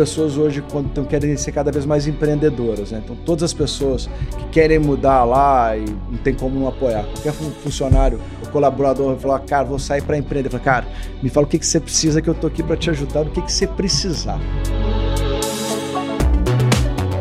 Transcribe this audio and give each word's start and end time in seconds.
pessoas 0.00 0.38
hoje 0.38 0.64
quando 0.72 0.86
estão 0.86 1.04
querem 1.04 1.36
ser 1.36 1.52
cada 1.52 1.70
vez 1.70 1.84
mais 1.84 2.06
empreendedoras, 2.06 2.90
né? 2.90 3.02
Então 3.04 3.14
todas 3.14 3.42
as 3.42 3.52
pessoas 3.52 4.08
que 4.38 4.44
querem 4.44 4.78
mudar 4.78 5.24
lá 5.24 5.76
e 5.76 5.84
não 6.10 6.16
tem 6.24 6.32
como 6.32 6.58
não 6.58 6.66
apoiar. 6.66 7.04
Qualquer 7.04 7.34
funcionário 7.34 8.18
ou 8.42 8.50
colaborador 8.50 9.08
vai 9.08 9.18
falar, 9.18 9.40
cara, 9.40 9.64
vou 9.64 9.78
sair 9.78 10.00
para 10.00 10.16
empreender. 10.16 10.48
Falo, 10.48 10.62
cara, 10.62 10.86
me 11.22 11.28
fala 11.28 11.46
o 11.46 11.48
que, 11.50 11.58
que 11.58 11.66
você 11.66 11.78
precisa 11.78 12.22
que 12.22 12.30
eu 12.30 12.34
tô 12.34 12.46
aqui 12.46 12.62
para 12.62 12.78
te 12.78 12.88
ajudar, 12.88 13.26
o 13.26 13.30
que, 13.30 13.42
que 13.42 13.52
você 13.52 13.66
precisar. 13.66 14.40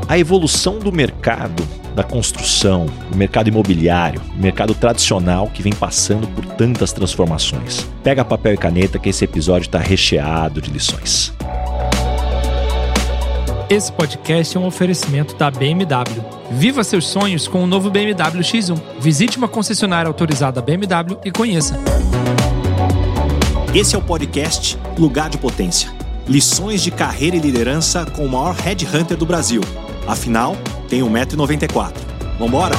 A 0.08 0.18
evolução 0.18 0.80
do 0.80 0.92
mercado 0.92 1.62
da 1.94 2.04
construção, 2.04 2.86
do 3.12 3.18
mercado 3.18 3.50
imobiliário, 3.50 4.22
do 4.22 4.42
mercado 4.42 4.74
tradicional 4.74 5.48
que 5.48 5.62
vem 5.62 5.74
passando 5.74 6.30
por 6.30 6.46
tantas 6.46 6.94
transformações. 6.94 7.86
Pega 8.02 8.24
papel 8.24 8.54
e 8.54 8.58
caneta 8.58 8.98
que 8.98 9.10
esse 9.10 9.26
episódio 9.26 9.66
está 9.66 9.80
recheado 9.80 10.62
de 10.62 10.72
lições. 10.72 11.34
Esse 13.70 13.92
podcast 13.92 14.58
é 14.58 14.60
um 14.60 14.66
oferecimento 14.66 15.36
da 15.36 15.52
BMW. 15.52 16.26
Viva 16.50 16.84
seus 16.84 17.08
sonhos 17.08 17.48
com 17.48 17.64
o 17.64 17.68
novo 17.68 17.92
BMW 17.92 18.42
X1. 18.42 19.00
Visite 19.00 19.38
uma 19.38 19.48
concessionária 19.48 20.08
autorizada 20.08 20.60
BMW 20.60 21.20
e 21.24 21.32
conheça. 21.32 21.80
Esse 23.76 23.96
é 23.96 23.98
o 24.00 24.02
podcast 24.02 24.76
Lugar 24.98 25.30
de 25.30 25.38
Potência. 25.38 25.94
Lições 26.28 26.82
de 26.82 26.90
carreira 26.90 27.36
e 27.36 27.40
liderança 27.40 28.08
com 28.08 28.26
o 28.26 28.30
maior 28.30 28.56
headhunter 28.56 29.16
do 29.16 29.26
Brasil. 29.28 29.62
Afinal, 30.08 30.56
tem 30.90 31.02
1,94m. 31.02 31.94
Vambora? 32.40 32.76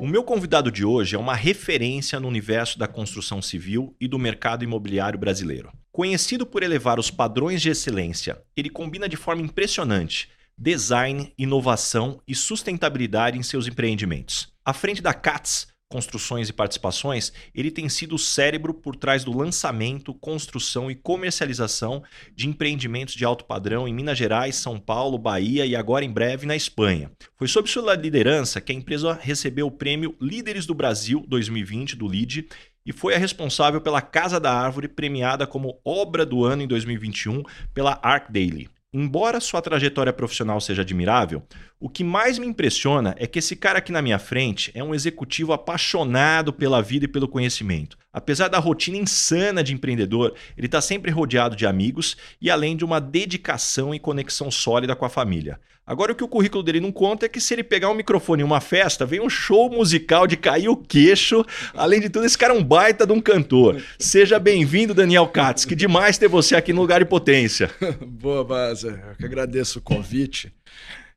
O 0.00 0.06
meu 0.08 0.24
convidado 0.24 0.72
de 0.72 0.84
hoje 0.84 1.14
é 1.14 1.18
uma 1.18 1.36
referência 1.36 2.18
no 2.18 2.26
universo 2.26 2.76
da 2.76 2.88
construção 2.88 3.40
civil 3.40 3.94
e 4.00 4.08
do 4.08 4.18
mercado 4.18 4.64
imobiliário 4.64 5.16
brasileiro. 5.16 5.70
Conhecido 6.00 6.46
por 6.46 6.62
elevar 6.62 6.98
os 6.98 7.10
padrões 7.10 7.60
de 7.60 7.68
excelência, 7.68 8.42
ele 8.56 8.70
combina 8.70 9.06
de 9.06 9.18
forma 9.18 9.42
impressionante 9.42 10.30
design, 10.56 11.30
inovação 11.36 12.22
e 12.26 12.34
sustentabilidade 12.34 13.36
em 13.36 13.42
seus 13.42 13.66
empreendimentos. 13.66 14.50
À 14.64 14.72
frente 14.72 15.02
da 15.02 15.12
CATS, 15.12 15.66
construções 15.90 16.48
e 16.48 16.52
participações, 16.52 17.32
ele 17.52 17.70
tem 17.70 17.88
sido 17.88 18.14
o 18.14 18.18
cérebro 18.18 18.72
por 18.72 18.94
trás 18.94 19.24
do 19.24 19.36
lançamento, 19.36 20.14
construção 20.14 20.88
e 20.88 20.94
comercialização 20.94 22.02
de 22.34 22.48
empreendimentos 22.48 23.14
de 23.14 23.24
alto 23.24 23.44
padrão 23.44 23.88
em 23.88 23.92
Minas 23.92 24.16
Gerais, 24.16 24.54
São 24.54 24.78
Paulo, 24.78 25.18
Bahia 25.18 25.66
e 25.66 25.74
agora 25.74 26.04
em 26.04 26.10
breve 26.10 26.46
na 26.46 26.54
Espanha. 26.54 27.10
Foi 27.36 27.48
sob 27.48 27.68
sua 27.68 27.94
liderança 27.96 28.60
que 28.60 28.70
a 28.70 28.74
empresa 28.74 29.18
recebeu 29.20 29.66
o 29.66 29.72
prêmio 29.72 30.16
Líderes 30.20 30.64
do 30.64 30.74
Brasil 30.74 31.24
2020 31.26 31.96
do 31.96 32.06
LEAD 32.06 32.46
e 32.84 32.92
foi 32.92 33.14
a 33.14 33.18
responsável 33.18 33.80
pela 33.80 34.00
Casa 34.00 34.40
da 34.40 34.52
Árvore, 34.52 34.88
premiada 34.88 35.46
como 35.46 35.78
Obra 35.84 36.24
do 36.24 36.44
Ano 36.44 36.62
em 36.62 36.66
2021 36.66 37.42
pela 37.74 37.98
Arc 38.02 38.30
Daily. 38.30 38.68
Embora 38.92 39.38
sua 39.38 39.62
trajetória 39.62 40.12
profissional 40.12 40.60
seja 40.60 40.82
admirável, 40.82 41.44
o 41.78 41.88
que 41.88 42.02
mais 42.02 42.40
me 42.40 42.46
impressiona 42.46 43.14
é 43.18 43.24
que 43.24 43.38
esse 43.38 43.54
cara 43.54 43.78
aqui 43.78 43.92
na 43.92 44.02
minha 44.02 44.18
frente 44.18 44.72
é 44.74 44.82
um 44.82 44.92
executivo 44.92 45.52
apaixonado 45.52 46.52
pela 46.52 46.82
vida 46.82 47.04
e 47.04 47.08
pelo 47.08 47.28
conhecimento. 47.28 47.96
Apesar 48.12 48.48
da 48.48 48.58
rotina 48.58 48.96
insana 48.96 49.62
de 49.62 49.72
empreendedor, 49.72 50.34
ele 50.56 50.66
está 50.66 50.80
sempre 50.80 51.12
rodeado 51.12 51.54
de 51.54 51.66
amigos 51.66 52.16
e 52.40 52.50
além 52.50 52.76
de 52.76 52.84
uma 52.84 53.00
dedicação 53.00 53.94
e 53.94 54.00
conexão 54.00 54.50
sólida 54.50 54.96
com 54.96 55.04
a 55.04 55.08
família. 55.08 55.60
Agora, 55.90 56.12
o 56.12 56.14
que 56.14 56.22
o 56.22 56.28
currículo 56.28 56.62
dele 56.62 56.78
não 56.78 56.92
conta 56.92 57.26
é 57.26 57.28
que 57.28 57.40
se 57.40 57.52
ele 57.52 57.64
pegar 57.64 57.90
um 57.90 57.94
microfone 57.94 58.42
em 58.42 58.44
uma 58.44 58.60
festa, 58.60 59.04
vem 59.04 59.20
um 59.20 59.28
show 59.28 59.68
musical 59.68 60.24
de 60.24 60.36
cair 60.36 60.68
o 60.68 60.76
queixo. 60.76 61.44
Além 61.74 61.98
de 61.98 62.08
tudo, 62.08 62.24
esse 62.24 62.38
cara 62.38 62.54
é 62.54 62.56
um 62.56 62.62
baita 62.62 63.04
de 63.04 63.12
um 63.12 63.20
cantor. 63.20 63.82
Seja 63.98 64.38
bem-vindo, 64.38 64.94
Daniel 64.94 65.26
Katz. 65.26 65.64
Que 65.64 65.74
demais 65.74 66.16
ter 66.16 66.28
você 66.28 66.54
aqui 66.54 66.72
no 66.72 66.80
Lugar 66.80 67.00
de 67.00 67.06
Potência. 67.06 67.68
Boa, 68.06 68.44
Baza. 68.44 69.02
Eu 69.08 69.16
que 69.16 69.24
agradeço 69.24 69.80
o 69.80 69.82
convite. 69.82 70.52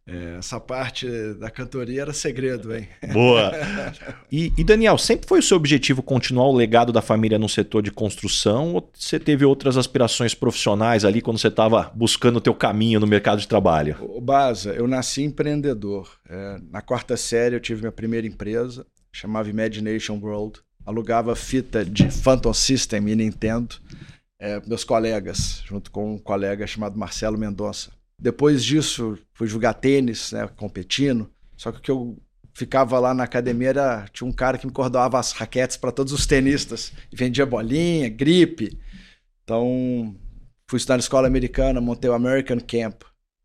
É, 0.05 0.35
essa 0.37 0.59
parte 0.59 1.07
da 1.35 1.49
cantoria 1.49 2.01
era 2.01 2.13
segredo, 2.13 2.75
hein? 2.75 2.87
Boa! 3.11 3.51
E, 4.31 4.51
e, 4.57 4.63
Daniel, 4.63 4.97
sempre 4.97 5.27
foi 5.27 5.39
o 5.39 5.43
seu 5.43 5.55
objetivo 5.55 6.01
continuar 6.01 6.47
o 6.47 6.55
legado 6.55 6.91
da 6.91 7.03
família 7.03 7.37
no 7.37 7.47
setor 7.47 7.83
de 7.83 7.91
construção 7.91 8.73
ou 8.73 8.91
você 8.91 9.19
teve 9.19 9.45
outras 9.45 9.77
aspirações 9.77 10.33
profissionais 10.33 11.05
ali 11.05 11.21
quando 11.21 11.37
você 11.37 11.49
estava 11.49 11.91
buscando 11.93 12.37
o 12.37 12.41
teu 12.41 12.55
caminho 12.55 12.99
no 12.99 13.05
mercado 13.05 13.39
de 13.39 13.47
trabalho? 13.47 13.95
O 14.01 14.19
Baza, 14.19 14.73
eu 14.73 14.87
nasci 14.87 15.21
empreendedor. 15.21 16.09
É, 16.27 16.57
na 16.71 16.81
quarta 16.81 17.15
série 17.15 17.55
eu 17.55 17.59
tive 17.59 17.81
minha 17.81 17.91
primeira 17.91 18.25
empresa, 18.25 18.87
chamava 19.11 19.49
Imagination 19.49 20.19
World. 20.19 20.59
Alugava 20.83 21.35
fita 21.35 21.85
de 21.85 22.09
Phantom 22.09 22.53
System 22.53 23.09
e 23.09 23.15
Nintendo. 23.15 23.75
É, 24.39 24.59
meus 24.65 24.83
colegas, 24.83 25.61
junto 25.63 25.91
com 25.91 26.15
um 26.15 26.17
colega 26.17 26.65
chamado 26.65 26.97
Marcelo 26.97 27.37
Mendonça. 27.37 27.91
Depois 28.23 28.63
disso, 28.63 29.19
fui 29.33 29.47
jogar 29.47 29.73
tênis, 29.73 30.31
né, 30.31 30.47
competindo. 30.55 31.29
Só 31.57 31.73
que 31.73 31.79
o 31.79 31.81
que 31.81 31.91
eu 31.91 32.17
ficava 32.53 32.97
lá 32.97 33.13
na 33.13 33.25
academia 33.25 33.67
era, 33.67 34.05
tinha 34.13 34.25
um 34.25 34.31
cara 34.31 34.57
que 34.57 34.65
me 34.65 34.71
cordoava 34.71 35.19
as 35.19 35.33
raquetes 35.33 35.75
para 35.75 35.91
todos 35.91 36.13
os 36.13 36.25
tenistas 36.25 36.93
e 37.11 37.17
vendia 37.17 37.45
bolinha, 37.45 38.07
gripe. 38.07 38.79
Então, 39.43 40.15
fui 40.69 40.77
estudar 40.77 40.95
na 40.95 41.01
escola 41.01 41.27
americana, 41.27 41.81
montei 41.81 42.09
o 42.09 42.13
American 42.13 42.59
Camp. 42.61 43.01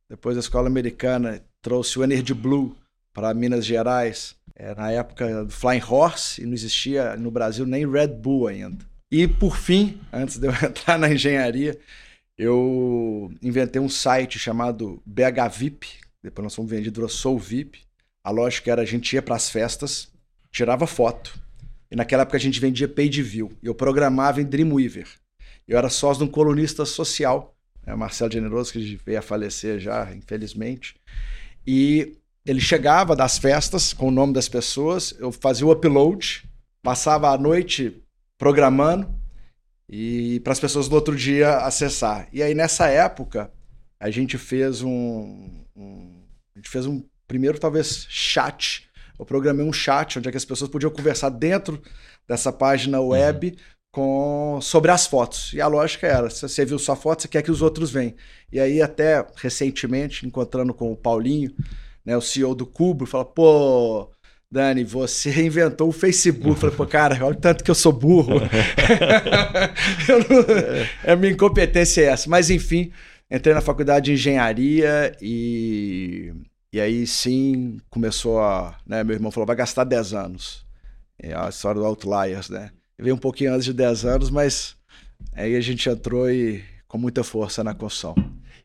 Depois 0.08 0.36
da 0.36 0.40
escola 0.40 0.68
americana, 0.68 1.42
trouxe 1.60 1.98
o 1.98 2.04
Energy 2.04 2.32
Blue 2.32 2.76
para 3.12 3.34
Minas 3.34 3.66
Gerais. 3.66 4.36
É, 4.54 4.76
na 4.76 4.92
época 4.92 5.44
do 5.44 5.50
Flying 5.50 5.82
Horse 5.88 6.40
e 6.40 6.46
não 6.46 6.52
existia 6.52 7.16
no 7.16 7.32
Brasil 7.32 7.66
nem 7.66 7.84
Red 7.90 8.08
Bull 8.08 8.46
ainda. 8.46 8.86
E 9.10 9.26
por 9.26 9.56
fim, 9.56 10.00
antes 10.12 10.38
de 10.38 10.46
eu 10.46 10.52
entrar 10.64 10.96
na 10.98 11.12
engenharia, 11.12 11.76
eu 12.38 13.32
inventei 13.42 13.82
um 13.82 13.88
site 13.88 14.38
chamado 14.38 15.02
BH 15.04 15.48
VIP, 15.58 15.88
depois 16.22 16.44
nós 16.44 16.54
fomos 16.54 16.70
vendidos 16.70 16.98
para 16.98 17.08
Soul 17.08 17.38
VIP. 17.38 17.80
A 18.22 18.30
lógica 18.30 18.70
era 18.70 18.82
a 18.82 18.84
gente 18.84 19.12
ia 19.12 19.22
para 19.22 19.34
as 19.34 19.50
festas, 19.50 20.08
tirava 20.52 20.86
foto, 20.86 21.36
e 21.90 21.96
naquela 21.96 22.22
época 22.22 22.36
a 22.36 22.40
gente 22.40 22.60
vendia 22.60 22.86
page 22.86 23.22
view. 23.22 23.50
Eu 23.60 23.74
programava 23.74 24.40
em 24.40 24.44
Dreamweaver. 24.44 25.08
Eu 25.66 25.76
era 25.76 25.90
sócio 25.90 26.24
de 26.24 26.30
um 26.30 26.32
colunista 26.32 26.84
social, 26.84 27.54
né, 27.84 27.94
Marcelo 27.94 28.32
Generoso, 28.32 28.72
que 28.72 29.00
veio 29.04 29.18
a 29.18 29.22
falecer 29.22 29.80
já, 29.80 30.14
infelizmente. 30.14 30.94
E 31.66 32.16
ele 32.46 32.60
chegava 32.60 33.16
das 33.16 33.36
festas 33.36 33.92
com 33.92 34.08
o 34.08 34.12
nome 34.12 34.32
das 34.32 34.48
pessoas, 34.48 35.12
eu 35.18 35.32
fazia 35.32 35.66
o 35.66 35.72
upload, 35.72 36.44
passava 36.82 37.30
a 37.30 37.36
noite 37.36 38.00
programando, 38.38 39.12
e 39.88 40.40
para 40.40 40.52
as 40.52 40.60
pessoas 40.60 40.88
no 40.88 40.94
outro 40.94 41.16
dia 41.16 41.58
acessar. 41.58 42.28
E 42.32 42.42
aí 42.42 42.54
nessa 42.54 42.88
época 42.88 43.50
a 43.98 44.10
gente 44.10 44.36
fez 44.36 44.82
um, 44.82 45.64
um, 45.74 46.22
a 46.54 46.58
gente 46.58 46.68
fez 46.68 46.86
um 46.86 47.02
primeiro 47.26 47.58
talvez 47.58 48.06
chat. 48.08 48.88
Eu 49.18 49.24
programei 49.24 49.64
um 49.64 49.72
chat 49.72 50.18
onde 50.18 50.28
é 50.28 50.30
que 50.30 50.36
as 50.36 50.44
pessoas 50.44 50.70
podiam 50.70 50.90
conversar 50.90 51.30
dentro 51.30 51.82
dessa 52.28 52.52
página 52.52 53.00
uhum. 53.00 53.08
web 53.08 53.48
uhum. 53.48 53.56
com 53.90 54.60
sobre 54.60 54.90
as 54.90 55.06
fotos. 55.06 55.52
E 55.54 55.60
a 55.60 55.66
lógica 55.66 56.06
era, 56.06 56.30
se 56.30 56.42
você 56.42 56.64
viu 56.64 56.78
sua 56.78 56.94
foto, 56.94 57.22
você 57.22 57.28
quer 57.28 57.42
que 57.42 57.50
os 57.50 57.62
outros 57.62 57.90
venham. 57.90 58.14
E 58.52 58.60
aí 58.60 58.80
até 58.80 59.26
recentemente 59.36 60.26
encontrando 60.26 60.72
com 60.74 60.92
o 60.92 60.96
Paulinho, 60.96 61.52
né, 62.04 62.16
o 62.16 62.20
CEO 62.20 62.54
do 62.54 62.66
Cubo, 62.66 63.06
fala, 63.06 63.24
pô, 63.24 64.10
Dani, 64.50 64.82
você 64.82 65.44
inventou 65.44 65.88
o 65.88 65.92
Facebook. 65.92 66.58
Falei, 66.58 66.74
pô, 66.74 66.86
cara, 66.86 67.14
olha 67.24 67.36
o 67.36 67.40
tanto 67.40 67.62
que 67.62 67.70
eu 67.70 67.74
sou 67.74 67.92
burro. 67.92 68.40
não... 70.08 71.12
A 71.12 71.16
minha 71.16 71.32
incompetência 71.32 72.00
é 72.00 72.04
essa. 72.04 72.30
Mas, 72.30 72.48
enfim, 72.48 72.90
entrei 73.30 73.54
na 73.54 73.60
faculdade 73.60 74.06
de 74.06 74.12
engenharia 74.12 75.14
e, 75.20 76.32
e 76.72 76.80
aí 76.80 77.06
sim 77.06 77.78
começou 77.90 78.40
a. 78.40 78.78
Né, 78.86 79.04
meu 79.04 79.14
irmão 79.14 79.30
falou, 79.30 79.46
vai 79.46 79.56
gastar 79.56 79.84
10 79.84 80.14
anos. 80.14 80.66
É 81.18 81.34
a 81.34 81.48
história 81.48 81.80
do 81.80 81.86
Outliers, 81.86 82.48
né? 82.48 82.70
Veio 82.98 83.14
um 83.14 83.18
pouquinho 83.18 83.52
antes 83.52 83.66
de 83.66 83.72
10 83.72 84.04
anos, 84.06 84.30
mas 84.30 84.76
aí 85.32 85.56
a 85.56 85.60
gente 85.60 85.88
entrou 85.88 86.30
e 86.30 86.64
com 86.86 86.96
muita 86.96 87.22
força 87.22 87.62
na 87.62 87.74
construção. 87.74 88.14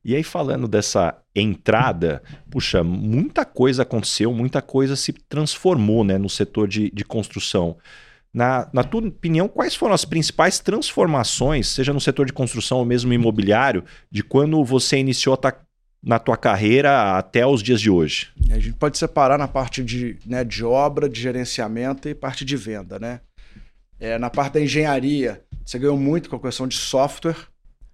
E 0.06 0.16
aí, 0.16 0.24
falando 0.24 0.68
dessa 0.68 1.18
entrada, 1.34 2.22
puxa, 2.52 2.84
muita 2.84 3.46
coisa 3.46 3.84
aconteceu, 3.84 4.34
muita 4.34 4.62
coisa 4.62 4.96
se 4.96 5.14
transformou 5.14 6.04
né, 6.04 6.18
no 6.18 6.30
setor 6.30 6.68
de, 6.68 6.92
de 6.92 7.06
construção. 7.06 7.78
Na, 8.34 8.68
na 8.74 8.84
tua 8.84 9.08
opinião, 9.08 9.48
quais 9.48 9.76
foram 9.76 9.94
as 9.94 10.04
principais 10.04 10.60
transformações, 10.60 11.68
seja 11.68 11.94
no 11.94 12.02
setor 12.02 12.26
de 12.26 12.34
construção 12.34 12.80
ou 12.80 12.86
mesmo 12.86 13.14
imobiliário, 13.14 13.84
de 14.12 14.24
quando 14.24 14.64
você 14.66 14.98
iniciou 14.98 15.36
a 15.36 15.38
na 16.04 16.20
tua 16.20 16.36
carreira 16.36 17.18
até 17.18 17.48
os 17.48 17.64
dias 17.64 17.80
de 17.80 17.90
hoje? 17.90 18.30
A 18.52 18.60
gente 18.60 18.74
pode 18.74 18.98
separar 18.98 19.38
na 19.38 19.48
parte 19.48 19.82
de, 19.82 20.18
né, 20.26 20.44
de 20.44 20.66
obra, 20.66 21.08
de 21.08 21.22
gerenciamento 21.22 22.10
e 22.10 22.14
parte 22.14 22.44
de 22.44 22.58
venda, 22.58 23.00
né? 23.00 23.22
É, 24.00 24.20
na 24.20 24.30
parte 24.30 24.56
da 24.56 24.62
engenharia, 24.62 25.42
você 25.66 25.80
ganhou 25.80 25.98
muito 25.98 26.30
com 26.30 26.36
a 26.36 26.40
questão 26.42 26.68
de 26.68 26.76
software, 26.76 27.38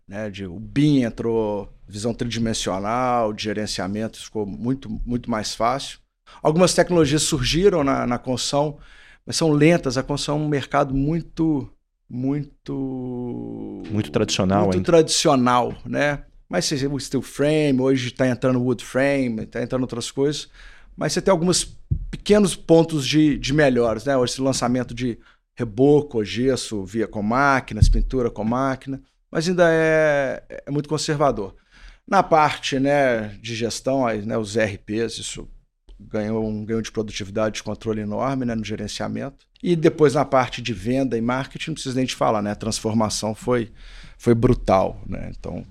né? 0.07 0.27
De, 0.31 0.45
o 0.45 0.59
BIM 0.59 1.03
entrou 1.03 1.71
visão 1.89 2.13
tridimensional, 2.13 3.33
de 3.33 3.43
gerenciamento, 3.43 4.23
ficou 4.23 4.45
muito, 4.45 4.89
muito 5.05 5.29
mais 5.29 5.55
fácil. 5.55 5.99
Algumas 6.41 6.73
tecnologias 6.73 7.23
surgiram 7.23 7.83
na, 7.83 8.05
na 8.05 8.19
construção, 8.19 8.77
mas 9.25 9.35
são 9.35 9.51
lentas. 9.51 9.97
A 9.97 10.03
construção 10.03 10.37
é 10.37 10.41
um 10.41 10.47
mercado 10.47 10.93
muito 10.93 11.67
muito. 12.09 13.83
Muito 13.91 14.11
tradicional 14.11 14.65
Muito 14.65 14.81
tradicional, 14.83 15.75
né? 15.85 16.23
Mas 16.47 16.65
você 16.65 16.87
o 16.87 16.99
steel 16.99 17.21
frame, 17.21 17.79
hoje 17.79 18.07
está 18.07 18.27
entrando 18.27 18.59
wood 18.59 18.83
frame, 18.83 19.43
está 19.43 19.61
entrando 19.61 19.83
outras 19.83 20.09
coisas. 20.09 20.49
Mas 20.97 21.13
você 21.13 21.21
tem 21.21 21.31
alguns 21.31 21.77
pequenos 22.09 22.55
pontos 22.55 23.07
de, 23.07 23.37
de 23.37 23.53
melhores, 23.53 24.03
né? 24.05 24.17
Hoje, 24.17 24.33
esse 24.33 24.41
lançamento 24.41 24.93
de 24.93 25.19
reboco, 25.55 26.23
gesso, 26.23 26.83
via 26.83 27.07
com 27.07 27.21
máquinas, 27.21 27.87
pintura 27.87 28.31
com 28.31 28.43
máquina, 28.43 29.01
mas 29.31 29.47
ainda 29.47 29.69
é, 29.69 30.43
é 30.65 30.71
muito 30.71 30.89
conservador. 30.89 31.55
Na 32.09 32.23
parte 32.23 32.79
né, 32.79 33.27
de 33.39 33.55
gestão, 33.55 34.05
aí, 34.05 34.23
né, 34.23 34.35
os 34.35 34.57
RPs, 34.57 35.19
isso 35.19 35.47
ganhou 35.99 36.47
um 36.47 36.65
ganho 36.65 36.81
de 36.81 36.91
produtividade 36.91 37.55
de 37.55 37.63
controle 37.63 38.01
enorme 38.01 38.45
né, 38.45 38.55
no 38.55 38.63
gerenciamento. 38.63 39.45
E 39.61 39.75
depois 39.75 40.13
na 40.13 40.23
parte 40.23 40.61
de 40.61 40.73
venda 40.73 41.17
e 41.17 41.21
marketing, 41.21 41.71
não 41.71 41.73
precisa 41.75 41.95
nem 41.95 42.05
te 42.05 42.15
falar, 42.15 42.41
né? 42.41 42.51
A 42.51 42.55
transformação 42.55 43.35
foi, 43.35 43.71
foi 44.17 44.33
brutal. 44.33 45.03
Né? 45.05 45.31
Então, 45.37 45.65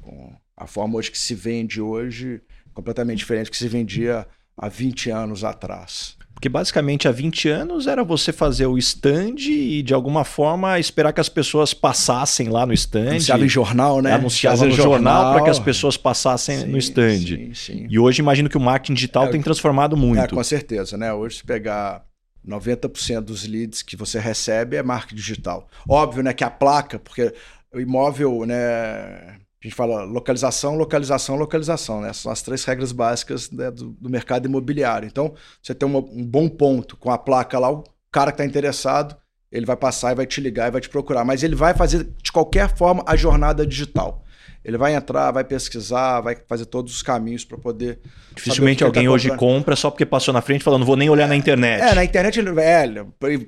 a 0.55 0.67
forma 0.67 0.97
hoje 0.97 1.11
que 1.11 1.19
se 1.19 1.35
vende 1.35 1.81
hoje 1.81 2.43
completamente 2.75 3.19
diferente 3.19 3.47
do 3.47 3.53
que 3.53 3.57
se 3.57 3.67
vendia 3.67 4.29
há 4.57 4.69
20 4.69 5.11
anos 5.11 5.43
atrás. 5.43 6.18
Porque 6.39 6.49
basicamente 6.49 7.09
há 7.09 7.11
20 7.11 7.49
anos 7.49 7.89
era 7.89 8.05
você 8.05 8.33
fazer 8.33 8.67
o 8.67 8.79
stand 8.79 9.41
e 9.41 9.83
de 9.83 9.93
alguma 9.93 10.23
forma 10.23 10.79
esperar 10.79 11.13
que 11.13 11.21
as 11.21 11.29
pessoas 11.29 11.75
passassem 11.75 12.49
lá 12.49 12.65
no 12.65 12.73
stand. 12.73 13.09
Anunciava 13.09 13.45
em 13.45 13.49
jornal, 13.49 14.01
né? 14.01 14.13
Anunciava 14.13 14.65
no 14.65 14.71
jornal 14.71 15.33
para 15.33 15.43
que 15.43 15.51
as 15.51 15.59
pessoas 15.59 15.97
passassem 15.97 16.61
Sim, 16.61 16.67
no 16.67 16.79
stand. 16.79 17.19
Sim, 17.19 17.55
sim. 17.55 17.87
E 17.91 17.99
hoje 17.99 18.23
imagino 18.23 18.49
que 18.49 18.57
o 18.57 18.61
marketing 18.61 18.95
digital 18.95 19.25
É, 19.25 19.31
tem 19.31 19.43
transformado 19.43 19.97
muito. 19.97 20.21
É, 20.21 20.29
com 20.29 20.45
certeza, 20.45 20.97
né? 20.97 21.13
Hoje, 21.13 21.39
se 21.39 21.45
pegar 21.45 22.05
90% 22.47 23.21
dos 23.23 23.45
leads 23.45 23.83
que 23.83 23.97
você 23.97 24.21
recebe 24.21 24.77
é 24.77 24.83
marketing 24.83 25.17
digital. 25.17 25.67
Óbvio, 25.89 26.23
né, 26.23 26.33
que 26.33 26.45
a 26.45 26.51
placa, 26.51 27.01
porque 27.01 27.35
o 27.75 27.81
imóvel, 27.81 28.47
né, 28.47 29.41
a 29.63 29.67
gente 29.67 29.75
fala 29.75 30.05
localização, 30.05 30.77
localização, 30.77 31.35
localização, 31.37 32.01
né? 32.01 32.13
São 32.13 32.31
as 32.31 32.43
três 32.43 32.65
regras 32.65 32.93
básicas 32.93 33.51
né, 33.51 33.71
do, 33.71 33.91
do 33.91 34.09
mercado 34.09 34.47
imobiliário. 34.47 35.07
Então, 35.07 35.35
você 35.61 35.75
tem 35.75 35.89
uma- 35.89 35.99
um 35.99 36.25
bom 36.25 36.49
ponto 36.49 36.97
com 36.97 37.11
a 37.11 37.19
placa 37.19 37.59
lá, 37.59 37.71
o 37.71 37.83
cara 38.13 38.31
que 38.31 38.37
está 38.41 38.45
interessado, 38.45 39.17
ele 39.51 39.67
vai 39.67 39.77
passar 39.77 40.13
e 40.13 40.15
vai 40.15 40.27
te 40.27 40.41
ligar 40.41 40.69
e 40.69 40.71
vai 40.71 40.81
te 40.81 40.89
procurar. 40.89 41.25
Mas 41.25 41.43
ele 41.43 41.57
vai 41.57 41.75
fazer, 41.75 42.05
de 42.23 42.31
qualquer 42.31 42.77
forma, 42.77 43.03
a 43.07 43.17
jornada 43.17 43.67
digital. 43.67 44.23
Ele 44.69 44.77
vai 44.77 44.95
entrar, 44.95 45.31
vai 45.31 45.43
pesquisar, 45.45 46.21
vai 46.21 46.37
fazer 46.47 46.67
todos 46.67 46.95
os 46.95 47.03
caminhos 47.03 47.43
para 47.43 47.57
poder. 47.57 47.99
Dificilmente 48.37 48.85
alguém 48.85 49.07
tá 49.07 49.11
hoje 49.11 49.35
compra 49.35 49.75
só 49.75 49.91
porque 49.91 50.05
passou 50.05 50.33
na 50.35 50.43
frente 50.43 50.63
falando, 50.63 50.81
não 50.81 50.87
vou 50.87 50.95
nem 50.97 51.09
olhar 51.09 51.27
na 51.27 51.35
internet. 51.35 51.81
É, 51.81 51.95
na 51.95 52.05
internet 52.05 52.39
ele 52.39 52.51
é, 52.61 52.87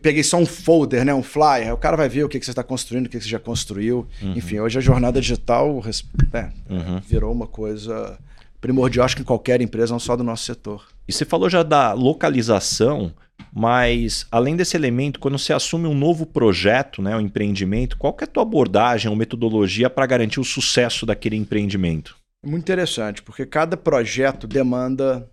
peguei 0.00 0.22
só 0.24 0.38
um 0.38 0.46
folder, 0.46 1.04
né, 1.04 1.12
um 1.12 1.22
flyer. 1.22 1.74
O 1.74 1.76
cara 1.76 1.94
vai 1.94 2.08
ver 2.08 2.24
o 2.24 2.28
que, 2.28 2.38
que 2.40 2.44
você 2.46 2.52
está 2.52 2.62
construindo, 2.64 3.04
o 3.06 3.08
que, 3.10 3.18
que 3.18 3.24
você 3.24 3.28
já 3.30 3.38
construiu. 3.38 4.06
Enfim, 4.22 4.60
hoje 4.60 4.78
a 4.78 4.80
jornada 4.80 5.20
digital 5.20 5.78
res- 5.78 6.04
é, 6.32 6.48
Uhum. 6.70 7.00
virou 7.06 7.30
uma 7.32 7.46
coisa 7.46 8.18
primordial, 8.58 9.04
acho 9.04 9.16
que 9.16 9.22
em 9.22 9.24
qualquer 9.26 9.60
empresa, 9.60 9.92
não 9.92 10.00
só 10.00 10.16
do 10.16 10.24
nosso 10.24 10.44
setor. 10.44 10.86
E 11.06 11.12
você 11.12 11.26
falou 11.26 11.50
já 11.50 11.62
da 11.62 11.92
localização, 11.92 13.12
mas 13.52 14.26
além 14.30 14.56
desse 14.56 14.76
elemento, 14.76 15.20
quando 15.20 15.38
você 15.38 15.52
assume 15.52 15.86
um 15.86 15.94
novo 15.94 16.26
projeto, 16.26 17.02
né, 17.02 17.16
um 17.16 17.20
empreendimento, 17.20 17.96
qual 17.96 18.12
que 18.12 18.24
é 18.24 18.26
a 18.26 18.30
tua 18.30 18.42
abordagem 18.42 19.10
ou 19.10 19.16
metodologia 19.16 19.90
para 19.90 20.06
garantir 20.06 20.40
o 20.40 20.44
sucesso 20.44 21.04
daquele 21.04 21.36
empreendimento? 21.36 22.16
É 22.44 22.48
muito 22.48 22.62
interessante, 22.62 23.22
porque 23.22 23.44
cada 23.44 23.76
projeto 23.76 24.46
demanda 24.46 25.30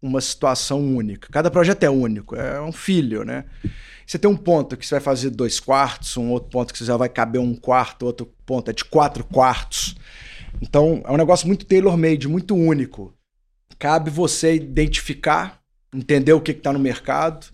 uma 0.00 0.20
situação 0.20 0.80
única. 0.80 1.28
Cada 1.30 1.50
projeto 1.50 1.84
é 1.84 1.90
único, 1.90 2.34
é 2.34 2.60
um 2.60 2.72
filho, 2.72 3.24
né? 3.24 3.44
Você 4.04 4.18
tem 4.18 4.28
um 4.30 4.36
ponto 4.36 4.76
que 4.76 4.86
você 4.86 4.96
vai 4.96 5.00
fazer 5.00 5.30
dois 5.30 5.60
quartos, 5.60 6.16
um 6.16 6.30
outro 6.30 6.50
ponto 6.50 6.72
que 6.72 6.78
você 6.78 6.84
já 6.84 6.96
vai 6.96 7.08
caber 7.08 7.40
um 7.40 7.54
quarto, 7.54 8.04
outro 8.04 8.26
ponto 8.44 8.70
é 8.70 8.74
de 8.74 8.84
quatro 8.84 9.24
quartos. 9.24 9.94
Então, 10.60 11.02
é 11.06 11.12
um 11.12 11.16
negócio 11.16 11.46
muito 11.46 11.64
tailor-made, 11.64 12.28
muito 12.28 12.54
único. 12.54 13.14
Cabe 13.78 14.10
você 14.10 14.54
identificar, 14.56 15.61
entender 15.94 16.32
o 16.32 16.40
que 16.40 16.52
está 16.52 16.72
no 16.72 16.78
mercado 16.78 17.46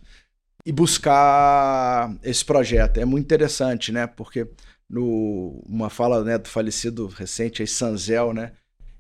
e 0.65 0.73
buscar 0.73 2.15
esse 2.23 2.45
projeto. 2.45 2.99
É 2.99 3.05
muito 3.05 3.25
interessante, 3.25 3.91
né? 3.91 4.07
Porque 4.07 4.47
no 4.89 5.63
uma 5.67 5.91
fala 5.91 6.23
né, 6.25 6.39
do 6.39 6.49
falecido 6.49 7.07
recente 7.07 7.63
aí, 7.63 7.69
Sanzel, 7.69 8.33
né? 8.33 8.53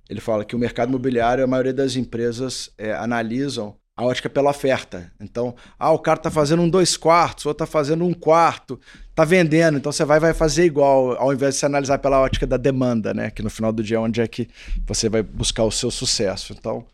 Ele 0.08 0.20
fala 0.20 0.44
que 0.44 0.56
o 0.56 0.58
mercado 0.58 0.88
imobiliário, 0.88 1.44
a 1.44 1.46
maioria 1.46 1.75
das 1.75 1.94
empresas 1.94 2.70
é, 2.79 2.93
analisam 2.93 3.76
a 3.94 4.05
ótica 4.05 4.31
pela 4.31 4.50
oferta. 4.50 5.12
Então, 5.20 5.56
ah, 5.79 5.90
o 5.90 5.99
cara 5.99 6.19
tá 6.19 6.31
fazendo 6.31 6.62
um 6.62 6.70
dois 6.70 6.96
quartos, 6.96 7.44
o 7.44 7.49
outro 7.49 7.67
tá 7.67 7.70
fazendo 7.70 8.05
um 8.05 8.14
quarto, 8.14 8.81
tá 9.12 9.25
vendendo, 9.25 9.76
então 9.76 9.90
você 9.90 10.05
vai 10.05 10.20
vai 10.20 10.32
fazer 10.32 10.64
igual, 10.64 11.17
ao 11.19 11.32
invés 11.32 11.55
de 11.55 11.61
se 11.61 11.67
analisar 11.67 11.99
pela 11.99 12.20
ótica 12.20 12.46
da 12.46 12.56
demanda, 12.56 13.12
né? 13.12 13.31
Que 13.31 13.43
no 13.43 13.50
final 13.50 13.73
do 13.73 13.82
dia 13.82 13.96
é 13.96 14.00
onde 14.00 14.20
é 14.20 14.29
que 14.29 14.49
você 14.87 15.08
vai 15.08 15.23
buscar 15.23 15.64
o 15.64 15.70
seu 15.73 15.90
sucesso. 15.90 16.55
Então, 16.56 16.87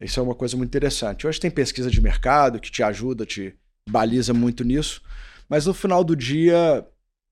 isso 0.00 0.20
é 0.20 0.22
uma 0.22 0.34
coisa 0.34 0.56
muito 0.56 0.70
interessante. 0.70 1.26
Hoje 1.26 1.40
tem 1.40 1.50
pesquisa 1.50 1.90
de 1.90 2.00
mercado 2.00 2.60
que 2.60 2.70
te 2.70 2.82
ajuda, 2.82 3.26
te 3.26 3.54
baliza 3.88 4.32
muito 4.32 4.64
nisso, 4.64 5.02
mas 5.48 5.66
no 5.66 5.74
final 5.74 6.04
do 6.04 6.14
dia, 6.14 6.86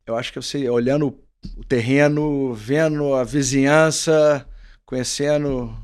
eu 0.06 0.16
acho 0.16 0.32
que 0.32 0.40
você 0.40 0.68
olhando 0.68 1.18
o 1.56 1.64
terreno, 1.64 2.54
vendo 2.54 3.14
a 3.14 3.22
vizinhança, 3.22 4.46
conhecendo 4.84 5.76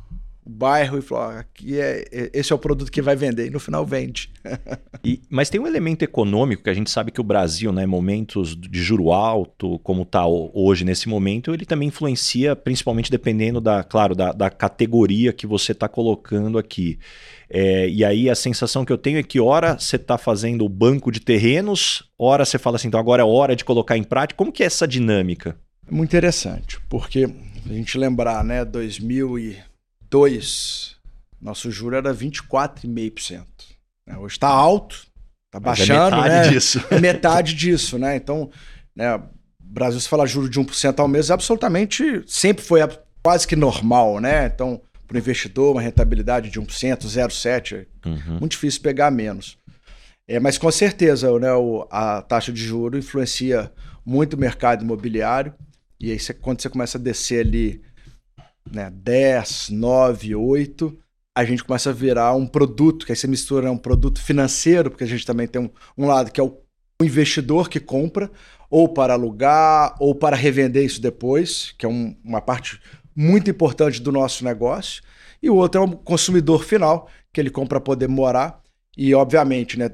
o 0.44 0.50
bairro 0.50 0.98
e 0.98 1.02
falou, 1.02 1.24
"Ó, 1.24 1.38
aqui 1.38 1.78
é, 1.80 2.04
é- 2.10 2.30
esse 2.34 2.52
é 2.52 2.56
o 2.56 2.58
produto 2.58 2.90
que 2.90 3.00
vai 3.00 3.14
vender. 3.14 3.46
E 3.46 3.50
no 3.50 3.60
final 3.60 3.86
vende. 3.86 4.30
E- 5.04 5.20
mas 5.28 5.50
tem 5.50 5.60
um 5.60 5.66
elemento 5.66 6.02
econômico 6.04 6.62
que 6.62 6.70
a 6.70 6.74
gente 6.74 6.88
sabe 6.90 7.10
que 7.10 7.20
o 7.20 7.24
Brasil, 7.24 7.72
né, 7.72 7.84
momentos 7.86 8.54
de 8.56 8.80
juro 8.80 9.10
alto, 9.12 9.78
como 9.80 10.02
está 10.02 10.24
hoje 10.26 10.84
nesse 10.84 11.08
momento, 11.08 11.52
ele 11.52 11.66
também 11.66 11.88
influencia, 11.88 12.54
principalmente 12.54 13.10
dependendo 13.10 13.60
da, 13.60 13.82
claro, 13.82 14.14
da, 14.14 14.30
da 14.32 14.48
categoria 14.48 15.32
que 15.32 15.44
você 15.44 15.72
está 15.72 15.88
colocando 15.88 16.56
aqui. 16.56 16.98
É, 17.50 17.88
e 17.88 18.04
aí 18.04 18.30
a 18.30 18.34
sensação 18.36 18.84
que 18.84 18.92
eu 18.92 18.98
tenho 18.98 19.18
é 19.18 19.22
que 19.24 19.40
hora 19.40 19.76
você 19.78 19.96
está 19.96 20.16
fazendo 20.16 20.64
o 20.64 20.68
banco 20.68 21.10
de 21.10 21.18
terrenos, 21.20 22.04
hora 22.16 22.44
você 22.44 22.58
fala 22.58 22.76
assim, 22.76 22.86
então 22.88 23.00
agora 23.00 23.22
é 23.22 23.26
hora 23.26 23.56
de 23.56 23.64
colocar 23.64 23.96
em 23.96 24.04
prática. 24.04 24.38
Como 24.38 24.52
que 24.52 24.62
é 24.62 24.66
essa 24.66 24.86
dinâmica? 24.86 25.56
É 25.86 25.92
muito 25.92 26.10
interessante, 26.10 26.78
porque 26.88 27.28
a 27.68 27.72
gente 27.72 27.98
lembrar, 27.98 28.44
né, 28.44 28.64
2002, 30.16 30.96
nosso 31.40 31.70
juro 31.70 31.96
era 31.96 32.12
24,5%. 32.14 33.44
né? 34.06 34.16
Hoje 34.18 34.34
está 34.34 34.48
alto, 34.48 35.06
está 35.46 35.58
é 35.58 35.60
baixando, 35.60 36.16
metade 36.16 36.28
né? 36.28 36.48
disso. 36.50 36.84
É 36.90 37.00
metade 37.00 37.54
disso, 37.54 37.98
né? 37.98 38.14
Então, 38.16 38.50
né, 38.94 39.20
Brasil, 39.58 39.98
se 40.00 40.08
falar 40.08 40.26
juro 40.26 40.48
de 40.48 40.60
1% 40.60 40.98
ao 41.00 41.08
mês, 41.08 41.30
absolutamente 41.30 42.22
sempre 42.26 42.62
foi 42.62 42.80
quase 43.22 43.46
que 43.46 43.56
normal, 43.56 44.20
né? 44.20 44.46
Então, 44.46 44.80
para 45.08 45.14
o 45.16 45.18
investidor, 45.18 45.72
uma 45.72 45.80
rentabilidade 45.82 46.50
de 46.50 46.60
1%, 46.60 47.06
0,7%, 47.08 47.86
Uhum. 48.04 48.38
muito 48.40 48.52
difícil 48.52 48.80
pegar 48.82 49.10
menos. 49.10 49.56
É, 50.28 50.38
mas 50.38 50.56
com 50.58 50.70
certeza, 50.70 51.36
né, 51.38 51.52
o- 51.52 51.86
a 51.90 52.22
taxa 52.22 52.52
de 52.52 52.62
juro 52.64 52.96
influencia 52.98 53.72
muito 54.04 54.34
o 54.34 54.38
mercado 54.38 54.84
imobiliário. 54.84 55.52
E 55.98 56.10
aí, 56.10 56.18
você- 56.18 56.32
quando 56.34 56.60
você 56.62 56.68
começa 56.68 56.96
a 56.96 57.00
descer 57.00 57.44
ali 57.46 57.82
né, 58.70 58.90
10, 58.90 59.70
9, 59.70 60.34
8, 60.34 60.98
a 61.34 61.44
gente 61.44 61.64
começa 61.64 61.90
a 61.90 61.92
virar 61.92 62.34
um 62.34 62.46
produto, 62.46 63.06
que 63.06 63.12
aí 63.12 63.16
você 63.16 63.26
mistura 63.26 63.70
um 63.70 63.78
produto 63.78 64.20
financeiro, 64.22 64.90
porque 64.90 65.04
a 65.04 65.06
gente 65.06 65.24
também 65.26 65.46
tem 65.46 65.62
um, 65.62 65.70
um 65.96 66.06
lado 66.06 66.30
que 66.30 66.40
é 66.40 66.44
o, 66.44 66.58
o 67.00 67.04
investidor 67.04 67.68
que 67.68 67.80
compra, 67.80 68.30
ou 68.70 68.88
para 68.88 69.14
alugar, 69.14 69.94
ou 70.00 70.14
para 70.14 70.36
revender 70.36 70.84
isso 70.84 71.00
depois, 71.00 71.74
que 71.78 71.84
é 71.86 71.88
um- 71.88 72.16
uma 72.24 72.40
parte 72.40 72.80
muito 73.14 73.50
importante 73.50 74.00
do 74.00 74.10
nosso 74.12 74.44
negócio. 74.44 75.02
E 75.42 75.50
o 75.50 75.56
outro 75.56 75.80
é 75.82 75.84
o 75.84 75.90
consumidor 75.96 76.64
final, 76.64 77.08
que 77.32 77.40
ele 77.40 77.50
compra 77.50 77.80
para 77.80 77.84
poder 77.84 78.08
morar. 78.08 78.60
E, 78.96 79.14
obviamente, 79.14 79.78
né, 79.78 79.90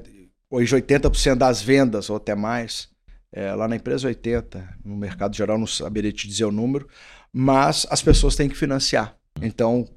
hoje 0.49 0.75
80% 0.75 1.37
das 1.39 1.61
vendas, 1.61 2.09
ou 2.09 2.15
até 2.17 2.35
mais, 2.35 2.89
é, 3.31 3.53
lá 3.53 3.67
na 3.67 3.75
empresa 3.75 4.07
80%, 4.07 4.63
no 4.83 4.95
mercado 4.95 5.35
geral 5.35 5.57
não 5.57 5.67
saberia 5.67 6.11
te 6.11 6.27
dizer 6.27 6.45
o 6.45 6.51
número, 6.51 6.87
mas 7.33 7.85
as 7.89 8.01
pessoas 8.01 8.35
têm 8.35 8.49
que 8.49 8.55
financiar. 8.55 9.15
Então, 9.41 9.87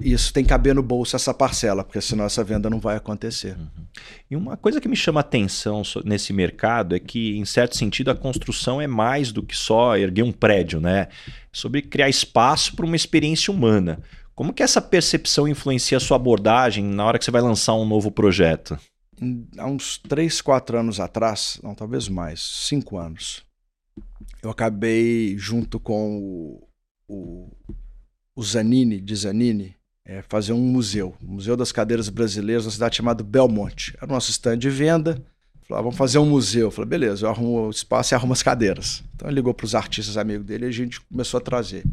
isso 0.00 0.32
tem 0.32 0.42
que 0.42 0.48
caber 0.48 0.74
no 0.74 0.82
bolso 0.82 1.14
essa 1.14 1.34
parcela, 1.34 1.84
porque 1.84 2.00
senão 2.00 2.24
essa 2.24 2.42
venda 2.42 2.70
não 2.70 2.80
vai 2.80 2.96
acontecer. 2.96 3.56
E 4.30 4.34
uma 4.34 4.56
coisa 4.56 4.80
que 4.80 4.88
me 4.88 4.96
chama 4.96 5.20
atenção 5.20 5.82
nesse 6.04 6.32
mercado 6.32 6.96
é 6.96 6.98
que, 6.98 7.36
em 7.36 7.44
certo 7.44 7.76
sentido, 7.76 8.10
a 8.10 8.14
construção 8.14 8.80
é 8.80 8.86
mais 8.86 9.30
do 9.32 9.42
que 9.42 9.56
só 9.56 9.96
erguer 9.96 10.22
um 10.22 10.32
prédio, 10.32 10.80
né? 10.80 11.08
Sobre 11.52 11.82
criar 11.82 12.08
espaço 12.08 12.74
para 12.74 12.86
uma 12.86 12.96
experiência 12.96 13.52
humana. 13.52 14.00
Como 14.34 14.52
que 14.52 14.62
essa 14.62 14.80
percepção 14.80 15.46
influencia 15.46 15.98
a 15.98 16.00
sua 16.00 16.16
abordagem 16.16 16.84
na 16.84 17.04
hora 17.04 17.18
que 17.18 17.24
você 17.24 17.30
vai 17.30 17.42
lançar 17.42 17.74
um 17.74 17.86
novo 17.86 18.10
projeto? 18.10 18.78
Há 19.56 19.66
uns 19.66 19.98
3, 19.98 20.40
4 20.40 20.78
anos 20.78 20.98
atrás, 20.98 21.60
não, 21.62 21.74
talvez 21.74 22.08
mais, 22.08 22.40
5 22.40 22.96
anos, 22.96 23.44
eu 24.42 24.50
acabei 24.50 25.36
junto 25.38 25.78
com 25.78 26.18
o, 26.18 26.68
o, 27.08 27.50
o 28.34 28.42
Zanini, 28.42 29.00
de 29.00 29.14
Zanini, 29.14 29.76
é, 30.04 30.20
fazer 30.22 30.52
um 30.52 30.58
museu, 30.58 31.14
o 31.22 31.26
Museu 31.26 31.56
das 31.56 31.70
Cadeiras 31.70 32.08
Brasileiras, 32.08 32.64
na 32.64 32.72
cidade 32.72 32.96
chamada 32.96 33.22
Belmonte. 33.22 33.94
Era 33.96 34.10
o 34.10 34.14
nosso 34.14 34.30
stand 34.30 34.58
de 34.58 34.68
venda. 34.68 35.22
Falei, 35.62 35.78
ah, 35.78 35.82
vamos 35.82 35.96
fazer 35.96 36.18
um 36.18 36.28
museu. 36.28 36.66
Eu 36.66 36.70
falei, 36.72 36.88
beleza, 36.88 37.24
eu 37.24 37.30
arrumo 37.30 37.68
o 37.68 37.70
espaço 37.70 38.12
e 38.12 38.14
arrumo 38.16 38.32
as 38.32 38.42
cadeiras. 38.42 39.04
Então 39.14 39.28
ele 39.28 39.36
ligou 39.36 39.54
para 39.54 39.64
os 39.64 39.76
artistas 39.76 40.16
amigos 40.16 40.44
dele 40.44 40.66
e 40.66 40.68
a 40.68 40.72
gente 40.72 41.00
começou 41.00 41.38
a 41.38 41.40
trazer. 41.40 41.84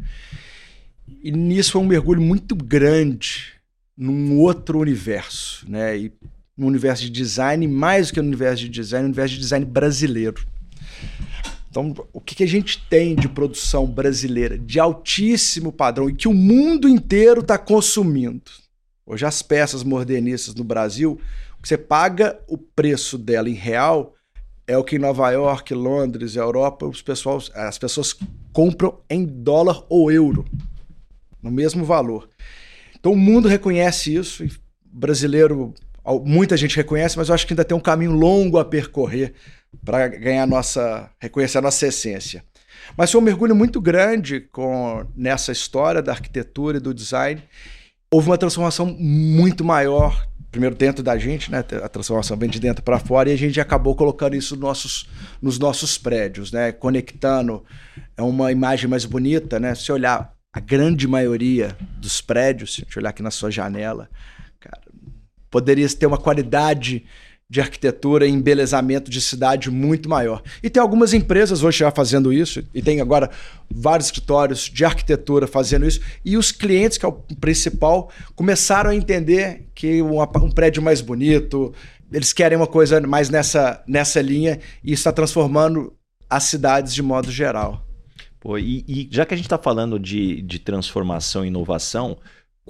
E 1.22 1.30
nisso 1.30 1.72
foi 1.72 1.80
um 1.80 1.86
mergulho 1.86 2.20
muito 2.20 2.56
grande 2.56 3.52
num 3.96 4.38
outro 4.38 4.80
universo, 4.80 5.64
né? 5.70 5.96
E 5.96 6.12
no 6.56 6.66
universo 6.66 7.04
de 7.04 7.10
design, 7.10 7.66
mais 7.68 8.08
do 8.08 8.14
que 8.14 8.20
no 8.20 8.26
universo 8.26 8.64
de 8.64 8.68
design, 8.68 9.04
no 9.04 9.08
universo 9.08 9.34
de 9.34 9.40
design 9.40 9.64
brasileiro. 9.64 10.44
Então, 11.70 11.94
o 12.12 12.20
que, 12.20 12.34
que 12.34 12.42
a 12.42 12.48
gente 12.48 12.84
tem 12.88 13.14
de 13.14 13.28
produção 13.28 13.86
brasileira 13.86 14.58
de 14.58 14.80
altíssimo 14.80 15.72
padrão 15.72 16.10
e 16.10 16.14
que 16.14 16.26
o 16.26 16.34
mundo 16.34 16.88
inteiro 16.88 17.42
está 17.42 17.56
consumindo? 17.56 18.50
Hoje, 19.06 19.24
as 19.24 19.40
peças 19.40 19.84
modernistas 19.84 20.54
no 20.56 20.64
Brasil, 20.64 21.20
você 21.62 21.78
paga 21.78 22.40
o 22.48 22.58
preço 22.58 23.16
dela 23.16 23.48
em 23.48 23.54
real, 23.54 24.14
é 24.66 24.76
o 24.76 24.82
que 24.82 24.96
em 24.96 24.98
Nova 24.98 25.30
York, 25.30 25.72
Londres, 25.72 26.34
Europa, 26.34 26.86
os 26.86 27.02
pessoal, 27.02 27.40
as 27.54 27.78
pessoas 27.78 28.16
compram 28.52 28.98
em 29.08 29.24
dólar 29.24 29.84
ou 29.88 30.10
euro, 30.10 30.44
no 31.40 31.52
mesmo 31.52 31.84
valor. 31.84 32.28
Então, 32.98 33.12
o 33.12 33.16
mundo 33.16 33.46
reconhece 33.46 34.14
isso, 34.14 34.44
brasileiro, 34.84 35.72
muita 36.24 36.56
gente 36.56 36.76
reconhece, 36.76 37.16
mas 37.16 37.28
eu 37.28 37.34
acho 37.34 37.46
que 37.46 37.52
ainda 37.52 37.64
tem 37.64 37.76
um 37.76 37.80
caminho 37.80 38.12
longo 38.12 38.58
a 38.58 38.64
percorrer 38.64 39.34
para 39.84 40.08
ganhar 40.08 40.46
nossa, 40.46 41.10
reconhecer 41.20 41.58
a 41.58 41.62
nossa 41.62 41.86
essência. 41.86 42.44
Mas 42.96 43.10
foi 43.10 43.20
um 43.20 43.24
mergulho 43.24 43.54
muito 43.54 43.80
grande 43.80 44.40
com 44.40 45.06
nessa 45.16 45.52
história 45.52 46.02
da 46.02 46.12
arquitetura 46.12 46.78
e 46.78 46.80
do 46.80 46.94
design. 46.94 47.42
Houve 48.10 48.28
uma 48.28 48.38
transformação 48.38 48.86
muito 48.86 49.64
maior, 49.64 50.26
primeiro 50.50 50.74
dentro 50.74 51.02
da 51.02 51.16
gente, 51.16 51.50
né? 51.50 51.64
A 51.82 51.88
transformação 51.88 52.36
vem 52.36 52.50
de 52.50 52.58
dentro 52.58 52.82
para 52.82 52.98
fora 52.98 53.30
e 53.30 53.32
a 53.32 53.36
gente 53.36 53.60
acabou 53.60 53.94
colocando 53.94 54.34
isso 54.34 54.54
nos 54.56 54.62
nossos, 54.62 55.10
nos 55.40 55.58
nossos 55.58 55.96
prédios, 55.96 56.50
né? 56.50 56.72
Conectando 56.72 57.64
é 58.16 58.22
uma 58.22 58.50
imagem 58.50 58.88
mais 58.88 59.04
bonita, 59.04 59.60
né? 59.60 59.74
Se 59.74 59.92
olhar 59.92 60.32
a 60.52 60.58
grande 60.58 61.06
maioria 61.06 61.76
dos 61.98 62.20
prédios, 62.20 62.74
se 62.74 62.98
olhar 62.98 63.10
aqui 63.10 63.22
na 63.22 63.30
sua 63.30 63.50
janela, 63.50 64.08
poderia 65.50 65.88
ter 65.88 66.06
uma 66.06 66.18
qualidade 66.18 67.04
de 67.50 67.60
arquitetura 67.60 68.24
e 68.24 68.30
embelezamento 68.30 69.10
de 69.10 69.20
cidade 69.20 69.68
muito 69.72 70.08
maior. 70.08 70.40
E 70.62 70.70
tem 70.70 70.80
algumas 70.80 71.12
empresas 71.12 71.64
hoje 71.64 71.78
já 71.78 71.90
fazendo 71.90 72.32
isso, 72.32 72.62
e 72.72 72.80
tem 72.80 73.00
agora 73.00 73.28
vários 73.68 74.06
escritórios 74.06 74.70
de 74.72 74.84
arquitetura 74.84 75.48
fazendo 75.48 75.84
isso, 75.84 76.00
e 76.24 76.36
os 76.36 76.52
clientes, 76.52 76.96
que 76.96 77.04
é 77.04 77.08
o 77.08 77.12
principal, 77.40 78.08
começaram 78.36 78.90
a 78.90 78.94
entender 78.94 79.66
que 79.74 80.00
um, 80.00 80.22
um 80.22 80.50
prédio 80.50 80.80
mais 80.80 81.00
bonito, 81.00 81.74
eles 82.12 82.32
querem 82.32 82.56
uma 82.56 82.68
coisa 82.68 83.00
mais 83.00 83.28
nessa, 83.28 83.82
nessa 83.84 84.22
linha, 84.22 84.60
e 84.84 84.92
está 84.92 85.10
transformando 85.10 85.92
as 86.28 86.44
cidades 86.44 86.94
de 86.94 87.02
modo 87.02 87.32
geral. 87.32 87.84
Pô, 88.38 88.56
e, 88.56 88.84
e 88.86 89.08
já 89.10 89.26
que 89.26 89.34
a 89.34 89.36
gente 89.36 89.46
está 89.46 89.58
falando 89.58 89.98
de, 89.98 90.40
de 90.42 90.60
transformação 90.60 91.44
e 91.44 91.48
inovação, 91.48 92.16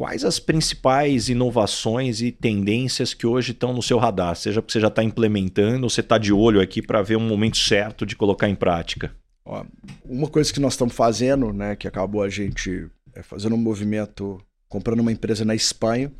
Quais 0.00 0.24
as 0.24 0.38
principais 0.38 1.28
inovações 1.28 2.22
e 2.22 2.32
tendências 2.32 3.12
que 3.12 3.26
hoje 3.26 3.52
estão 3.52 3.74
no 3.74 3.82
seu 3.82 3.98
radar? 3.98 4.34
Seja 4.34 4.62
porque 4.62 4.72
você 4.72 4.80
já 4.80 4.88
está 4.88 5.04
implementando 5.04 5.84
ou 5.84 5.90
você 5.90 6.00
está 6.00 6.16
de 6.16 6.32
olho 6.32 6.58
aqui 6.58 6.80
para 6.80 7.02
ver 7.02 7.16
um 7.16 7.28
momento 7.28 7.58
certo 7.58 8.06
de 8.06 8.16
colocar 8.16 8.48
em 8.48 8.54
prática? 8.54 9.14
Ó, 9.44 9.62
uma 10.02 10.26
coisa 10.26 10.50
que 10.50 10.58
nós 10.58 10.72
estamos 10.72 10.94
fazendo, 10.94 11.52
né, 11.52 11.76
que 11.76 11.86
acabou 11.86 12.22
a 12.22 12.30
gente 12.30 12.88
é, 13.14 13.22
fazendo 13.22 13.54
um 13.54 13.58
movimento, 13.58 14.40
comprando 14.70 15.00
uma 15.00 15.12
empresa 15.12 15.44
na 15.44 15.54
Espanha. 15.54 16.10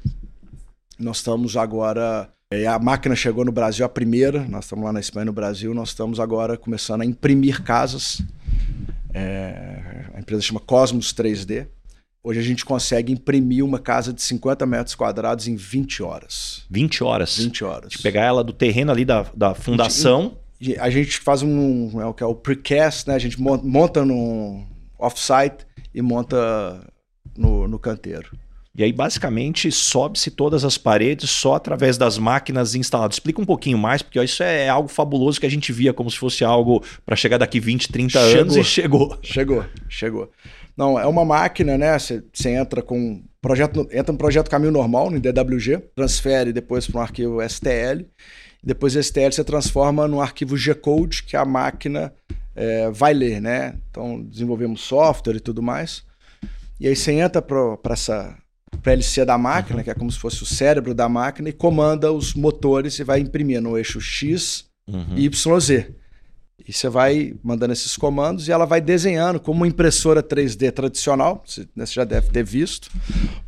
Nós 0.99 1.17
estamos 1.17 1.57
agora. 1.57 2.31
É, 2.53 2.67
a 2.67 2.79
máquina 2.79 3.17
chegou 3.17 3.47
no 3.47 3.53
Brasil, 3.53 3.87
a 3.87 3.89
primeira, 3.89 4.45
nós 4.47 4.67
estamos 4.67 4.85
lá 4.85 4.93
na 4.93 5.01
Espanha, 5.01 5.25
no 5.25 5.33
Brasil, 5.33 5.73
nós 5.73 5.89
estamos 5.89 6.21
agora 6.21 6.59
começando 6.59 7.01
a 7.01 7.07
imprimir 7.07 7.63
casas. 7.63 8.21
É, 9.15 10.05
a 10.13 10.21
empresa 10.21 10.43
chama 10.43 10.61
Cosmos 10.61 11.15
3D. 11.15 11.67
Hoje 12.23 12.39
a 12.39 12.43
gente 12.43 12.67
consegue 12.67 13.13
imprimir 13.13 13.65
uma 13.65 13.79
casa 13.79 14.13
de 14.13 14.21
50 14.21 14.67
metros 14.67 14.95
quadrados 14.95 15.49
em 15.49 15.57
20 15.57 16.03
horas. 16.03 16.65
20 16.71 17.03
horas? 17.03 17.39
20 17.39 17.65
horas. 17.65 17.91
De 17.93 17.99
pegar 17.99 18.25
ela 18.25 18.45
do 18.45 18.53
terreno 18.53 18.93
ali 18.93 19.07
da, 19.07 19.25
da 19.35 19.55
fundação. 19.55 20.37
A 20.79 20.91
gente 20.91 21.19
faz 21.19 21.43
um. 21.43 21.99
É 21.99 22.05
o 22.05 22.13
que 22.13 22.23
é 22.23 22.27
o 22.27 22.35
precast, 22.35 23.09
né? 23.09 23.15
A 23.15 23.19
gente 23.19 23.41
monta 23.41 24.05
no 24.05 24.67
off-site 24.99 25.67
e 25.95 26.03
monta 26.03 26.87
no, 27.35 27.67
no 27.67 27.79
canteiro. 27.79 28.31
E 28.77 28.85
aí, 28.85 28.93
basicamente, 28.93 29.73
sobe-se 29.73 30.31
todas 30.31 30.65
as 30.65 30.79
paredes 30.79 31.29
só 31.31 31.55
através 31.55 31.99
das 31.99 32.19
máquinas 32.19 32.75
instaladas. 32.75 33.17
Explica 33.17 33.41
um 33.41 33.45
pouquinho 33.45 33.77
mais, 33.77 34.01
porque 34.01 34.23
isso 34.23 34.43
é 34.43 34.69
algo 34.69 34.89
fabuloso 34.89 35.41
que 35.41 35.47
a 35.47 35.51
gente 35.51 35.73
via 35.73 35.93
como 35.93 36.11
se 36.11 36.17
fosse 36.17 36.45
algo 36.45 36.85
para 37.05 37.17
chegar 37.17 37.39
daqui 37.39 37.59
20, 37.59 37.91
30 37.91 38.21
chegou. 38.21 38.41
anos 38.41 38.57
e 38.57 38.65
chegou. 38.65 39.19
Chegou, 39.23 39.65
chegou. 39.89 40.31
Não, 40.77 40.99
é 40.99 41.07
uma 41.07 41.25
máquina, 41.25 41.77
né? 41.77 41.99
Você 41.99 42.51
entra 42.51 42.83
com 42.83 43.23
projeto, 43.41 43.89
entra 43.93 44.13
no 44.13 44.19
projeto 44.19 44.51
caminho 44.51 44.73
normal 44.73 45.11
no 45.11 45.21
DWG, 45.21 45.79
transfere 45.95 46.53
depois 46.53 46.87
para 46.87 47.01
um 47.01 47.03
arquivo 47.03 47.43
STL. 47.49 48.07
Depois 48.63 48.93
do 48.93 49.03
STL 49.03 49.33
você 49.33 49.45
transforma 49.45 50.07
no 50.07 50.21
arquivo 50.21 50.57
G-Code 50.57 51.23
que 51.23 51.37
a 51.37 51.45
máquina 51.45 52.13
é, 52.55 52.91
vai 52.91 53.15
ler, 53.15 53.41
né? 53.41 53.77
Então 53.91 54.23
desenvolvemos 54.23 54.83
software 54.83 55.37
e 55.37 55.41
tudo 55.41 55.63
mais. 55.63 56.03
E 56.79 56.87
aí 56.89 56.97
você 56.97 57.13
entra 57.13 57.43
para 57.43 57.93
essa 57.93 58.37
PLC 58.83 59.25
da 59.25 59.37
máquina, 59.37 59.79
uhum. 59.79 59.85
que 59.85 59.91
é 59.91 59.95
como 59.95 60.11
se 60.11 60.19
fosse 60.19 60.43
o 60.43 60.47
cérebro 60.47 60.95
da 60.95 61.09
máquina, 61.09 61.49
e 61.49 61.53
comanda 61.53 62.13
os 62.13 62.35
motores 62.35 62.99
e 62.99 63.05
vai 63.05 63.21
imprimir 63.21 63.61
no 63.61 63.77
eixo 63.77 64.01
X, 64.01 64.67
uhum. 64.89 65.17
Y, 65.17 65.61
Z. 65.61 65.95
E 66.67 66.73
você 66.73 66.89
vai 66.89 67.35
mandando 67.43 67.73
esses 67.73 67.97
comandos 67.97 68.49
e 68.49 68.53
ela 68.53 68.65
vai 68.65 68.81
desenhando 68.81 69.41
como 69.41 69.61
uma 69.61 69.69
impressora 69.69 70.23
3D 70.23 70.71
tradicional, 70.73 71.43
você, 71.47 71.67
né, 71.75 71.87
você 71.87 71.95
já 71.95 72.05
deve 72.05 72.31
ter 72.31 72.45
visto. 72.45 72.91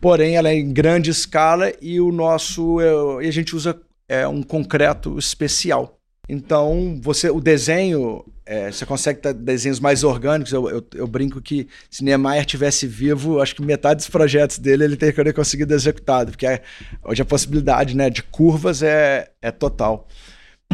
Porém, 0.01 0.37
ela 0.37 0.49
é 0.49 0.55
em 0.55 0.73
grande 0.73 1.11
escala 1.11 1.73
e 1.81 2.01
o 2.01 2.11
nosso 2.11 2.81
é, 2.81 3.25
e 3.25 3.29
a 3.29 3.33
gente 3.33 3.55
usa 3.55 3.81
é, 4.09 4.27
um 4.27 4.43
concreto 4.43 5.19
especial. 5.19 5.99
Então, 6.29 6.99
você 7.03 7.31
o 7.31 7.41
desenho, 7.41 8.25
é, 8.47 8.71
você 8.71 8.87
consegue 8.87 9.21
ter 9.21 9.35
desenhos 9.35 9.81
mais 9.81 10.05
orgânicos. 10.05 10.53
Eu, 10.53 10.69
eu, 10.71 10.87
eu, 10.95 11.07
brinco 11.07 11.41
que 11.41 11.69
se 11.91 12.05
Niemeyer 12.05 12.45
tivesse 12.47 12.87
vivo, 12.87 13.41
acho 13.41 13.55
que 13.55 13.63
metade 13.63 13.99
dos 13.99 14.09
projetos 14.09 14.59
dele 14.59 14.85
ele 14.85 14.97
teria 14.97 15.33
conseguido 15.33 15.75
executado, 15.75 16.31
porque 16.31 16.47
é, 16.47 16.63
hoje 17.05 17.23
a 17.23 17.25
possibilidade 17.25 17.97
né, 17.97 18.09
de 18.09 18.23
curvas 18.23 18.83
é, 18.83 19.31
é 19.41 19.51
total. 19.51 20.07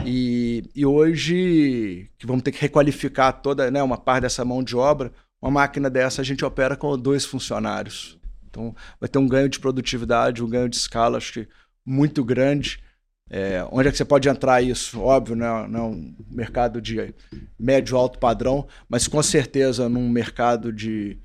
E, 0.06 0.64
e 0.74 0.86
hoje, 0.86 2.10
que 2.18 2.26
vamos 2.26 2.42
ter 2.42 2.52
que 2.52 2.60
requalificar 2.60 3.32
toda 3.40 3.70
né, 3.70 3.82
uma 3.82 3.96
parte 3.96 4.22
dessa 4.22 4.44
mão 4.44 4.62
de 4.62 4.76
obra, 4.76 5.12
uma 5.40 5.50
máquina 5.50 5.88
dessa 5.88 6.22
a 6.22 6.24
gente 6.24 6.44
opera 6.44 6.76
com 6.76 6.96
dois 6.98 7.24
funcionários. 7.24 8.18
Então, 8.48 8.74
vai 9.00 9.08
ter 9.08 9.18
um 9.18 9.28
ganho 9.28 9.48
de 9.48 9.60
produtividade, 9.60 10.42
um 10.42 10.48
ganho 10.48 10.68
de 10.68 10.76
escala, 10.76 11.18
acho 11.18 11.32
que 11.32 11.48
muito 11.84 12.24
grande. 12.24 12.82
É, 13.30 13.66
onde 13.70 13.88
é 13.88 13.90
que 13.90 13.96
você 13.98 14.04
pode 14.04 14.28
entrar 14.28 14.62
isso? 14.62 15.00
Óbvio, 15.00 15.36
né? 15.36 15.46
não 15.68 15.80
é 15.80 15.82
um 15.82 16.14
mercado 16.30 16.80
de 16.80 17.14
médio 17.58 17.96
alto 17.96 18.18
padrão, 18.18 18.66
mas 18.88 19.06
com 19.06 19.22
certeza 19.22 19.88
num 19.88 20.08
mercado 20.08 20.72
de, 20.72 21.18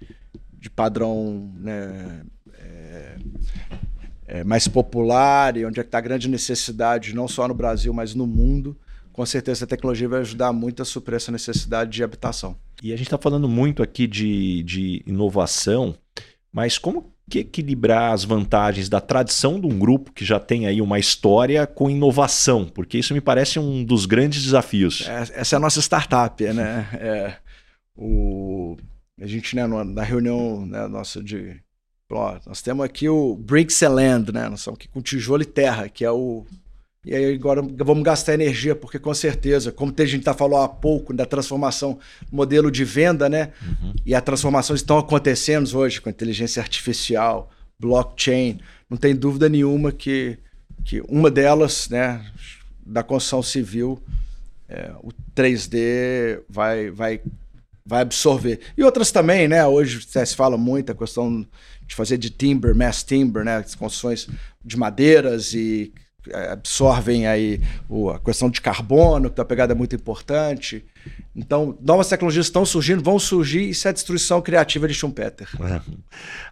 de 0.51 0.69
padrão 0.69 1.51
né, 1.55 2.25
é, 2.59 3.15
é, 4.33 4.43
mais 4.43 4.67
popular 4.67 5.55
e 5.55 5.63
onde 5.63 5.79
é 5.79 5.83
que 5.83 5.87
está 5.87 5.99
a 5.99 6.01
grande 6.01 6.27
necessidade, 6.27 7.13
não 7.13 7.27
só 7.27 7.47
no 7.47 7.53
Brasil, 7.53 7.93
mas 7.93 8.15
no 8.15 8.25
mundo, 8.25 8.75
com 9.11 9.23
certeza 9.27 9.63
a 9.63 9.67
tecnologia 9.67 10.09
vai 10.09 10.21
ajudar 10.21 10.51
muito 10.51 10.81
a 10.81 10.85
suprir 10.85 11.17
essa 11.17 11.31
necessidade 11.31 11.91
de 11.91 12.03
habitação. 12.03 12.55
E 12.81 12.91
a 12.91 12.97
gente 12.97 13.05
está 13.05 13.17
falando 13.19 13.47
muito 13.47 13.83
aqui 13.83 14.07
de, 14.07 14.63
de 14.63 15.03
inovação, 15.05 15.95
mas 16.51 16.79
como 16.79 17.13
que 17.29 17.39
equilibrar 17.39 18.11
as 18.11 18.23
vantagens 18.23 18.89
da 18.89 18.99
tradição 18.99 19.59
de 19.59 19.67
um 19.67 19.77
grupo 19.77 20.11
que 20.11 20.25
já 20.25 20.39
tem 20.39 20.65
aí 20.65 20.81
uma 20.81 20.97
história 20.97 21.67
com 21.67 21.87
inovação? 21.87 22.65
Porque 22.65 22.97
isso 22.97 23.13
me 23.13 23.21
parece 23.21 23.59
um 23.59 23.83
dos 23.83 24.07
grandes 24.07 24.43
desafios. 24.43 25.07
É, 25.07 25.41
essa 25.41 25.55
é 25.55 25.57
a 25.57 25.59
nossa 25.59 25.79
startup, 25.79 26.43
né? 26.43 26.89
É, 26.93 27.35
o, 27.95 28.75
a 29.21 29.27
gente, 29.27 29.55
né, 29.55 29.67
na 29.67 30.01
reunião 30.01 30.65
né, 30.65 30.87
nossa 30.87 31.21
de 31.23 31.61
Ó, 32.15 32.37
nós 32.45 32.61
temos 32.61 32.85
aqui 32.85 33.09
o 33.09 33.35
Bricks 33.35 33.81
and 33.83 33.89
Land, 33.89 34.31
né? 34.31 34.49
Nós 34.49 34.59
estamos 34.59 34.77
aqui 34.77 34.87
com 34.87 35.01
tijolo 35.01 35.41
e 35.41 35.45
terra, 35.45 35.89
que 35.89 36.05
é 36.05 36.11
o. 36.11 36.45
E 37.05 37.13
aí 37.13 37.35
agora 37.35 37.61
vamos 37.61 38.03
gastar 38.03 38.33
energia, 38.33 38.75
porque 38.75 38.97
com 38.97 39.13
certeza, 39.13 39.73
como 39.73 39.93
a 39.97 40.05
gente 40.05 40.23
tá 40.23 40.33
falou 40.33 40.61
há 40.61 40.69
pouco 40.69 41.13
da 41.13 41.25
transformação 41.25 41.99
modelo 42.31 42.71
de 42.71 42.85
venda, 42.85 43.27
né? 43.27 43.51
Uhum. 43.61 43.93
E 44.05 44.15
as 44.15 44.21
transformações 44.21 44.79
estão 44.79 44.97
acontecendo 44.97 45.69
hoje 45.77 45.99
com 45.99 46.09
inteligência 46.09 46.61
artificial, 46.61 47.51
blockchain. 47.77 48.59
Não 48.89 48.97
tem 48.97 49.13
dúvida 49.13 49.49
nenhuma 49.49 49.91
que, 49.91 50.37
que 50.85 51.01
uma 51.09 51.29
delas, 51.29 51.89
né, 51.89 52.25
da 52.85 53.03
construção 53.03 53.43
civil, 53.43 54.01
é, 54.69 54.91
o 55.01 55.09
3D 55.35 56.41
vai, 56.49 56.89
vai, 56.89 57.21
vai 57.85 58.01
absorver. 58.01 58.59
E 58.77 58.83
outras 58.83 59.11
também, 59.11 59.47
né? 59.47 59.65
Hoje 59.65 60.01
se 60.01 60.35
fala 60.35 60.57
muito 60.57 60.91
a 60.91 60.95
questão 60.95 61.45
de 61.93 61.95
fazer 61.95 62.17
de 62.17 62.29
timber, 62.29 62.75
mass 62.75 63.03
timber, 63.03 63.45
né? 63.45 63.57
As 63.57 63.75
construções 63.75 64.27
de 64.65 64.75
madeiras 64.75 65.53
e 65.53 65.93
é, 66.29 66.51
absorvem 66.51 67.27
aí 67.27 67.61
a 68.13 68.19
questão 68.19 68.49
de 68.49 68.59
carbono, 68.59 69.29
que 69.29 69.39
a 69.39 69.45
pegada 69.45 69.73
é 69.73 69.75
muito 69.75 69.95
importante. 69.95 70.83
Então, 71.35 71.77
novas 71.81 72.09
tecnologias 72.09 72.47
estão 72.47 72.65
surgindo, 72.65 73.03
vão 73.03 73.19
surgir, 73.19 73.69
isso 73.69 73.87
é 73.87 73.91
a 73.91 73.93
destruição 73.93 74.41
criativa 74.41 74.87
de 74.87 74.93
Schumpeter. 74.93 75.47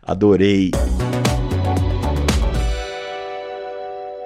Adorei. 0.01 0.71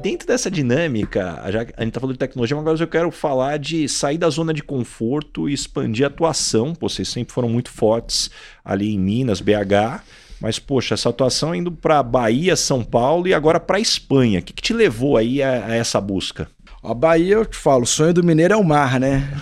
Dentro 0.00 0.26
dessa 0.26 0.50
dinâmica, 0.50 1.42
já, 1.50 1.66
a 1.76 1.84
gente 1.84 1.92
tá 1.92 2.00
falando 2.00 2.14
de 2.14 2.18
tecnologia, 2.18 2.56
mas 2.56 2.62
agora 2.62 2.82
eu 2.82 2.88
quero 2.88 3.10
falar 3.10 3.58
de 3.58 3.88
sair 3.88 4.18
da 4.18 4.28
zona 4.30 4.52
de 4.52 4.62
conforto 4.62 5.48
e 5.48 5.52
expandir 5.52 6.04
a 6.04 6.08
atuação. 6.08 6.74
Pô, 6.74 6.88
vocês 6.88 7.08
sempre 7.08 7.32
foram 7.32 7.48
muito 7.48 7.70
fortes 7.70 8.30
ali 8.64 8.94
em 8.94 8.98
Minas, 8.98 9.40
BH. 9.40 10.02
Mas, 10.40 10.58
poxa, 10.58 10.94
essa 10.94 11.10
atuação 11.10 11.54
indo 11.54 11.70
para 11.70 12.02
Bahia, 12.02 12.56
São 12.56 12.82
Paulo 12.82 13.28
e 13.28 13.34
agora 13.34 13.60
para 13.60 13.78
Espanha. 13.78 14.40
O 14.40 14.42
que, 14.42 14.54
que, 14.54 14.62
te 14.62 14.72
levou 14.72 15.18
aí 15.18 15.42
a, 15.42 15.66
a, 15.66 15.74
essa 15.74 16.00
busca? 16.00 16.48
A 16.82 16.94
Bahia, 16.94 17.34
eu 17.34 17.44
te 17.44 17.58
falo, 17.58 17.82
o 17.82 17.86
sonho 17.86 18.14
do 18.14 18.24
mineiro 18.24 18.54
é 18.54 18.56
o 18.56 18.64
mar, 18.64 18.98
né? 18.98 19.30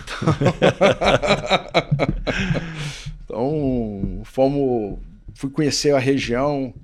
então, 3.25 4.23
fomos, 4.25 4.99
fui 5.35 5.51
conhecer 5.51 5.95
a 5.95 6.01
região, 6.01 6.75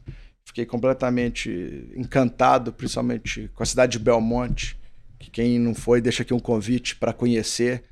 Fiquei 0.54 0.66
completamente 0.66 1.90
encantado, 1.96 2.72
principalmente 2.72 3.50
com 3.56 3.64
a 3.64 3.66
cidade 3.66 3.98
de 3.98 3.98
Belmonte, 3.98 4.78
que 5.18 5.28
quem 5.28 5.58
não 5.58 5.74
foi, 5.74 6.00
deixa 6.00 6.22
aqui 6.22 6.32
um 6.32 6.38
convite 6.38 6.94
para 6.94 7.12
conhecer. 7.12 7.82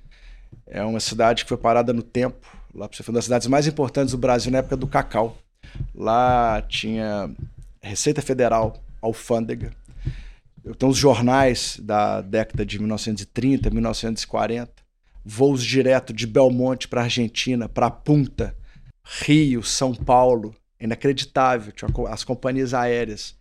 É 0.69 0.81
uma 0.85 1.00
cidade 1.00 1.42
que 1.42 1.49
foi 1.49 1.59
parada 1.59 1.92
no 1.92 2.04
tempo. 2.04 2.47
Lá 2.73 2.88
foi 2.88 3.04
uma 3.09 3.14
das 3.14 3.25
cidades 3.25 3.49
mais 3.49 3.66
importantes 3.66 4.12
do 4.12 4.19
Brasil 4.19 4.52
na 4.52 4.59
época 4.59 4.76
do 4.76 4.87
cacau. 4.87 5.37
Lá 5.92 6.62
tinha 6.62 7.35
Receita 7.83 8.23
Federal, 8.23 8.81
alfândega. 9.00 9.73
Tenho 10.78 10.92
os 10.92 10.99
jornais 10.99 11.81
da 11.83 12.21
década 12.21 12.64
de 12.64 12.78
1930, 12.78 13.71
1940, 13.71 14.71
voos 15.25 15.64
direto 15.64 16.12
de 16.12 16.28
Belmonte 16.28 16.87
para 16.87 17.02
Argentina, 17.02 17.69
para 17.69 17.90
Punta, 17.90 18.54
Rio, 19.04 19.64
São 19.64 19.92
Paulo, 19.92 20.54
inacreditável, 20.83 21.73
tinha 21.73 21.91
as 22.09 22.25
companhias 22.25 22.75
aéreas. 22.75 23.35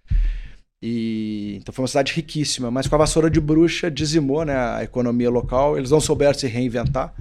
E, 0.81 1.57
então 1.61 1.73
foi 1.73 1.83
uma 1.83 1.87
cidade 1.87 2.13
riquíssima, 2.13 2.71
mas 2.71 2.87
com 2.87 2.95
a 2.95 2.97
vassoura 2.97 3.29
de 3.29 3.39
bruxa 3.39 3.91
dizimou 3.91 4.43
né, 4.43 4.55
a 4.55 4.83
economia 4.83 5.29
local, 5.29 5.77
eles 5.77 5.91
não 5.91 6.01
souberam 6.01 6.33
se 6.33 6.47
reinventar. 6.47 7.13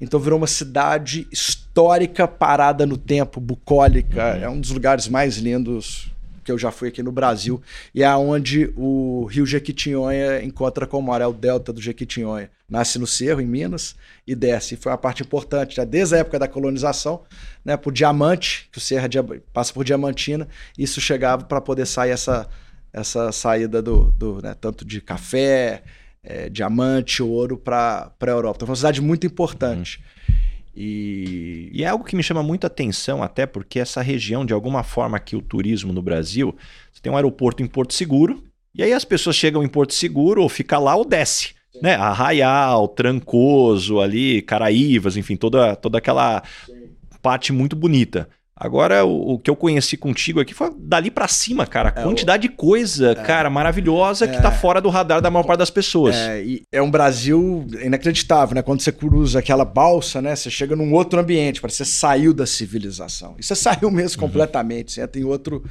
Então 0.00 0.20
virou 0.20 0.38
uma 0.38 0.46
cidade 0.46 1.26
histórica 1.32 2.28
parada 2.28 2.84
no 2.84 2.98
tempo, 2.98 3.40
bucólica. 3.40 4.34
Uhum. 4.34 4.42
É 4.42 4.48
um 4.50 4.60
dos 4.60 4.70
lugares 4.70 5.08
mais 5.08 5.38
lindos 5.38 6.09
que 6.50 6.52
eu 6.52 6.58
já 6.58 6.72
fui 6.72 6.88
aqui 6.88 7.02
no 7.02 7.12
Brasil. 7.12 7.62
E 7.94 8.02
é 8.02 8.14
onde 8.16 8.72
o 8.76 9.24
rio 9.26 9.46
Jequitinhonha 9.46 10.42
encontra 10.42 10.86
com 10.86 10.98
o 10.98 11.02
mar, 11.02 11.20
é 11.20 11.26
o 11.26 11.32
delta 11.32 11.72
do 11.72 11.80
Jequitinhonha. 11.80 12.50
Nasce 12.68 12.98
no 12.98 13.06
Cerro, 13.06 13.40
em 13.40 13.46
Minas, 13.46 13.94
e 14.26 14.34
desce. 14.34 14.74
E 14.74 14.76
foi 14.76 14.90
uma 14.90 14.98
parte 14.98 15.22
importante, 15.22 15.76
já 15.76 15.84
desde 15.84 16.16
a 16.16 16.18
época 16.18 16.38
da 16.38 16.48
colonização, 16.48 17.22
né, 17.64 17.76
por 17.76 17.92
Diamante, 17.92 18.68
que 18.72 18.78
o 18.78 18.80
Cerro 18.80 19.06
é 19.06 19.40
passa 19.52 19.72
por 19.72 19.84
Diamantina, 19.84 20.48
isso 20.76 21.00
chegava 21.00 21.44
para 21.44 21.60
poder 21.60 21.86
sair 21.86 22.10
essa, 22.10 22.48
essa 22.92 23.30
saída 23.32 23.80
do, 23.80 24.12
do 24.12 24.40
né, 24.42 24.54
tanto 24.60 24.84
de 24.84 25.00
café, 25.00 25.82
é, 26.22 26.48
diamante, 26.48 27.22
ouro 27.22 27.56
para 27.56 28.12
a 28.20 28.26
Europa. 28.26 28.58
Então 28.58 28.66
foi 28.66 28.72
uma 28.72 28.76
cidade 28.76 29.00
muito 29.00 29.26
importante. 29.26 30.02
Uhum. 30.28 30.34
E... 30.82 31.68
e... 31.74 31.84
é 31.84 31.88
algo 31.88 32.04
que 32.04 32.16
me 32.16 32.22
chama 32.22 32.42
muito 32.42 32.66
atenção, 32.66 33.22
até 33.22 33.44
porque 33.44 33.78
essa 33.78 34.00
região, 34.00 34.46
de 34.46 34.54
alguma 34.54 34.82
forma, 34.82 35.18
aqui 35.18 35.36
o 35.36 35.42
turismo 35.42 35.92
no 35.92 36.00
Brasil, 36.00 36.56
você 36.90 37.02
tem 37.02 37.12
um 37.12 37.16
aeroporto 37.16 37.62
em 37.62 37.66
Porto 37.66 37.92
Seguro, 37.92 38.42
e 38.74 38.82
aí 38.82 38.94
as 38.94 39.04
pessoas 39.04 39.36
chegam 39.36 39.62
em 39.62 39.68
Porto 39.68 39.92
Seguro, 39.92 40.42
ou 40.42 40.48
fica 40.48 40.78
lá 40.78 40.96
ou 40.96 41.04
desce. 41.04 41.54
Né? 41.82 41.94
Arraial, 41.94 42.88
Trancoso, 42.88 44.00
ali, 44.00 44.40
Caraívas, 44.40 45.16
enfim, 45.16 45.36
toda, 45.36 45.76
toda 45.76 45.98
aquela 45.98 46.42
Sim. 46.64 46.90
parte 47.20 47.52
muito 47.52 47.76
bonita. 47.76 48.28
Agora, 48.62 49.06
o, 49.06 49.32
o, 49.32 49.38
que 49.38 49.48
eu 49.48 49.56
conheci 49.56 49.96
contigo 49.96 50.38
aqui 50.38 50.52
foi 50.52 50.70
dali 50.76 51.10
para 51.10 51.26
cima, 51.26 51.66
cara. 51.66 51.90
A 51.96 52.00
é, 52.02 52.04
quantidade 52.04 52.46
o... 52.46 52.50
de 52.50 52.54
coisa, 52.54 53.12
é, 53.12 53.14
cara, 53.14 53.48
maravilhosa 53.48 54.28
que 54.28 54.36
tá 54.36 54.50
é. 54.50 54.54
fora 54.54 54.82
do 54.82 54.90
radar 54.90 55.22
da 55.22 55.30
maior 55.30 55.44
parte 55.44 55.60
das 55.60 55.70
pessoas. 55.70 56.14
É, 56.14 56.44
é 56.70 56.82
um 56.82 56.90
Brasil 56.90 57.66
inacreditável, 57.82 58.54
né? 58.54 58.60
Quando 58.60 58.82
você 58.82 58.92
cruza 58.92 59.38
aquela 59.38 59.64
balsa, 59.64 60.20
né? 60.20 60.36
Você 60.36 60.50
chega 60.50 60.76
num 60.76 60.92
outro 60.92 61.18
ambiente, 61.18 61.58
parece 61.58 61.78
que 61.78 61.86
você 61.86 61.90
saiu 61.90 62.34
da 62.34 62.44
civilização. 62.44 63.34
E 63.38 63.42
você 63.42 63.54
saiu 63.54 63.88
mesmo 63.90 64.20
uhum. 64.20 64.28
completamente, 64.28 64.92
você 64.92 65.00
entra 65.00 65.18
em 65.18 65.24
outro 65.24 65.64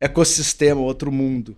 ecossistema, 0.00 0.80
outro 0.80 1.10
mundo. 1.10 1.56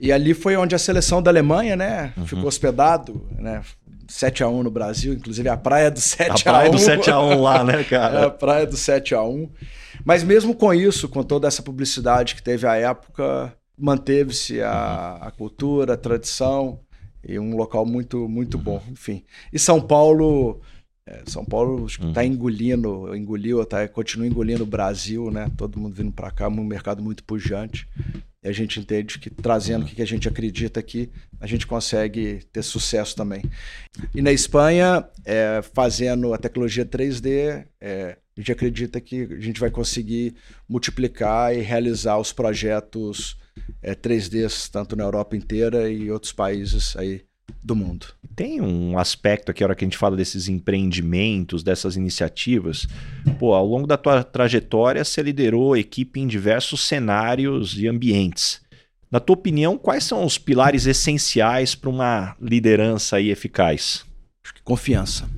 E 0.00 0.10
ali 0.10 0.32
foi 0.32 0.56
onde 0.56 0.74
a 0.74 0.78
seleção 0.78 1.20
da 1.20 1.30
Alemanha, 1.30 1.76
né? 1.76 2.14
Uhum. 2.16 2.26
Ficou 2.26 2.46
hospedado, 2.46 3.28
né? 3.38 3.60
7 4.08 4.42
a 4.42 4.48
1 4.48 4.62
no 4.62 4.70
Brasil, 4.70 5.12
inclusive 5.12 5.48
a 5.48 5.56
praia 5.56 5.90
do 5.90 6.00
7 6.00 6.30
a 6.30 6.32
1. 6.32 6.34
A 6.34 6.42
praia 6.42 6.70
do 6.70 6.78
7 6.78 7.10
a 7.10 7.20
1 7.20 7.42
lá, 7.42 7.64
né, 7.64 7.84
cara? 7.88 8.20
É, 8.20 8.24
a 8.24 8.30
praia 8.30 8.66
do 8.66 8.76
7 8.76 9.14
a 9.14 9.22
1. 9.22 9.48
Mas 10.04 10.22
mesmo 10.22 10.54
com 10.54 10.72
isso, 10.72 11.08
com 11.08 11.22
toda 11.22 11.48
essa 11.48 11.62
publicidade 11.62 12.34
que 12.34 12.42
teve 12.42 12.66
à 12.66 12.76
época, 12.76 13.52
manteve-se 13.76 14.60
a, 14.62 15.18
a, 15.20 15.30
cultura, 15.30 15.94
a 15.94 15.96
tradição 15.96 16.80
e 17.26 17.38
um 17.38 17.56
local 17.56 17.84
muito 17.84 18.28
muito 18.28 18.56
bom, 18.56 18.82
enfim. 18.90 19.24
E 19.52 19.58
São 19.58 19.80
Paulo, 19.80 20.60
é, 21.06 21.22
São 21.26 21.44
Paulo 21.44 21.86
está 21.86 22.20
uhum. 22.20 22.26
engolindo, 22.26 23.16
engoliu, 23.16 23.64
tá, 23.64 23.86
continua 23.88 24.26
engolindo 24.26 24.62
o 24.62 24.66
Brasil, 24.66 25.30
né? 25.30 25.50
Todo 25.56 25.78
mundo 25.78 25.94
vindo 25.94 26.12
para 26.12 26.30
cá, 26.30 26.48
um 26.48 26.64
mercado 26.64 27.02
muito 27.02 27.24
pujante. 27.24 27.88
E 28.46 28.48
a 28.48 28.52
gente 28.52 28.78
entende 28.78 29.18
que 29.18 29.28
trazendo 29.28 29.82
o 29.82 29.88
que 29.88 30.00
a 30.00 30.06
gente 30.06 30.28
acredita 30.28 30.78
aqui, 30.78 31.10
a 31.40 31.48
gente 31.48 31.66
consegue 31.66 32.46
ter 32.52 32.62
sucesso 32.62 33.16
também. 33.16 33.42
E 34.14 34.22
na 34.22 34.30
Espanha, 34.30 35.04
é, 35.24 35.60
fazendo 35.74 36.32
a 36.32 36.38
tecnologia 36.38 36.86
3D, 36.86 37.66
é, 37.80 38.16
a 38.36 38.40
gente 38.40 38.52
acredita 38.52 39.00
que 39.00 39.22
a 39.22 39.40
gente 39.40 39.58
vai 39.58 39.68
conseguir 39.68 40.36
multiplicar 40.68 41.56
e 41.56 41.60
realizar 41.60 42.18
os 42.18 42.32
projetos 42.32 43.36
é, 43.82 43.96
3D 43.96 44.70
tanto 44.70 44.94
na 44.94 45.02
Europa 45.02 45.36
inteira 45.36 45.90
e 45.90 46.08
outros 46.08 46.32
países 46.32 46.96
aí 46.96 47.25
do 47.62 47.74
mundo. 47.74 48.06
Tem 48.34 48.60
um 48.60 48.98
aspecto 48.98 49.50
aqui, 49.50 49.62
a 49.62 49.66
hora 49.66 49.74
que 49.74 49.84
a 49.84 49.86
gente 49.86 49.98
fala 49.98 50.16
desses 50.16 50.48
empreendimentos, 50.48 51.62
dessas 51.62 51.96
iniciativas. 51.96 52.86
Pô, 53.38 53.54
ao 53.54 53.66
longo 53.66 53.86
da 53.86 53.96
tua 53.96 54.22
trajetória, 54.22 55.04
você 55.04 55.22
liderou 55.22 55.76
equipe 55.76 56.20
em 56.20 56.26
diversos 56.26 56.86
cenários 56.86 57.78
e 57.78 57.88
ambientes. 57.88 58.60
Na 59.10 59.20
tua 59.20 59.34
opinião, 59.34 59.78
quais 59.78 60.04
são 60.04 60.24
os 60.24 60.36
pilares 60.36 60.86
essenciais 60.86 61.74
para 61.74 61.90
uma 61.90 62.36
liderança 62.40 63.16
aí 63.16 63.30
eficaz? 63.30 64.04
Acho 64.44 64.54
que 64.54 64.62
confiança. 64.62 65.28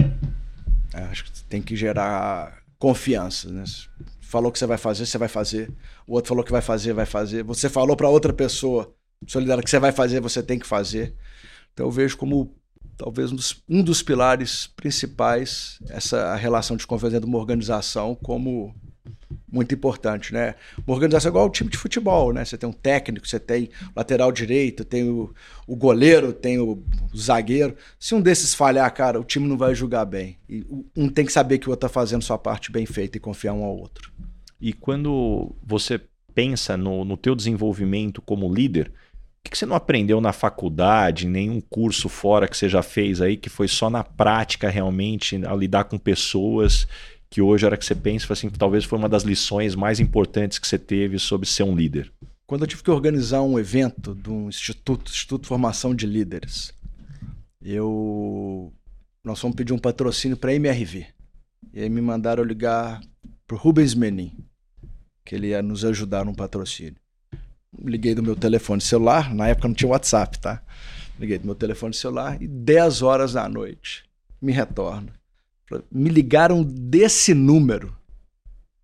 É, 0.92 1.02
acho 1.04 1.24
que 1.24 1.44
tem 1.44 1.62
que 1.62 1.76
gerar 1.76 2.62
confiança. 2.78 3.50
Né? 3.50 3.64
Falou 4.20 4.50
que 4.50 4.58
você 4.58 4.66
vai 4.66 4.78
fazer, 4.78 5.06
você 5.06 5.18
vai 5.18 5.28
fazer. 5.28 5.70
O 6.06 6.14
outro 6.14 6.30
falou 6.30 6.44
que 6.44 6.52
vai 6.52 6.62
fazer, 6.62 6.92
vai 6.92 7.06
fazer. 7.06 7.42
Você 7.44 7.68
falou 7.68 7.96
para 7.96 8.08
outra 8.08 8.32
pessoa, 8.32 8.92
solidária, 9.26 9.62
que 9.62 9.70
você 9.70 9.78
vai 9.78 9.92
fazer, 9.92 10.20
você 10.20 10.42
tem 10.42 10.58
que 10.58 10.66
fazer. 10.66 11.14
Então 11.78 11.86
eu 11.86 11.92
vejo 11.92 12.16
como 12.16 12.52
talvez 12.96 13.30
um 13.30 13.82
dos, 13.84 14.02
pilares 14.02 14.66
principais 14.66 15.78
essa 15.90 16.34
relação 16.34 16.76
de 16.76 16.84
confiança 16.84 17.20
de 17.20 17.24
uma 17.24 17.38
organização 17.38 18.16
como 18.16 18.74
muito 19.46 19.76
importante, 19.76 20.34
né? 20.34 20.56
Uma 20.84 20.96
organização 20.96 21.28
é 21.28 21.30
igual 21.30 21.44
ao 21.44 21.50
time 21.50 21.70
de 21.70 21.78
futebol, 21.78 22.32
né? 22.32 22.44
Você 22.44 22.58
tem 22.58 22.68
um 22.68 22.72
técnico, 22.72 23.28
você 23.28 23.38
tem 23.38 23.70
lateral 23.94 24.32
direito, 24.32 24.84
tem 24.84 25.08
o, 25.08 25.32
o 25.68 25.76
goleiro, 25.76 26.32
tem 26.32 26.58
o, 26.58 26.82
o, 27.12 27.16
zagueiro. 27.16 27.76
Se 27.96 28.12
um 28.12 28.20
desses 28.20 28.56
falhar, 28.56 28.92
cara, 28.92 29.20
o 29.20 29.24
time 29.24 29.46
não 29.46 29.56
vai 29.56 29.72
jogar 29.72 30.04
bem. 30.04 30.36
E 30.48 30.66
um 30.96 31.08
tem 31.08 31.24
que 31.24 31.32
saber 31.32 31.58
que 31.58 31.68
o 31.68 31.70
outro 31.70 31.86
está 31.86 31.94
fazendo 32.00 32.24
sua 32.24 32.38
parte 32.38 32.72
bem 32.72 32.86
feita 32.86 33.18
e 33.18 33.20
confiar 33.20 33.52
um 33.52 33.62
ao 33.62 33.76
outro. 33.76 34.10
E 34.60 34.72
quando 34.72 35.54
você 35.62 36.00
pensa 36.34 36.76
no, 36.76 37.04
no 37.04 37.16
teu 37.16 37.36
desenvolvimento 37.36 38.20
como 38.20 38.52
líder, 38.52 38.90
o 39.07 39.07
que 39.50 39.58
você 39.58 39.66
não 39.66 39.76
aprendeu 39.76 40.20
na 40.20 40.32
faculdade, 40.32 41.26
nenhum 41.26 41.60
curso 41.60 42.08
fora 42.08 42.48
que 42.48 42.56
você 42.56 42.68
já 42.68 42.82
fez 42.82 43.20
aí, 43.20 43.36
que 43.36 43.48
foi 43.48 43.68
só 43.68 43.88
na 43.88 44.02
prática 44.04 44.68
realmente, 44.68 45.36
a 45.46 45.54
lidar 45.54 45.84
com 45.84 45.98
pessoas 45.98 46.86
que 47.30 47.42
hoje, 47.42 47.64
a 47.64 47.68
hora 47.68 47.76
que 47.76 47.84
você 47.84 47.94
pensa, 47.94 48.32
assim, 48.32 48.48
talvez 48.48 48.84
foi 48.84 48.98
uma 48.98 49.08
das 49.08 49.22
lições 49.22 49.74
mais 49.74 50.00
importantes 50.00 50.58
que 50.58 50.66
você 50.66 50.78
teve 50.78 51.18
sobre 51.18 51.46
ser 51.46 51.62
um 51.62 51.76
líder? 51.76 52.10
Quando 52.46 52.62
eu 52.62 52.66
tive 52.66 52.82
que 52.82 52.90
organizar 52.90 53.42
um 53.42 53.58
evento 53.58 54.16
um 54.26 54.48
instituto, 54.48 55.10
Instituto 55.10 55.42
de 55.42 55.48
Formação 55.48 55.94
de 55.94 56.06
Líderes, 56.06 56.72
eu 57.60 58.72
nós 59.22 59.38
fomos 59.38 59.56
pedir 59.56 59.74
um 59.74 59.78
patrocínio 59.78 60.36
para 60.38 60.50
a 60.50 60.54
MRV. 60.54 61.06
E 61.74 61.82
aí 61.82 61.88
me 61.90 62.00
mandaram 62.00 62.42
ligar 62.42 63.00
pro 63.46 63.58
Rubens 63.58 63.94
Menin, 63.94 64.32
que 65.24 65.34
ele 65.34 65.48
ia 65.48 65.60
nos 65.60 65.84
ajudar 65.84 66.24
num 66.24 66.34
patrocínio. 66.34 66.96
Liguei 67.84 68.14
do 68.14 68.22
meu 68.22 68.34
telefone 68.34 68.80
celular, 68.80 69.34
na 69.34 69.48
época 69.48 69.68
não 69.68 69.74
tinha 69.74 69.90
WhatsApp, 69.90 70.38
tá? 70.38 70.62
Liguei 71.18 71.38
do 71.38 71.46
meu 71.46 71.54
telefone 71.54 71.92
celular 71.94 72.40
e 72.40 72.46
10 72.46 73.02
horas 73.02 73.32
da 73.32 73.48
noite 73.48 74.04
me 74.40 74.52
retorna. 74.52 75.12
Me 75.90 76.08
ligaram 76.08 76.62
desse 76.62 77.34
número. 77.34 77.94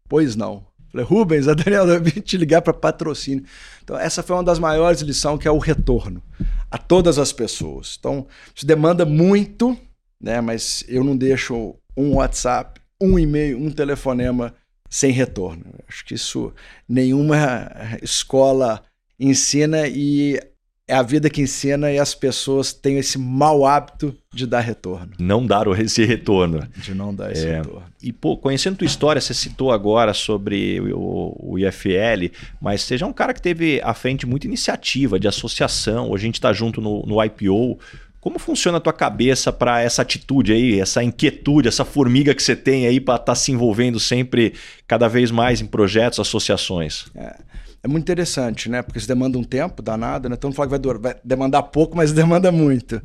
Pois 0.09 0.37
não. 0.37 0.67
Falei, 0.91 1.07
Rubens, 1.07 1.49
a 1.49 1.53
eu 1.53 2.03
vim 2.03 2.21
te 2.21 2.37
ligar 2.37 2.63
para 2.63 2.73
patrocínio. 2.73 3.45
Então, 3.83 3.99
essa 3.99 4.23
foi 4.23 4.37
uma 4.37 4.45
das 4.45 4.59
maiores 4.59 5.01
lições, 5.01 5.41
que 5.41 5.49
é 5.49 5.51
o 5.51 5.59
retorno 5.59 6.23
a 6.71 6.79
todas 6.79 7.19
as 7.19 7.33
pessoas. 7.33 7.97
Então, 7.99 8.27
isso 8.55 8.67
demanda 8.67 9.05
muito, 9.05 9.77
né? 10.21 10.41
Mas 10.41 10.85
eu 10.87 11.03
não 11.03 11.17
deixo 11.17 11.75
um 11.97 12.17
WhatsApp, 12.17 12.81
um 13.01 13.19
e-mail, 13.19 13.59
um 13.59 13.71
telefonema 13.71 14.55
sem 14.95 15.11
retorno. 15.11 15.65
Acho 15.89 16.05
que 16.05 16.15
isso 16.15 16.53
nenhuma 16.89 17.69
escola 18.01 18.81
ensina 19.19 19.89
e 19.89 20.41
é 20.87 20.95
a 20.95 21.03
vida 21.03 21.29
que 21.29 21.43
ensina 21.43 21.91
e 21.91 21.99
as 21.99 22.15
pessoas 22.15 22.73
têm 22.73 22.99
esse 22.99 23.19
mau 23.19 23.67
hábito 23.67 24.17
de 24.33 24.47
dar 24.47 24.61
retorno. 24.61 25.11
Não 25.19 25.45
dar 25.45 25.67
esse 25.81 26.05
retorno. 26.05 26.69
De 26.77 26.95
não 26.95 27.13
dar 27.13 27.33
esse 27.33 27.45
é, 27.45 27.57
retorno. 27.57 27.83
E, 28.01 28.13
pô, 28.13 28.37
conhecendo 28.37 28.77
tua 28.77 28.87
história, 28.87 29.21
você 29.21 29.35
citou 29.35 29.73
agora 29.73 30.15
sobre 30.15 30.81
o, 30.93 31.35
o 31.41 31.59
IFL, 31.59 32.31
mas 32.61 32.83
seja 32.83 33.05
um 33.05 33.13
cara 33.13 33.35
que 33.35 33.43
teve 33.43 33.81
à 33.83 33.95
frente 33.95 34.25
muita 34.27 34.47
iniciativa 34.47 35.19
de 35.19 35.27
associação, 35.27 36.09
hoje 36.09 36.23
a 36.23 36.27
gente 36.27 36.35
está 36.37 36.53
junto 36.53 36.81
no, 36.81 37.05
no 37.05 37.25
IPO. 37.25 37.81
Como 38.25 38.39
funciona 38.39 38.79
a 38.79 38.81
tua 38.81 38.95
cabeça 38.95 39.53
para 39.53 39.83
essa 39.83 40.01
atitude 40.01 40.55
aí, 40.55 40.81
essa 40.81 41.05
inquietude, 41.05 41.69
essa 41.69 41.85
formiga 41.85 42.35
que 42.35 42.43
você 42.43 42.57
tem 42.57 42.87
aí 42.87 42.99
para 42.99 43.17
estar 43.17 43.27
tá 43.27 43.35
se 43.35 43.53
envolvendo 43.53 44.01
sempre 44.01 44.55
cada 44.89 45.09
vez 45.09 45.31
mais 45.31 45.61
em 45.61 45.67
projetos, 45.67 46.19
associações? 46.19 47.05
É 47.15 47.37
é 47.85 47.89
muito 47.89 48.05
interessante, 48.05 48.71
né? 48.71 48.81
Porque 48.81 48.99
isso 48.99 49.07
demanda 49.07 49.37
um 49.37 49.45
tempo 49.45 49.83
danado, 49.83 50.27
né? 50.27 50.37
Então 50.37 50.49
não 50.49 50.55
fala 50.57 50.71
que 50.71 50.89
vai, 50.89 50.99
vai 50.99 51.17
demandar 51.23 51.63
pouco, 51.65 51.95
mas 51.95 52.13
demanda 52.17 52.51
muito. 52.51 53.01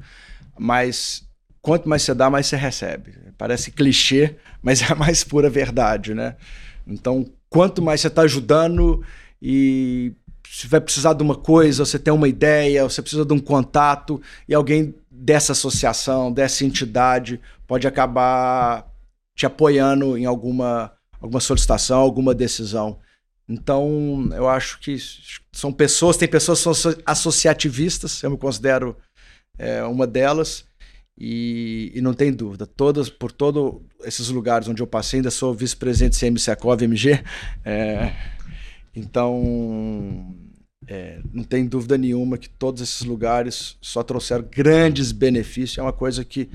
Mas 0.58 1.28
quanto 1.62 1.90
mais 1.90 2.02
você 2.02 2.14
dá, 2.14 2.30
mais 2.30 2.48
você 2.48 2.56
recebe. 2.56 3.14
Parece 3.38 3.72
clichê, 3.72 4.38
mas 4.64 4.82
é 4.82 4.94
a 4.94 4.96
mais 4.96 5.22
pura 5.22 5.50
verdade, 5.50 6.14
né? 6.14 6.38
Então, 6.88 7.26
quanto 7.50 7.82
mais 7.82 8.00
você 8.00 8.08
está 8.08 8.22
ajudando 8.22 9.04
e 9.42 10.14
se 10.50 10.66
vai 10.66 10.80
precisar 10.80 11.12
de 11.14 11.22
uma 11.22 11.36
coisa, 11.36 11.86
você 11.86 12.00
tem 12.00 12.14
uma 12.14 12.28
ideia, 12.28 12.84
você 12.84 13.02
precisa 13.02 13.26
de 13.26 13.34
um 13.34 13.40
contato 13.40 14.22
e 14.48 14.54
alguém 14.54 14.96
dessa 15.30 15.52
associação, 15.52 16.34
dessa 16.34 16.66
entidade 16.66 17.40
pode 17.68 17.86
acabar 17.86 18.92
te 19.36 19.46
apoiando 19.46 20.18
em 20.18 20.26
alguma, 20.26 20.92
alguma 21.22 21.40
solicitação, 21.40 22.00
alguma 22.00 22.34
decisão. 22.34 22.98
Então, 23.48 24.28
eu 24.34 24.50
acho 24.50 24.80
que 24.80 24.98
são 25.52 25.72
pessoas, 25.72 26.18
tem 26.18 26.28
pessoas 26.28 26.58
que 26.58 26.74
são 26.74 26.96
associativistas, 27.06 28.24
eu 28.24 28.32
me 28.32 28.38
considero 28.40 28.98
é, 29.56 29.84
uma 29.84 30.08
delas, 30.08 30.66
e, 31.16 31.92
e, 31.94 32.02
não 32.02 32.16
tem 32.16 32.34
dúvida, 32.34 32.66
todas, 32.66 33.08
por 33.08 33.32
todos 33.32 33.84
esses 34.06 34.30
lugares 34.30 34.68
onde 34.68 34.82
eu 34.82 34.88
passei, 34.88 35.20
ainda 35.20 35.30
sou 35.30 35.54
vice-presidente 35.54 36.14
do 36.14 36.40
CMCACOV 36.40 36.86
MG, 36.86 37.24
é, 37.64 38.16
então 38.96 40.36
é, 40.90 41.20
não 41.32 41.44
tem 41.44 41.68
dúvida 41.68 41.98
nenhuma 41.98 42.38
que 42.38 42.50
todos 42.50 42.82
esses 42.82 43.02
lugares 43.02 43.78
só 43.80 44.02
trouxeram 44.02 44.44
grandes 44.50 45.12
benefícios, 45.12 45.78
é 45.78 45.82
uma 45.84 45.94
coisa 45.94 46.26
que 46.26 46.50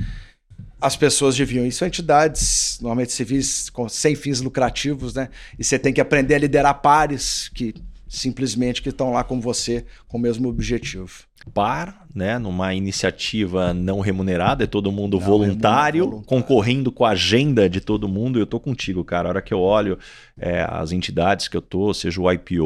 as 0.81 0.97
pessoas 0.97 1.37
deviam. 1.37 1.65
Isso 1.65 1.79
são 1.79 1.89
entidades, 1.89 2.79
normalmente 2.81 3.13
civis, 3.13 3.71
com, 3.71 3.89
sem 3.89 4.17
fins 4.17 4.41
lucrativos, 4.41 5.15
né? 5.15 5.29
E 5.57 5.63
você 5.63 5.79
tem 5.79 5.93
que 5.93 6.01
aprender 6.01 6.35
a 6.35 6.39
liderar 6.39 6.83
pares 6.83 7.49
que 7.55 7.75
simplesmente 8.15 8.83
que 8.83 8.89
estão 8.89 9.13
lá 9.13 9.25
com 9.25 9.41
você 9.41 9.85
com 10.09 10.19
o 10.19 10.21
mesmo 10.21 10.49
objetivo. 10.49 11.25
Par, 11.53 12.07
né, 12.15 12.39
numa 12.39 12.73
iniciativa 12.73 13.75
não 13.75 14.01
remunerada, 14.01 14.65
é 14.65 14.67
todo 14.67 14.91
mundo 14.91 15.19
não, 15.19 15.27
voluntário, 15.27 16.05
voluntário, 16.05 16.27
concorrendo 16.27 16.91
com 16.91 17.05
a 17.05 17.11
agenda 17.11 17.69
de 17.69 17.83
todo 17.83 18.09
mundo. 18.09 18.39
Eu 18.39 18.47
tô 18.47 18.59
contigo, 18.59 19.05
cara. 19.05 19.29
A 19.29 19.31
hora 19.31 19.43
que 19.43 19.53
eu 19.53 19.61
olho 19.61 19.99
é, 20.39 20.67
as 20.67 20.91
entidades 20.91 21.47
que 21.47 21.57
eu 21.57 21.61
tô, 21.61 21.93
seja 21.93 22.19
o 22.19 22.33
IPO, 22.33 22.65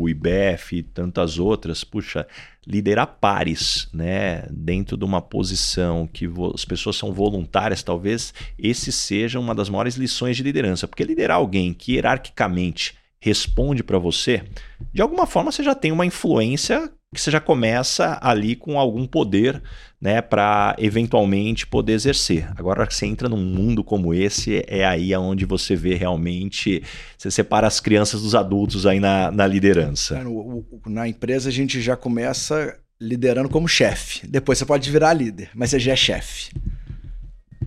o 0.00 0.08
IBEF 0.08 0.76
e 0.76 0.82
tantas 0.82 1.40
outras, 1.40 1.82
puxa, 1.82 2.24
liderar 2.64 3.16
pares, 3.20 3.88
né, 3.92 4.44
dentro 4.48 4.96
de 4.96 5.04
uma 5.04 5.20
posição 5.20 6.06
que 6.06 6.28
as 6.54 6.64
pessoas 6.64 6.96
são 6.96 7.12
voluntárias, 7.12 7.82
talvez 7.82 8.32
esse 8.56 8.92
seja 8.92 9.40
uma 9.40 9.54
das 9.54 9.68
maiores 9.68 9.96
lições 9.96 10.36
de 10.36 10.44
liderança, 10.44 10.86
porque 10.86 11.02
liderar 11.02 11.38
alguém 11.38 11.74
que 11.74 11.94
hierarquicamente 11.94 12.99
responde 13.20 13.82
para 13.82 13.98
você, 13.98 14.42
de 14.92 15.02
alguma 15.02 15.26
forma 15.26 15.52
você 15.52 15.62
já 15.62 15.74
tem 15.74 15.92
uma 15.92 16.06
influência 16.06 16.90
que 17.12 17.20
você 17.20 17.30
já 17.30 17.40
começa 17.40 18.18
ali 18.22 18.54
com 18.54 18.78
algum 18.78 19.04
poder, 19.04 19.60
né, 20.00 20.22
para 20.22 20.76
eventualmente 20.78 21.66
poder 21.66 21.94
exercer. 21.94 22.48
Agora 22.56 22.86
que 22.86 22.94
você 22.94 23.04
entra 23.04 23.28
num 23.28 23.44
mundo 23.44 23.82
como 23.82 24.14
esse, 24.14 24.64
é 24.68 24.84
aí 24.84 25.12
aonde 25.12 25.44
você 25.44 25.74
vê 25.74 25.94
realmente, 25.94 26.82
você 27.18 27.28
separa 27.28 27.66
as 27.66 27.80
crianças 27.80 28.22
dos 28.22 28.34
adultos 28.34 28.86
aí 28.86 29.00
na, 29.00 29.30
na 29.32 29.44
liderança. 29.44 30.22
Na 30.86 31.08
empresa 31.08 31.48
a 31.48 31.52
gente 31.52 31.80
já 31.80 31.96
começa 31.96 32.78
liderando 33.00 33.48
como 33.48 33.66
chefe. 33.66 34.24
Depois 34.28 34.58
você 34.58 34.64
pode 34.64 34.88
virar 34.88 35.12
líder, 35.12 35.50
mas 35.52 35.70
você 35.70 35.80
já 35.80 35.92
é 35.92 35.96
chefe. 35.96 36.52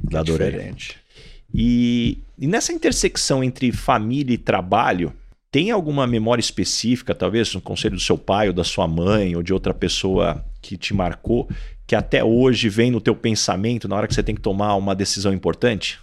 É 0.10 0.18
Adorei. 0.18 0.52
diferente. 0.52 0.96
E, 1.54 2.20
e 2.40 2.48
nessa 2.48 2.72
intersecção 2.72 3.44
entre 3.44 3.74
família 3.74 4.34
e 4.34 4.38
trabalho, 4.38 5.14
tem 5.54 5.70
alguma 5.70 6.08
memória 6.08 6.42
específica, 6.42 7.14
talvez 7.14 7.54
um 7.54 7.60
conselho 7.60 7.96
do 7.96 8.02
seu 8.02 8.18
pai 8.18 8.48
ou 8.48 8.54
da 8.56 8.64
sua 8.64 8.88
mãe 8.88 9.36
ou 9.36 9.44
de 9.44 9.54
outra 9.54 9.72
pessoa 9.72 10.44
que 10.60 10.76
te 10.76 10.96
marcou, 10.96 11.48
que 11.86 11.96
até 11.96 12.24
hoje 12.24 12.68
vem 12.70 12.90
no 12.90 13.00
teu 13.00 13.16
pensamento 13.16 13.88
na 13.88 13.96
hora 13.96 14.08
que 14.08 14.16
você 14.16 14.24
tem 14.24 14.34
que 14.34 14.42
tomar 14.42 14.76
uma 14.76 14.96
decisão 14.96 15.32
importante? 15.32 16.00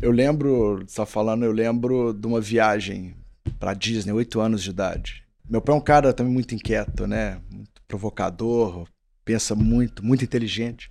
Eu 0.00 0.10
lembro, 0.10 0.82
está 0.88 1.04
falando, 1.04 1.44
eu 1.44 1.52
lembro 1.52 2.14
de 2.14 2.26
uma 2.26 2.40
viagem 2.40 3.14
para 3.60 3.74
Disney, 3.74 4.12
oito 4.12 4.40
anos 4.40 4.62
de 4.62 4.70
idade. 4.70 5.22
Meu 5.46 5.60
pai 5.60 5.74
é 5.74 5.78
um 5.78 5.82
cara 5.82 6.14
também 6.14 6.32
muito 6.32 6.54
inquieto, 6.54 7.06
né? 7.06 7.38
Muito 7.52 7.82
provocador, 7.86 8.88
pensa 9.22 9.54
muito, 9.54 10.02
muito 10.02 10.24
inteligente. 10.24 10.90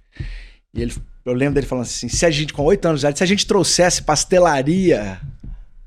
E 0.71 0.83
ele, 0.83 0.93
eu 1.25 1.33
lembro 1.33 1.55
dele 1.55 1.65
falando 1.65 1.85
assim: 1.85 2.09
se 2.09 2.27
a 2.27 2.29
gente, 2.29 2.53
com 2.53 2.63
oito 2.63 2.85
anos 2.87 2.99
de 2.99 3.07
idade, 3.07 3.17
se 3.17 3.23
a 3.23 3.27
gente 3.27 3.47
trouxesse 3.47 4.03
pastelaria 4.03 5.19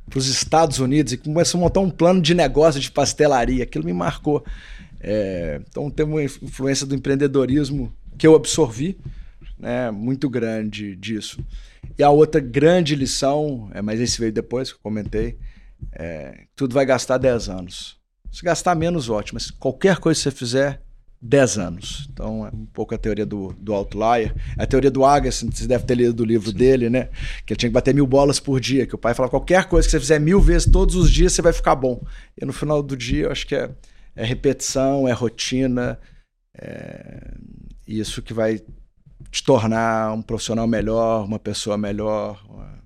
para 0.08 0.18
os 0.18 0.26
Estados 0.26 0.78
Unidos 0.78 1.12
e 1.12 1.16
começou 1.16 1.58
a 1.58 1.64
montar 1.64 1.80
um 1.80 1.90
plano 1.90 2.20
de 2.20 2.34
negócio 2.34 2.80
de 2.80 2.90
pastelaria. 2.90 3.64
Aquilo 3.64 3.84
me 3.84 3.92
marcou. 3.92 4.44
É, 5.00 5.60
então 5.68 5.90
tem 5.90 6.04
uma 6.04 6.22
influência 6.22 6.86
do 6.86 6.94
empreendedorismo 6.94 7.92
que 8.16 8.26
eu 8.26 8.34
absorvi, 8.34 8.98
né, 9.58 9.90
muito 9.90 10.28
grande 10.28 10.96
disso. 10.96 11.44
E 11.96 12.02
a 12.02 12.10
outra 12.10 12.40
grande 12.40 12.94
lição, 12.94 13.70
é, 13.72 13.80
mas 13.80 14.00
esse 14.00 14.18
veio 14.18 14.32
depois 14.32 14.70
que 14.70 14.76
eu 14.76 14.82
comentei, 14.82 15.38
é, 15.92 16.46
tudo 16.56 16.74
vai 16.74 16.84
gastar 16.84 17.18
10 17.18 17.48
anos. 17.48 17.98
Se 18.30 18.42
gastar 18.42 18.74
menos, 18.74 19.08
ótimo, 19.08 19.36
mas 19.36 19.50
qualquer 19.50 19.98
coisa 19.98 20.18
que 20.18 20.24
você 20.24 20.30
fizer, 20.30 20.82
10 21.20 21.58
anos. 21.58 22.08
Então 22.12 22.46
é 22.46 22.50
um 22.54 22.66
pouco 22.66 22.94
a 22.94 22.98
teoria 22.98 23.26
do, 23.26 23.52
do 23.58 23.74
outlier. 23.74 24.34
É 24.56 24.62
a 24.62 24.66
teoria 24.66 24.90
do 24.90 25.04
Agassi, 25.04 25.46
você 25.46 25.66
deve 25.66 25.84
ter 25.84 25.96
lido 25.96 26.20
o 26.20 26.26
livro 26.26 26.50
Sim. 26.50 26.56
dele, 26.56 26.88
né? 26.88 27.08
Que 27.44 27.52
ele 27.52 27.58
tinha 27.58 27.70
que 27.70 27.74
bater 27.74 27.94
mil 27.94 28.06
bolas 28.06 28.38
por 28.38 28.60
dia. 28.60 28.86
Que 28.86 28.94
o 28.94 28.98
pai 28.98 29.14
falava: 29.14 29.30
qualquer 29.30 29.64
coisa 29.64 29.86
que 29.86 29.90
você 29.90 30.00
fizer 30.00 30.20
mil 30.20 30.40
vezes 30.40 30.70
todos 30.70 30.94
os 30.94 31.10
dias, 31.10 31.32
você 31.32 31.42
vai 31.42 31.52
ficar 31.52 31.74
bom. 31.74 32.00
E 32.40 32.44
no 32.44 32.52
final 32.52 32.82
do 32.82 32.96
dia, 32.96 33.24
eu 33.24 33.32
acho 33.32 33.46
que 33.46 33.54
é, 33.54 33.70
é 34.14 34.24
repetição, 34.24 35.08
é 35.08 35.12
rotina. 35.12 35.98
É 36.56 37.34
isso 37.86 38.22
que 38.22 38.32
vai 38.32 38.60
te 39.30 39.42
tornar 39.42 40.12
um 40.12 40.22
profissional 40.22 40.66
melhor, 40.66 41.24
uma 41.24 41.38
pessoa 41.38 41.76
melhor. 41.76 42.44
Um 42.48 42.62
é, 42.62 42.77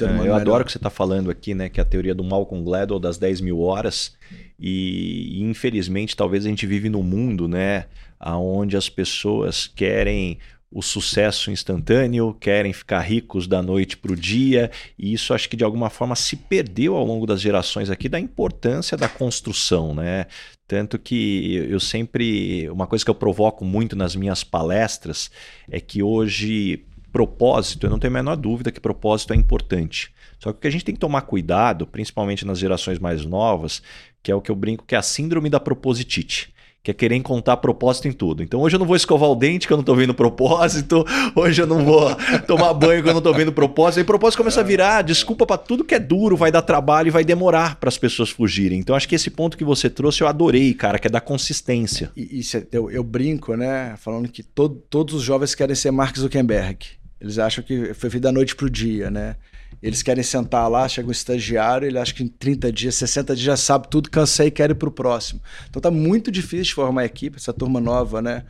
eu 0.00 0.12
melhor. 0.12 0.40
adoro 0.40 0.62
o 0.62 0.66
que 0.66 0.72
você 0.72 0.78
está 0.78 0.90
falando 0.90 1.30
aqui, 1.30 1.54
né? 1.54 1.68
Que 1.68 1.80
é 1.80 1.82
a 1.82 1.86
teoria 1.86 2.14
do 2.14 2.24
Malcolm 2.24 2.64
Gladwell 2.64 3.00
das 3.00 3.18
10 3.18 3.40
mil 3.40 3.60
horas 3.60 4.16
e, 4.58 5.40
infelizmente 5.42 6.16
talvez 6.16 6.44
a 6.44 6.48
gente 6.48 6.66
vive 6.66 6.88
num 6.88 7.02
mundo, 7.02 7.46
né, 7.46 7.86
onde 8.20 8.76
as 8.76 8.88
pessoas 8.88 9.66
querem 9.66 10.38
o 10.70 10.82
sucesso 10.82 11.50
instantâneo, 11.50 12.36
querem 12.38 12.74
ficar 12.74 13.00
ricos 13.00 13.46
da 13.46 13.62
noite 13.62 13.96
para 13.96 14.12
o 14.12 14.16
dia, 14.16 14.70
e 14.98 15.14
isso 15.14 15.32
acho 15.32 15.48
que 15.48 15.56
de 15.56 15.64
alguma 15.64 15.88
forma 15.88 16.14
se 16.14 16.36
perdeu 16.36 16.94
ao 16.94 17.06
longo 17.06 17.24
das 17.24 17.40
gerações 17.40 17.88
aqui 17.88 18.06
da 18.06 18.20
importância 18.20 18.94
da 18.94 19.08
construção, 19.08 19.94
né? 19.94 20.26
Tanto 20.66 20.98
que 20.98 21.66
eu 21.70 21.80
sempre. 21.80 22.68
Uma 22.68 22.86
coisa 22.86 23.02
que 23.02 23.10
eu 23.10 23.14
provoco 23.14 23.64
muito 23.64 23.96
nas 23.96 24.14
minhas 24.14 24.44
palestras 24.44 25.30
é 25.70 25.80
que 25.80 26.02
hoje 26.02 26.84
propósito, 27.12 27.86
eu 27.86 27.90
não 27.90 27.98
tenho 27.98 28.12
a 28.12 28.14
menor 28.14 28.36
dúvida 28.36 28.70
que 28.70 28.80
propósito 28.80 29.32
é 29.32 29.36
importante. 29.36 30.12
Só 30.38 30.52
que 30.52 30.58
o 30.58 30.60
que 30.60 30.68
a 30.68 30.70
gente 30.70 30.84
tem 30.84 30.94
que 30.94 31.00
tomar 31.00 31.22
cuidado, 31.22 31.86
principalmente 31.86 32.46
nas 32.46 32.58
gerações 32.58 32.98
mais 32.98 33.24
novas, 33.24 33.82
que 34.22 34.30
é 34.30 34.34
o 34.34 34.40
que 34.40 34.50
eu 34.50 34.56
brinco 34.56 34.84
que 34.86 34.94
é 34.94 34.98
a 34.98 35.02
síndrome 35.02 35.50
da 35.50 35.60
propositite. 35.60 36.52
que 36.80 36.92
é 36.92 36.94
querer 36.94 37.16
encontrar 37.16 37.56
propósito 37.58 38.08
em 38.08 38.12
tudo. 38.12 38.42
Então 38.42 38.60
hoje 38.60 38.76
eu 38.76 38.78
não 38.78 38.86
vou 38.86 38.96
escovar 38.96 39.28
o 39.28 39.34
dente 39.34 39.66
que 39.66 39.72
eu 39.72 39.76
não 39.76 39.84
tô 39.84 39.94
vendo 39.94 40.14
propósito, 40.14 41.04
hoje 41.34 41.60
eu 41.60 41.66
não 41.66 41.84
vou 41.84 42.14
tomar 42.46 42.72
banho 42.72 43.02
que 43.02 43.08
eu 43.08 43.12
não 43.12 43.20
tô 43.20 43.32
vendo 43.34 43.52
propósito. 43.52 44.00
E 44.00 44.04
propósito 44.04 44.38
começa 44.38 44.60
a 44.60 44.62
virar 44.62 45.02
desculpa 45.02 45.44
para 45.44 45.58
tudo 45.58 45.84
que 45.84 45.94
é 45.94 45.98
duro, 45.98 46.36
vai 46.36 46.52
dar 46.52 46.62
trabalho 46.62 47.08
e 47.08 47.10
vai 47.10 47.24
demorar 47.24 47.76
para 47.76 47.88
as 47.88 47.98
pessoas 47.98 48.30
fugirem. 48.30 48.78
Então 48.78 48.96
acho 48.96 49.08
que 49.08 49.16
esse 49.16 49.28
ponto 49.28 49.58
que 49.58 49.64
você 49.64 49.90
trouxe 49.90 50.22
eu 50.22 50.28
adorei, 50.28 50.72
cara, 50.72 50.98
que 50.98 51.08
é 51.08 51.10
da 51.10 51.20
consistência. 51.20 52.10
E, 52.16 52.38
isso, 52.38 52.56
eu, 52.72 52.90
eu, 52.90 53.02
brinco, 53.02 53.54
né, 53.54 53.94
falando 53.98 54.28
que 54.28 54.42
todo, 54.42 54.76
todos 54.88 55.14
os 55.14 55.22
jovens 55.22 55.54
querem 55.54 55.74
ser 55.74 55.90
Mark 55.90 56.16
Zuckerberg. 56.16 56.97
Eles 57.20 57.38
acham 57.38 57.64
que 57.64 57.92
foi 57.94 58.08
vida 58.08 58.28
da 58.28 58.32
noite 58.32 58.54
pro 58.54 58.70
dia, 58.70 59.10
né? 59.10 59.36
Eles 59.82 60.02
querem 60.02 60.22
sentar 60.22 60.68
lá, 60.70 60.88
chega 60.88 61.08
um 61.08 61.12
estagiário, 61.12 61.86
ele 61.86 61.98
acha 61.98 62.14
que 62.14 62.22
em 62.22 62.28
30 62.28 62.72
dias, 62.72 62.94
60 62.94 63.34
dias 63.34 63.44
já 63.44 63.56
sabe 63.56 63.88
tudo, 63.88 64.10
cansei 64.10 64.48
e 64.48 64.50
quer 64.50 64.70
ir 64.70 64.74
para 64.74 64.88
o 64.88 64.92
próximo. 64.92 65.40
Então 65.68 65.80
tá 65.80 65.90
muito 65.90 66.30
difícil 66.30 66.74
formar 66.74 67.04
equipe, 67.04 67.36
essa 67.36 67.52
turma 67.52 67.80
nova, 67.80 68.22
né? 68.22 68.44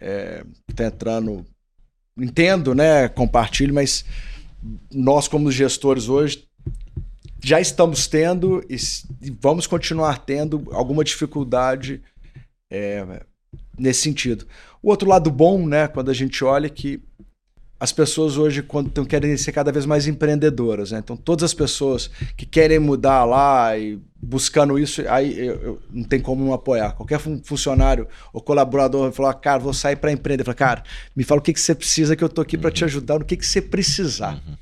É, 0.00 0.44
tá 0.74 0.84
entrando. 0.84 1.44
Entendo, 2.18 2.74
né? 2.74 3.08
Compartilho, 3.08 3.74
mas 3.74 4.04
nós, 4.92 5.28
como 5.28 5.52
gestores 5.52 6.08
hoje, 6.08 6.48
já 7.42 7.60
estamos 7.60 8.06
tendo 8.06 8.64
e 8.68 9.30
vamos 9.40 9.66
continuar 9.66 10.18
tendo 10.18 10.66
alguma 10.72 11.04
dificuldade 11.04 12.02
é, 12.70 13.22
nesse 13.78 14.02
sentido. 14.02 14.46
O 14.82 14.90
outro 14.90 15.08
lado 15.08 15.30
bom, 15.30 15.66
né, 15.66 15.88
quando 15.88 16.10
a 16.10 16.14
gente 16.14 16.44
olha 16.44 16.68
que 16.68 17.00
as 17.80 17.92
pessoas 17.92 18.36
hoje 18.36 18.62
quando 18.62 18.90
tão, 18.90 19.04
querem 19.04 19.36
ser 19.36 19.52
cada 19.52 19.70
vez 19.70 19.86
mais 19.86 20.06
empreendedoras, 20.06 20.90
né? 20.90 20.98
Então 20.98 21.16
todas 21.16 21.44
as 21.44 21.54
pessoas 21.54 22.10
que 22.36 22.44
querem 22.44 22.78
mudar 22.78 23.24
lá 23.24 23.76
e 23.78 24.00
buscando 24.20 24.78
isso, 24.78 25.02
aí 25.08 25.38
eu, 25.38 25.54
eu 25.62 25.82
não 25.90 26.04
tem 26.04 26.20
como 26.20 26.44
não 26.44 26.52
apoiar. 26.52 26.92
Qualquer 26.92 27.20
fun 27.20 27.40
funcionário 27.42 28.08
ou 28.32 28.40
colaborador 28.40 29.12
falar, 29.12 29.34
cara, 29.34 29.58
vou 29.58 29.72
sair 29.72 29.96
para 29.96 30.10
empreender, 30.10 30.44
fala, 30.44 30.54
cara, 30.54 30.82
me 31.14 31.22
fala 31.22 31.40
o 31.40 31.42
que, 31.42 31.52
que 31.52 31.60
você 31.60 31.74
precisa 31.74 32.16
que 32.16 32.24
eu 32.24 32.28
tô 32.28 32.40
aqui 32.40 32.56
uhum. 32.56 32.62
para 32.62 32.70
te 32.70 32.84
ajudar, 32.84 33.18
no 33.18 33.24
que 33.24 33.36
que 33.36 33.46
você 33.46 33.62
precisar. 33.62 34.34
Uhum. 34.34 34.54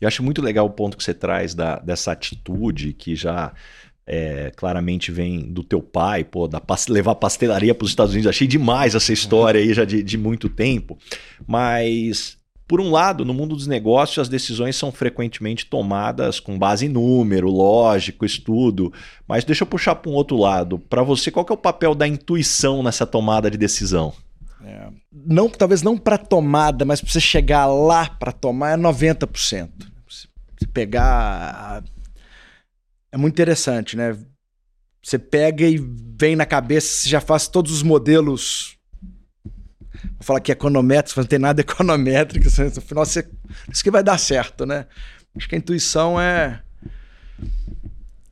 Eu 0.00 0.08
acho 0.08 0.22
muito 0.22 0.42
legal 0.42 0.66
o 0.66 0.70
ponto 0.70 0.96
que 0.96 1.04
você 1.04 1.14
traz 1.14 1.54
da, 1.54 1.78
dessa 1.78 2.12
atitude 2.12 2.92
que 2.92 3.14
já 3.14 3.52
é, 4.06 4.50
claramente 4.56 5.12
vem 5.12 5.40
do 5.52 5.62
teu 5.62 5.82
pai, 5.82 6.24
pô, 6.24 6.48
da 6.48 6.60
levar 6.88 7.14
pastelaria 7.14 7.74
para 7.74 7.84
os 7.84 7.90
Estados 7.90 8.12
Unidos. 8.12 8.28
Achei 8.28 8.46
demais 8.46 8.94
essa 8.94 9.12
história 9.12 9.60
aí 9.60 9.74
já 9.74 9.84
de, 9.84 10.02
de 10.02 10.16
muito 10.16 10.48
tempo. 10.48 10.98
Mas 11.46 12.37
por 12.68 12.82
um 12.82 12.90
lado, 12.90 13.24
no 13.24 13.32
mundo 13.32 13.56
dos 13.56 13.66
negócios, 13.66 14.18
as 14.18 14.28
decisões 14.28 14.76
são 14.76 14.92
frequentemente 14.92 15.64
tomadas 15.64 16.38
com 16.38 16.58
base 16.58 16.84
em 16.84 16.90
número, 16.90 17.48
lógico, 17.48 18.26
estudo. 18.26 18.92
Mas 19.26 19.42
deixa 19.42 19.62
eu 19.62 19.66
puxar 19.66 19.94
para 19.94 20.10
um 20.10 20.14
outro 20.14 20.36
lado. 20.36 20.78
Para 20.78 21.02
você, 21.02 21.30
qual 21.30 21.46
é 21.48 21.52
o 21.52 21.56
papel 21.56 21.94
da 21.94 22.06
intuição 22.06 22.82
nessa 22.82 23.06
tomada 23.06 23.50
de 23.50 23.56
decisão? 23.56 24.12
É, 24.62 24.88
não, 25.10 25.48
talvez 25.48 25.82
não 25.82 25.96
para 25.96 26.18
tomada, 26.18 26.84
mas 26.84 27.00
para 27.00 27.10
você 27.10 27.20
chegar 27.20 27.64
lá 27.64 28.06
para 28.06 28.32
tomar 28.32 28.72
é 28.72 28.76
90%. 28.76 29.70
Você 30.06 30.66
pegar. 30.66 31.82
É 33.10 33.16
muito 33.16 33.32
interessante, 33.32 33.96
né? 33.96 34.14
Você 35.02 35.18
pega 35.18 35.66
e 35.66 35.78
vem 36.20 36.36
na 36.36 36.44
cabeça, 36.44 36.86
você 36.86 37.08
já 37.08 37.20
faz 37.20 37.48
todos 37.48 37.72
os 37.72 37.82
modelos 37.82 38.77
Vou 40.02 40.22
falar 40.22 40.40
que 40.40 40.52
é 40.52 40.54
econométrico, 40.54 41.20
não 41.20 41.26
tem 41.26 41.38
nada 41.38 41.60
econométrico, 41.62 42.46
no 42.46 42.80
final 42.80 43.04
você, 43.04 43.28
isso 43.70 43.82
que 43.82 43.90
vai 43.90 44.02
dar 44.02 44.18
certo, 44.18 44.66
né? 44.66 44.86
Acho 45.36 45.48
que 45.48 45.54
a 45.54 45.58
intuição 45.58 46.20
é 46.20 46.62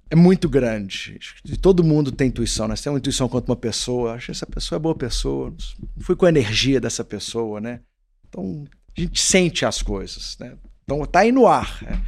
é 0.08 0.14
muito 0.14 0.48
grande. 0.48 1.18
Todo 1.60 1.82
mundo 1.82 2.12
tem 2.12 2.28
intuição, 2.28 2.68
né? 2.68 2.76
Você 2.76 2.84
tem 2.84 2.92
uma 2.92 2.98
intuição 2.98 3.28
quanto 3.28 3.48
uma 3.48 3.56
pessoa, 3.56 4.14
acho 4.14 4.26
que 4.26 4.32
essa 4.32 4.46
pessoa 4.46 4.76
é 4.76 4.80
boa 4.80 4.94
pessoa, 4.94 5.54
fui 6.00 6.14
com 6.14 6.26
a 6.26 6.28
energia 6.28 6.80
dessa 6.80 7.04
pessoa, 7.04 7.60
né? 7.60 7.80
Então, 8.28 8.64
a 8.96 9.00
gente 9.00 9.20
sente 9.20 9.64
as 9.64 9.82
coisas, 9.82 10.36
né? 10.38 10.56
Então, 10.84 11.04
tá 11.06 11.20
aí 11.20 11.32
no 11.32 11.46
ar. 11.46 11.82
Né? 11.82 12.02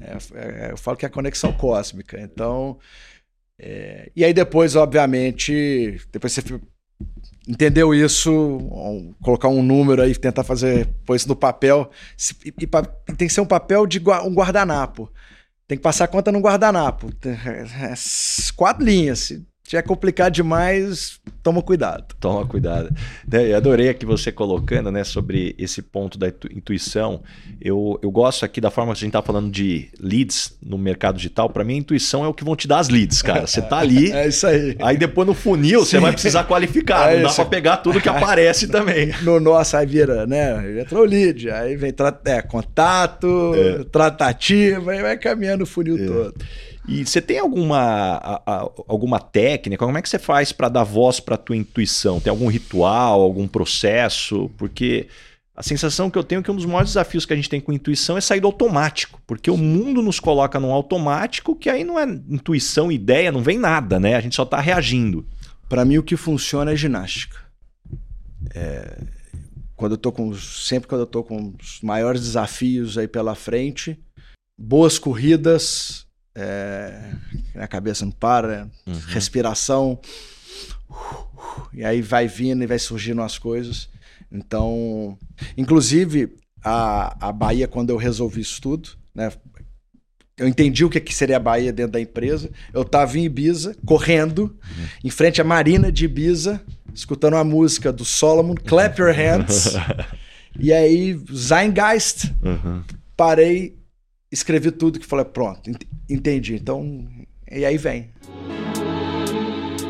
É, 0.00 0.16
é, 0.34 0.72
eu 0.72 0.76
falo 0.76 0.96
que 0.96 1.04
é 1.04 1.08
a 1.08 1.10
conexão 1.10 1.52
cósmica. 1.52 2.20
Então, 2.20 2.78
é, 3.58 4.10
e 4.14 4.24
aí 4.24 4.32
depois, 4.32 4.74
obviamente, 4.74 6.00
depois 6.12 6.32
você 6.32 6.42
entendeu 7.48 7.94
isso, 7.94 8.58
colocar 9.22 9.48
um 9.48 9.62
número 9.62 10.02
aí, 10.02 10.14
tentar 10.14 10.44
fazer, 10.44 10.86
pôr 11.06 11.16
isso 11.16 11.26
no 11.26 11.34
papel. 11.34 11.90
E, 12.44 12.48
e, 12.48 13.14
tem 13.16 13.26
que 13.26 13.32
ser 13.32 13.40
um 13.40 13.46
papel 13.46 13.86
de 13.86 13.98
um 13.98 14.34
guardanapo. 14.34 15.10
Tem 15.66 15.76
que 15.76 15.82
passar 15.82 16.04
a 16.04 16.08
conta 16.08 16.30
no 16.30 16.40
guardanapo. 16.40 17.10
É, 17.24 17.90
é, 17.92 17.94
quatro 18.54 18.84
linhas. 18.84 19.20
Se 19.20 19.46
tiver 19.68 19.82
complicado 19.82 20.32
demais, 20.32 21.20
toma 21.42 21.60
cuidado. 21.60 22.14
Toma 22.18 22.46
cuidado. 22.46 22.90
Né, 23.30 23.52
eu 23.52 23.56
adorei 23.56 23.90
aqui 23.90 24.06
você 24.06 24.32
colocando 24.32 24.90
né, 24.90 25.04
sobre 25.04 25.54
esse 25.58 25.82
ponto 25.82 26.18
da 26.18 26.28
intuição. 26.28 27.22
Eu, 27.60 27.98
eu 28.02 28.10
gosto 28.10 28.44
aqui 28.44 28.62
da 28.62 28.70
forma 28.70 28.92
que 28.92 28.98
a 28.98 29.00
gente 29.00 29.10
está 29.10 29.20
falando 29.20 29.50
de 29.50 29.90
leads 30.00 30.56
no 30.62 30.78
mercado 30.78 31.16
digital. 31.16 31.50
Para 31.50 31.64
mim, 31.64 31.74
a 31.74 31.78
intuição 31.78 32.24
é 32.24 32.28
o 32.28 32.32
que 32.32 32.44
vão 32.44 32.56
te 32.56 32.66
dar 32.66 32.78
as 32.78 32.88
leads, 32.88 33.20
cara. 33.20 33.46
Você 33.46 33.60
tá 33.60 33.78
ali. 33.78 34.10
é 34.12 34.26
isso 34.26 34.46
aí. 34.46 34.74
Aí 34.80 34.96
depois 34.96 35.28
no 35.28 35.34
funil 35.34 35.80
Sim. 35.80 35.86
você 35.86 36.00
vai 36.00 36.12
precisar 36.12 36.44
qualificar. 36.44 37.08
É 37.08 37.16
não 37.16 37.28
dá 37.28 37.34
para 37.34 37.44
pegar 37.46 37.76
tudo 37.78 38.00
que 38.00 38.08
aparece 38.08 38.66
também. 38.68 39.12
No 39.22 39.40
nosso, 39.40 39.76
aí 39.76 39.86
vira, 39.86 40.26
né? 40.26 40.80
Entrou 40.80 41.04
lead, 41.04 41.50
aí 41.50 41.76
vem 41.76 41.92
é, 42.24 42.42
contato, 42.42 43.52
é. 43.54 43.84
tratativa, 43.84 44.92
aí 44.92 45.02
vai 45.02 45.16
caminhando 45.16 45.64
o 45.64 45.66
funil 45.66 45.96
é. 45.96 46.06
todo. 46.06 46.34
E 46.88 47.04
você 47.04 47.20
tem 47.20 47.38
alguma, 47.38 47.78
a, 47.78 48.42
a, 48.46 48.70
alguma 48.88 49.20
técnica? 49.20 49.84
Como 49.84 49.98
é 49.98 50.00
que 50.00 50.08
você 50.08 50.18
faz 50.18 50.52
para 50.52 50.70
dar 50.70 50.84
voz 50.84 51.20
para 51.20 51.34
a 51.34 51.38
tua 51.38 51.54
intuição? 51.54 52.18
Tem 52.18 52.30
algum 52.30 52.48
ritual, 52.48 53.20
algum 53.20 53.46
processo? 53.46 54.50
Porque 54.56 55.06
a 55.54 55.62
sensação 55.62 56.08
que 56.08 56.16
eu 56.16 56.24
tenho 56.24 56.38
é 56.38 56.42
que 56.42 56.50
um 56.50 56.56
dos 56.56 56.64
maiores 56.64 56.90
desafios 56.90 57.26
que 57.26 57.32
a 57.34 57.36
gente 57.36 57.50
tem 57.50 57.60
com 57.60 57.74
intuição 57.74 58.16
é 58.16 58.22
sair 58.22 58.40
do 58.40 58.46
automático, 58.46 59.20
porque 59.26 59.50
o 59.50 59.56
mundo 59.56 60.00
nos 60.00 60.18
coloca 60.18 60.58
num 60.58 60.72
automático 60.72 61.54
que 61.54 61.68
aí 61.68 61.84
não 61.84 61.98
é 61.98 62.04
intuição, 62.04 62.90
ideia, 62.90 63.30
não 63.30 63.42
vem 63.42 63.58
nada, 63.58 64.00
né? 64.00 64.14
A 64.14 64.20
gente 64.20 64.34
só 64.34 64.44
está 64.44 64.58
reagindo. 64.58 65.26
Para 65.68 65.84
mim 65.84 65.98
o 65.98 66.02
que 66.02 66.16
funciona 66.16 66.72
é 66.72 66.76
ginástica. 66.76 67.36
É, 68.54 69.02
quando 69.76 69.92
eu 69.92 69.98
tô 69.98 70.10
com 70.10 70.34
sempre 70.34 70.88
quando 70.88 71.02
eu 71.02 71.06
tô 71.06 71.22
com 71.22 71.52
os 71.60 71.82
maiores 71.82 72.22
desafios 72.22 72.96
aí 72.96 73.06
pela 73.06 73.34
frente, 73.34 73.98
boas 74.56 74.98
corridas, 74.98 76.07
é, 76.38 77.10
a 77.56 77.66
cabeça 77.66 78.04
não 78.04 78.12
para, 78.12 78.68
uhum. 78.86 78.98
respiração. 79.08 79.98
E 81.72 81.84
aí 81.84 82.00
vai 82.00 82.28
vindo 82.28 82.62
e 82.62 82.66
vai 82.66 82.78
surgindo 82.78 83.20
as 83.22 83.38
coisas. 83.38 83.88
Então, 84.30 85.18
inclusive, 85.56 86.32
a, 86.62 87.28
a 87.28 87.32
Bahia, 87.32 87.66
quando 87.66 87.90
eu 87.90 87.96
resolvi 87.96 88.40
isso 88.40 88.60
tudo, 88.60 88.90
né? 89.14 89.32
Eu 90.36 90.46
entendi 90.46 90.84
o 90.84 90.90
que, 90.90 91.00
que 91.00 91.12
seria 91.12 91.36
a 91.36 91.40
Bahia 91.40 91.72
dentro 91.72 91.92
da 91.92 92.00
empresa. 92.00 92.48
Eu 92.72 92.82
estava 92.82 93.18
em 93.18 93.24
Ibiza, 93.24 93.74
correndo, 93.84 94.42
uhum. 94.42 94.86
em 95.02 95.10
frente 95.10 95.40
à 95.40 95.44
Marina 95.44 95.90
de 95.90 96.04
Ibiza, 96.04 96.60
escutando 96.94 97.34
a 97.34 97.42
música 97.42 97.92
do 97.92 98.04
Solomon, 98.04 98.54
Clap 98.54 99.00
Your 99.00 99.12
Hands. 99.12 99.74
e 100.56 100.72
aí, 100.72 101.20
Zeitgeist, 101.34 102.32
uhum. 102.40 102.84
parei, 103.16 103.76
escrevi 104.30 104.70
tudo 104.70 105.00
que 105.00 105.06
falei, 105.06 105.24
pronto, 105.24 105.68
entendi. 106.08 106.54
Então, 106.54 107.06
e 107.50 107.64
aí 107.64 107.76
vem. 107.76 108.10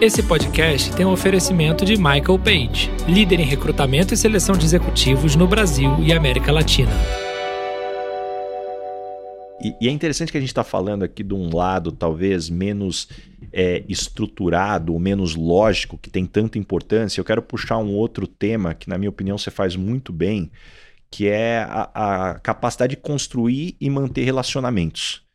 Esse 0.01 0.23
podcast 0.23 0.95
tem 0.95 1.05
um 1.05 1.11
oferecimento 1.11 1.85
de 1.85 1.97
Michael 1.97 2.39
Page, 2.39 2.89
líder 3.09 3.41
em 3.41 3.45
recrutamento 3.45 4.15
e 4.15 4.17
seleção 4.17 4.57
de 4.57 4.65
executivos 4.65 5.35
no 5.35 5.49
Brasil 5.49 5.91
e 5.99 6.13
América 6.13 6.53
Latina. 6.53 6.93
E, 9.61 9.75
e 9.81 9.89
é 9.89 9.91
interessante 9.91 10.31
que 10.31 10.39
a 10.39 10.41
gente 10.41 10.51
está 10.51 10.63
falando 10.63 11.03
aqui 11.03 11.25
de 11.25 11.35
um 11.35 11.53
lado 11.53 11.91
talvez 11.91 12.49
menos 12.49 13.09
é, 13.53 13.83
estruturado, 13.89 14.93
ou 14.93 15.01
menos 15.01 15.35
lógico, 15.35 15.99
que 15.99 16.09
tem 16.09 16.25
tanta 16.25 16.61
importância. 16.61 17.21
Eu 17.21 17.25
quero 17.25 17.43
puxar 17.43 17.79
um 17.79 17.93
outro 17.93 18.25
tema 18.25 18.75
que, 18.75 18.89
na 18.89 18.97
minha 18.97 19.11
opinião, 19.11 19.37
você 19.37 19.51
faz 19.51 19.75
muito 19.75 20.13
bem, 20.13 20.49
que 21.11 21.27
é 21.27 21.67
a, 21.69 22.31
a 22.31 22.39
capacidade 22.39 22.95
de 22.95 23.03
construir 23.03 23.77
e 23.81 23.91
manter 23.91 24.23
relacionamentos 24.23 25.28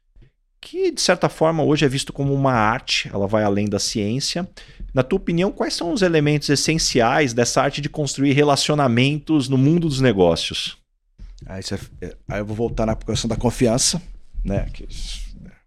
que 0.63 0.91
de 0.91 1.01
certa 1.01 1.27
forma 1.27 1.61
hoje 1.61 1.85
é 1.85 1.89
visto 1.89 2.13
como 2.13 2.33
uma 2.33 2.53
arte, 2.53 3.09
ela 3.13 3.27
vai 3.27 3.43
além 3.43 3.67
da 3.67 3.79
ciência. 3.79 4.47
Na 4.93 5.03
tua 5.03 5.17
opinião, 5.17 5.51
quais 5.51 5.73
são 5.73 5.91
os 5.91 6.01
elementos 6.01 6.49
essenciais 6.49 7.33
dessa 7.33 7.61
arte 7.61 7.81
de 7.81 7.89
construir 7.89 8.31
relacionamentos 8.31 9.49
no 9.49 9.57
mundo 9.57 9.89
dos 9.89 9.99
negócios? 9.99 10.77
Aí, 11.45 11.61
é, 12.01 12.15
aí 12.29 12.39
eu 12.39 12.45
vou 12.45 12.55
voltar 12.55 12.85
na 12.85 12.95
questão 12.95 13.27
da 13.27 13.35
confiança, 13.35 14.01
né? 14.43 14.69
Que 14.73 14.87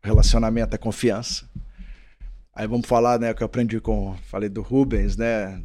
relacionamento 0.03 0.75
é 0.75 0.79
confiança. 0.79 1.47
Aí 2.55 2.67
vamos 2.67 2.87
falar, 2.87 3.19
né, 3.19 3.33
o 3.33 3.35
que 3.35 3.43
eu 3.43 3.47
aprendi 3.47 3.79
com, 3.81 4.17
falei 4.29 4.49
do 4.49 4.63
Rubens, 4.63 5.15
né, 5.15 5.63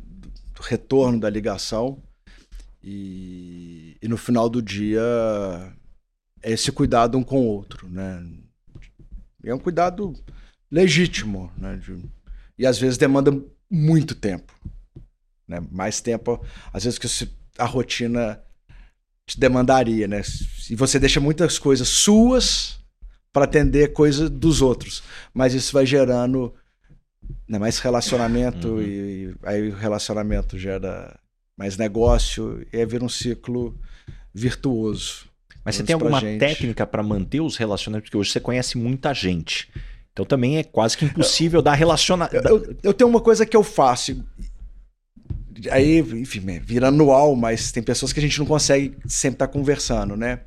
do 0.54 0.62
retorno 0.62 1.20
da 1.20 1.30
ligação. 1.30 2.04
E, 2.84 3.96
e 4.02 4.08
no 4.10 4.18
final 4.18 4.50
do 4.50 4.62
dia 4.62 5.02
é 6.44 6.52
esse 6.52 6.72
cuidado 6.72 7.18
um 7.18 7.24
com 7.24 7.40
o 7.40 7.46
outro, 7.46 7.88
né? 7.88 8.22
É 9.44 9.54
um 9.54 9.60
cuidado 9.60 10.14
legítimo, 10.70 11.52
né? 11.58 11.78
De, 11.78 12.04
e 12.58 12.66
às 12.66 12.78
vezes 12.78 12.98
demanda 12.98 13.32
muito 13.70 14.16
tempo. 14.16 14.54
né? 15.48 15.62
Mais 15.72 16.00
tempo, 16.02 16.44
às 16.74 16.84
vezes, 16.84 17.00
que 17.00 17.08
a 17.58 17.66
rotina 17.66 18.42
te 19.26 19.40
demandaria, 19.40 20.08
né? 20.08 20.22
E 20.70 20.76
você 20.76 21.00
deixa 21.00 21.20
muitas 21.20 21.58
coisas 21.58 21.88
suas 21.88 22.80
para 23.32 23.46
atender 23.46 23.94
coisas 23.94 24.30
dos 24.30 24.62
outros. 24.62 25.04
Mas 25.34 25.54
isso 25.54 25.74
vai 25.74 25.86
gerando 25.86 26.54
né, 27.48 27.58
mais 27.58 27.80
relacionamento 27.80 28.70
uhum. 28.70 28.82
e, 28.82 29.26
e, 29.26 29.36
aí 29.44 29.70
o 29.70 29.76
relacionamento 29.76 30.58
gera 30.58 31.18
mais 31.58 31.78
negócio 31.78 32.66
e 32.72 32.78
aí 32.78 32.86
vira 32.86 33.04
um 33.04 33.10
ciclo 33.10 33.80
virtuoso. 34.34 35.31
Mas 35.64 35.76
você 35.76 35.84
tem 35.84 35.94
alguma 35.94 36.20
gente. 36.20 36.40
técnica 36.40 36.86
para 36.86 37.04
manter 37.04 37.40
os 37.40 37.56
relacionamentos? 37.56 38.10
Porque 38.10 38.18
hoje 38.18 38.32
você 38.32 38.40
conhece 38.40 38.78
muita 38.78 39.14
gente. 39.14 39.70
Então 40.12 40.26
também 40.26 40.58
é 40.58 40.64
quase 40.64 40.98
que 40.98 41.06
impossível 41.06 41.60
eu, 41.60 41.64
dar 41.64 41.74
relacionamento. 41.74 42.36
Eu, 42.36 42.58
eu, 42.58 42.76
eu, 42.84 42.94
tenho 42.94 43.10
uma 43.10 43.22
coisa 43.22 43.46
que 43.46 43.56
eu 43.56 43.64
faço. 43.64 44.24
Aí, 45.70 46.00
enfim, 46.00 46.42
vira 46.60 46.88
anual, 46.88 47.36
mas 47.36 47.72
tem 47.72 47.84
pessoas 47.84 48.12
que 48.12 48.20
a 48.20 48.24
gente 48.24 48.40
não 48.40 48.46
consegue 48.46 48.98
sempre 49.06 49.36
estar 49.36 49.48
tá 49.48 49.54
conversando, 49.54 50.18
né? 50.18 50.40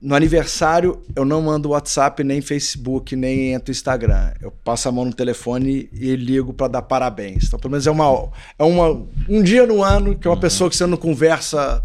No 0.00 0.14
aniversário, 0.14 1.02
eu 1.14 1.24
não 1.24 1.40
mando 1.42 1.70
WhatsApp, 1.70 2.22
nem 2.24 2.40
Facebook, 2.40 3.14
nem 3.14 3.52
entro 3.52 3.70
no 3.70 3.72
Instagram. 3.72 4.32
Eu 4.40 4.50
passo 4.50 4.88
a 4.88 4.92
mão 4.92 5.04
no 5.04 5.14
telefone 5.14 5.88
e 5.92 6.16
ligo 6.16 6.52
para 6.52 6.68
dar 6.68 6.82
parabéns. 6.82 7.44
Então, 7.44 7.58
pelo 7.58 7.70
menos 7.70 7.86
é 7.86 7.90
uma, 7.90 8.30
é 8.58 8.64
uma 8.64 9.06
um 9.28 9.42
dia 9.42 9.66
no 9.66 9.82
ano 9.82 10.14
que 10.16 10.26
é 10.26 10.30
uma 10.30 10.34
uhum. 10.34 10.40
pessoa 10.40 10.68
que 10.68 10.76
você 10.76 10.86
não 10.86 10.96
conversa 10.96 11.82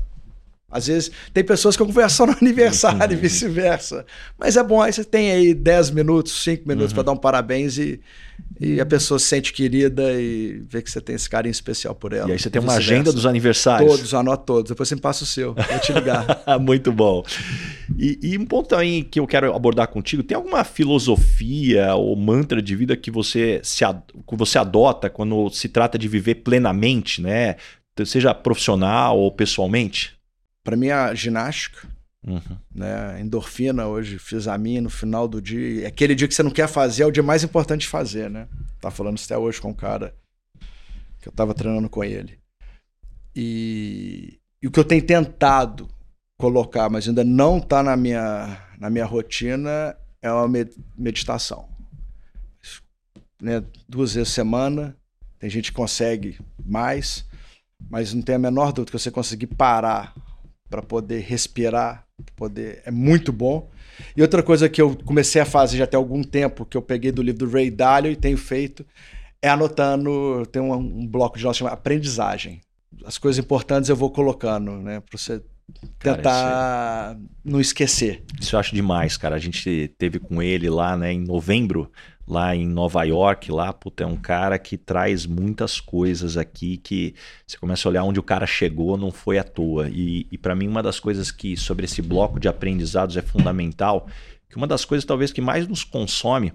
às 0.71 0.87
vezes 0.87 1.11
tem 1.33 1.43
pessoas 1.43 1.75
que 1.75 1.83
conversam 1.83 2.27
no 2.27 2.33
aniversário 2.41 3.13
e 3.13 3.15
vice-versa. 3.15 4.05
Mas 4.37 4.55
é 4.55 4.63
bom, 4.63 4.81
aí 4.81 4.93
você 4.93 5.03
tem 5.03 5.31
aí 5.31 5.53
10 5.53 5.91
minutos, 5.91 6.43
5 6.43 6.67
minutos 6.67 6.91
uhum. 6.91 6.95
para 6.95 7.03
dar 7.03 7.11
um 7.11 7.17
parabéns 7.17 7.77
e, 7.77 7.99
e 8.59 8.79
a 8.79 8.85
pessoa 8.85 9.19
se 9.19 9.25
sente 9.25 9.51
querida 9.51 10.13
e 10.13 10.61
vê 10.69 10.81
que 10.81 10.91
você 10.91 11.01
tem 11.01 11.15
esse 11.15 11.29
carinho 11.29 11.51
especial 11.51 11.95
por 11.95 12.13
ela. 12.13 12.29
E 12.29 12.33
aí 12.33 12.39
você 12.39 12.49
tem 12.49 12.61
uma 12.61 12.75
agenda 12.75 13.11
dos 13.11 13.25
aniversários. 13.25 13.89
Todos, 13.89 14.13
anoto 14.13 14.43
todos. 14.45 14.69
Depois 14.69 14.87
você 14.87 14.95
me 14.95 15.01
passa 15.01 15.23
o 15.23 15.27
seu, 15.27 15.53
vou 15.53 15.79
te 15.79 15.91
ligar. 15.91 16.25
Muito 16.61 16.91
bom. 16.91 17.23
E, 17.97 18.19
e, 18.21 18.37
um 18.37 18.45
ponto 18.45 18.69
também 18.69 19.03
que 19.03 19.19
eu 19.19 19.25
quero 19.25 19.53
abordar 19.55 19.87
contigo, 19.87 20.21
tem 20.21 20.35
alguma 20.35 20.63
filosofia 20.63 21.95
ou 21.95 22.15
mantra 22.15 22.61
de 22.61 22.75
vida 22.75 22.95
que 22.95 23.09
você, 23.09 23.59
se, 23.63 23.83
que 23.83 24.35
você 24.35 24.59
adota 24.59 25.09
quando 25.09 25.49
se 25.49 25.67
trata 25.67 25.97
de 25.97 26.07
viver 26.07 26.35
plenamente, 26.35 27.21
né? 27.21 27.55
Seja 28.05 28.33
profissional 28.33 29.19
ou 29.19 29.29
pessoalmente? 29.29 30.18
Para 30.63 30.75
mim 30.75 30.89
a 30.89 31.13
ginástica, 31.13 31.87
uhum. 32.25 32.57
né? 32.73 33.21
Endorfina 33.21 33.87
hoje, 33.87 34.19
fiz 34.19 34.47
a 34.47 34.57
minha 34.57 34.81
no 34.81 34.89
final 34.89 35.27
do 35.27 35.41
dia. 35.41 35.87
Aquele 35.87 36.15
dia 36.15 36.27
que 36.27 36.33
você 36.33 36.43
não 36.43 36.51
quer 36.51 36.67
fazer 36.67 37.03
é 37.03 37.05
o 37.05 37.11
dia 37.11 37.23
mais 37.23 37.43
importante 37.43 37.81
de 37.81 37.87
fazer, 37.87 38.29
né? 38.29 38.47
Tá 38.79 38.91
falando 38.91 39.17
isso 39.17 39.25
até 39.25 39.37
hoje 39.37 39.59
com 39.59 39.69
um 39.69 39.73
cara 39.73 40.15
que 41.19 41.27
eu 41.27 41.33
tava 41.33 41.53
treinando 41.53 41.89
com 41.89 42.03
ele. 42.03 42.39
E, 43.35 44.39
e 44.61 44.67
o 44.67 44.71
que 44.71 44.79
eu 44.79 44.85
tenho 44.85 45.01
tentado 45.01 45.89
colocar, 46.37 46.89
mas 46.89 47.07
ainda 47.07 47.23
não 47.23 47.59
tá 47.59 47.83
na 47.83 47.97
minha, 47.97 48.65
na 48.79 48.89
minha 48.89 49.05
rotina, 49.05 49.95
é 50.21 50.31
uma 50.31 50.47
meditação. 50.97 51.67
Né? 53.41 53.63
Duas 53.87 54.13
vezes 54.13 54.29
por 54.29 54.35
semana, 54.35 54.95
tem 55.37 55.49
gente 55.49 55.71
que 55.71 55.75
consegue 55.75 56.39
mais, 56.65 57.25
mas 57.89 58.13
não 58.13 58.21
tem 58.21 58.35
a 58.35 58.39
menor 58.39 58.71
dúvida 58.71 58.91
que 58.91 58.99
você 58.99 59.11
conseguir 59.11 59.47
parar 59.47 60.13
para 60.69 60.81
poder 60.81 61.21
respirar, 61.21 62.05
poder 62.35 62.81
é 62.85 62.91
muito 62.91 63.31
bom. 63.31 63.69
E 64.15 64.21
outra 64.21 64.41
coisa 64.41 64.69
que 64.69 64.81
eu 64.81 64.95
comecei 65.05 65.41
a 65.41 65.45
fazer 65.45 65.77
já 65.77 65.87
tem 65.87 65.97
algum 65.97 66.23
tempo, 66.23 66.65
que 66.65 66.77
eu 66.77 66.81
peguei 66.81 67.11
do 67.11 67.21
livro 67.21 67.45
do 67.45 67.51
Ray 67.51 67.69
Dalio 67.69 68.11
e 68.11 68.15
tenho 68.15 68.37
feito, 68.37 68.85
é 69.41 69.49
anotando, 69.49 70.45
tem 70.51 70.61
um, 70.61 70.73
um 70.73 71.07
bloco 71.07 71.37
de 71.37 71.43
nós 71.43 71.57
chamado 71.57 71.73
aprendizagem. 71.73 72.61
As 73.05 73.17
coisas 73.17 73.43
importantes 73.43 73.89
eu 73.89 73.95
vou 73.95 74.09
colocando, 74.09 74.71
né, 74.73 74.99
para 74.99 75.17
você 75.17 75.41
tentar 75.99 76.23
cara, 76.23 77.17
é 77.17 77.17
não 77.43 77.59
esquecer. 77.59 78.23
Isso 78.39 78.55
eu 78.55 78.59
acho 78.59 78.73
demais, 78.73 79.17
cara. 79.17 79.35
A 79.35 79.39
gente 79.39 79.93
teve 79.97 80.19
com 80.19 80.41
ele 80.41 80.69
lá, 80.69 80.97
né, 80.97 81.13
em 81.13 81.23
novembro, 81.23 81.91
lá 82.29 82.55
em 82.55 82.67
Nova 82.67 83.03
York, 83.03 83.51
lá, 83.51 83.73
puta, 83.73 84.03
é 84.03 84.07
um 84.07 84.15
cara 84.15 84.59
que 84.59 84.77
traz 84.77 85.25
muitas 85.25 85.81
coisas 85.81 86.37
aqui 86.37 86.77
que 86.77 87.15
você 87.45 87.57
começa 87.57 87.87
a 87.87 87.89
olhar 87.89 88.03
onde 88.03 88.19
o 88.19 88.23
cara 88.23 88.45
chegou, 88.45 88.95
não 88.95 89.11
foi 89.11 89.39
à 89.39 89.43
toa. 89.43 89.89
E, 89.89 90.27
e 90.31 90.37
para 90.37 90.55
mim, 90.55 90.67
uma 90.67 90.83
das 90.83 90.99
coisas 90.99 91.31
que 91.31 91.57
sobre 91.57 91.85
esse 91.85 92.03
bloco 92.03 92.39
de 92.39 92.47
aprendizados 92.47 93.17
é 93.17 93.23
fundamental, 93.23 94.07
que 94.47 94.57
uma 94.57 94.67
das 94.67 94.85
coisas 94.85 95.03
talvez 95.03 95.31
que 95.31 95.41
mais 95.41 95.67
nos 95.67 95.83
consome 95.83 96.53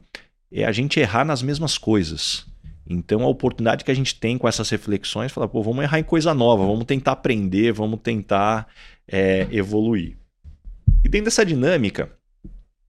é 0.50 0.64
a 0.64 0.70
gente 0.70 1.00
errar 1.00 1.24
nas 1.24 1.42
mesmas 1.42 1.76
coisas. 1.76 2.46
Então 2.86 3.22
a 3.22 3.28
oportunidade 3.28 3.84
que 3.84 3.90
a 3.90 3.94
gente 3.94 4.14
tem 4.14 4.38
com 4.38 4.46
essas 4.46 4.70
reflexões, 4.70 5.32
falar, 5.32 5.48
pô, 5.48 5.60
vamos 5.60 5.82
errar 5.82 5.98
em 5.98 6.04
coisa 6.04 6.32
nova, 6.32 6.64
vamos 6.64 6.84
tentar 6.84 7.12
aprender, 7.12 7.72
vamos 7.72 7.98
tentar 8.00 8.68
é, 9.08 9.48
evoluir. 9.50 10.16
E 11.04 11.08
dentro 11.08 11.24
dessa 11.24 11.44
dinâmica, 11.44 12.12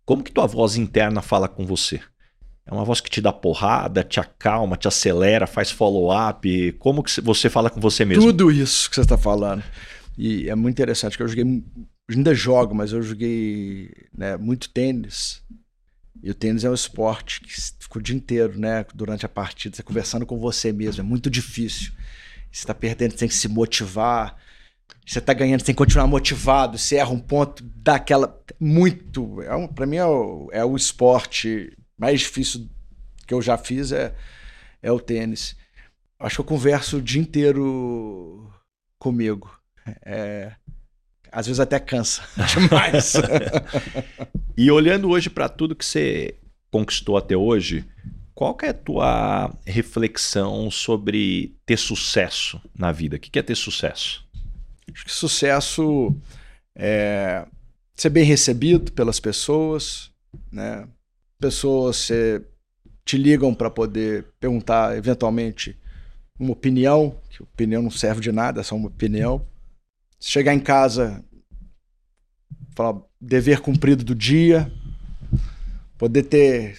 como 0.06 0.22
que 0.22 0.32
tua 0.32 0.46
voz 0.46 0.76
interna 0.76 1.24
fala 1.24 1.48
com 1.48 1.66
você? 1.66 2.00
É 2.68 2.74
uma 2.74 2.84
voz 2.84 3.00
que 3.00 3.10
te 3.10 3.22
dá 3.22 3.32
porrada, 3.32 4.04
te 4.04 4.20
acalma, 4.20 4.76
te 4.76 4.88
acelera, 4.88 5.46
faz 5.46 5.70
follow-up. 5.70 6.72
Como 6.80 7.04
que 7.04 7.22
você 7.22 7.48
fala 7.48 7.70
com 7.70 7.80
você 7.80 8.04
mesmo? 8.04 8.24
Tudo 8.24 8.52
isso 8.52 8.90
que 8.90 8.96
você 8.96 9.02
está 9.02 9.18
falando. 9.18 9.64
E 10.18 10.50
é 10.50 10.56
muito 10.56 10.74
interessante, 10.74 11.16
que 11.16 11.22
eu 11.22 11.28
joguei, 11.28 11.64
ainda 12.10 12.34
jogo, 12.34 12.74
mas 12.74 12.92
eu 12.92 13.04
joguei 13.04 13.92
né, 14.18 14.36
muito 14.36 14.70
tênis. 14.70 15.44
E 16.24 16.32
o 16.32 16.34
tênis 16.34 16.64
é 16.64 16.70
um 16.70 16.74
esporte 16.74 17.40
que 17.42 17.52
fica 17.52 18.00
o 18.00 18.02
dia 18.02 18.16
inteiro, 18.16 18.58
né? 18.58 18.84
Durante 18.96 19.28
a 19.28 19.30
partida, 19.30 19.76
você 19.76 19.84
conversando 19.84 20.26
com 20.26 20.40
você 20.40 20.72
mesmo. 20.72 21.02
É 21.02 21.04
muito 21.04 21.30
difícil. 21.30 21.92
Você 22.52 22.62
está 22.62 22.74
perdendo, 22.74 23.12
você 23.12 23.18
tem 23.18 23.28
que 23.28 23.36
se 23.36 23.48
motivar. 23.48 24.36
Você 25.06 25.20
está 25.20 25.34
ganhando, 25.34 25.60
você 25.60 25.68
tem 25.68 25.76
que 25.76 25.78
continuar 25.78 26.08
motivado. 26.08 26.80
Você 26.80 26.96
erra 26.96 27.12
um 27.12 27.20
ponto 27.20 27.64
daquela. 27.64 28.42
Muito. 28.60 29.40
É 29.44 29.56
um, 29.56 29.68
para 29.68 29.86
mim 29.86 29.98
é 29.98 30.06
o, 30.06 30.50
é 30.52 30.66
o 30.66 30.76
esporte 30.76 31.78
mais 31.98 32.22
difícil 32.22 32.70
que 33.26 33.34
eu 33.34 33.42
já 33.42 33.58
fiz 33.58 33.92
é, 33.92 34.14
é 34.82 34.92
o 34.92 35.00
tênis. 35.00 35.56
Acho 36.20 36.36
que 36.36 36.42
eu 36.42 36.46
converso 36.46 36.98
o 36.98 37.02
dia 37.02 37.22
inteiro 37.22 38.52
comigo. 38.98 39.52
É, 40.04 40.54
às 41.32 41.48
vezes 41.48 41.60
até 41.60 41.80
cansa 41.80 42.24
demais. 42.54 43.14
e 44.58 44.72
olhando 44.72 45.10
hoje 45.10 45.30
para 45.30 45.50
tudo 45.50 45.76
que 45.76 45.86
você 45.86 46.36
conquistou 46.72 47.18
até 47.18 47.36
hoje, 47.36 47.86
qual 48.34 48.58
é 48.64 48.70
a 48.70 48.74
tua 48.74 49.54
reflexão 49.66 50.70
sobre 50.70 51.56
ter 51.66 51.78
sucesso 51.78 52.62
na 52.78 52.92
vida? 52.92 53.16
O 53.16 53.20
que 53.20 53.40
é 53.40 53.42
ter 53.42 53.56
sucesso? 53.56 54.26
Acho 54.94 55.06
que 55.06 55.12
sucesso 55.12 56.16
é 56.76 57.46
ser 57.96 58.10
bem 58.10 58.26
recebido 58.26 58.92
pelas 58.92 59.20
pessoas, 59.20 60.12
né? 60.52 60.88
Pessoas 61.40 62.10
te 63.04 63.18
ligam 63.18 63.54
para 63.54 63.70
poder 63.70 64.26
perguntar 64.40 64.98
eventualmente 64.98 65.78
uma 66.40 66.52
opinião, 66.52 67.20
que 67.30 67.42
opinião 67.42 67.82
não 67.82 67.92
serve 67.92 68.22
de 68.22 68.32
nada, 68.32 68.62
é 68.62 68.64
só 68.64 68.76
uma 68.76 68.88
opinião. 68.88 69.46
Chegar 70.20 70.54
em 70.54 70.60
casa, 70.60 71.24
falar 72.76 73.00
dever 73.20 73.62
cumprido 73.62 74.04
do 74.04 74.14
dia, 74.14 74.72
poder 75.98 76.24
ter 76.24 76.78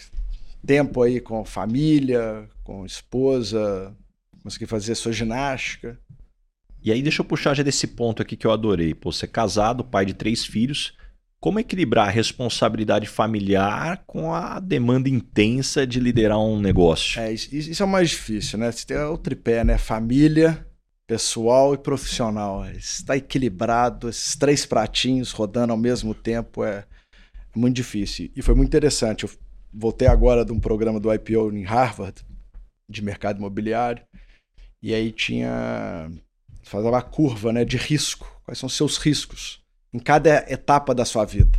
tempo 0.66 1.02
aí 1.02 1.20
com 1.20 1.44
família, 1.44 2.48
com 2.62 2.84
esposa, 2.84 3.96
conseguir 4.42 4.66
fazer 4.66 4.94
sua 4.94 5.12
ginástica. 5.12 5.98
E 6.82 6.92
aí 6.92 7.02
deixa 7.02 7.22
eu 7.22 7.26
puxar 7.26 7.54
já 7.54 7.62
desse 7.62 7.86
ponto 7.86 8.20
aqui 8.20 8.36
que 8.36 8.46
eu 8.46 8.52
adorei. 8.52 8.94
Pô, 8.94 9.10
você 9.10 9.24
é 9.24 9.28
casado, 9.28 9.84
pai 9.84 10.04
de 10.04 10.14
três 10.14 10.44
filhos, 10.44 10.96
como 11.40 11.60
equilibrar 11.60 12.08
a 12.08 12.10
responsabilidade 12.10 13.06
familiar 13.06 14.02
com 14.06 14.34
a 14.34 14.58
demanda 14.58 15.08
intensa 15.08 15.86
de 15.86 16.00
liderar 16.00 16.40
um 16.40 16.60
negócio? 16.60 17.20
É, 17.20 17.32
isso 17.32 17.82
é 17.82 17.86
o 17.86 17.88
mais 17.88 18.10
difícil, 18.10 18.58
né? 18.58 18.72
Você 18.72 18.86
tem 18.86 18.96
o 18.96 19.18
tripé, 19.18 19.62
né? 19.62 19.78
Família, 19.78 20.66
pessoal 21.06 21.74
e 21.74 21.78
profissional. 21.78 22.66
Está 22.70 23.16
equilibrado, 23.16 24.08
esses 24.08 24.34
três 24.34 24.66
pratinhos 24.66 25.30
rodando 25.30 25.72
ao 25.72 25.78
mesmo 25.78 26.14
tempo 26.14 26.64
é, 26.64 26.84
é 27.54 27.58
muito 27.58 27.76
difícil. 27.76 28.30
E 28.34 28.42
foi 28.42 28.54
muito 28.54 28.68
interessante. 28.68 29.24
Eu 29.24 29.30
voltei 29.72 30.08
agora 30.08 30.44
de 30.44 30.52
um 30.52 30.58
programa 30.58 30.98
do 30.98 31.12
IPO 31.12 31.52
em 31.52 31.62
Harvard, 31.62 32.24
de 32.88 33.02
mercado 33.02 33.38
imobiliário, 33.38 34.02
e 34.82 34.94
aí 34.94 35.12
tinha. 35.12 36.10
Fazia 36.62 36.90
uma 36.90 37.02
curva 37.02 37.52
né, 37.52 37.64
de 37.64 37.76
risco. 37.76 38.40
Quais 38.44 38.58
são 38.58 38.66
os 38.66 38.76
seus 38.76 38.96
riscos? 38.96 39.64
Em 39.96 39.98
cada 39.98 40.44
etapa 40.48 40.94
da 40.94 41.06
sua 41.06 41.24
vida. 41.24 41.58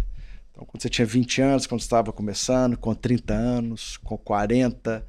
Então, 0.52 0.64
quando 0.66 0.82
você 0.82 0.90
tinha 0.90 1.06
20 1.06 1.42
anos, 1.42 1.66
quando 1.66 1.82
você 1.82 1.86
estava 1.86 2.14
começando, 2.14 2.78
com 2.78 2.94
30 2.94 3.34
anos, 3.34 3.98
com 3.98 4.16
40, 4.18 5.04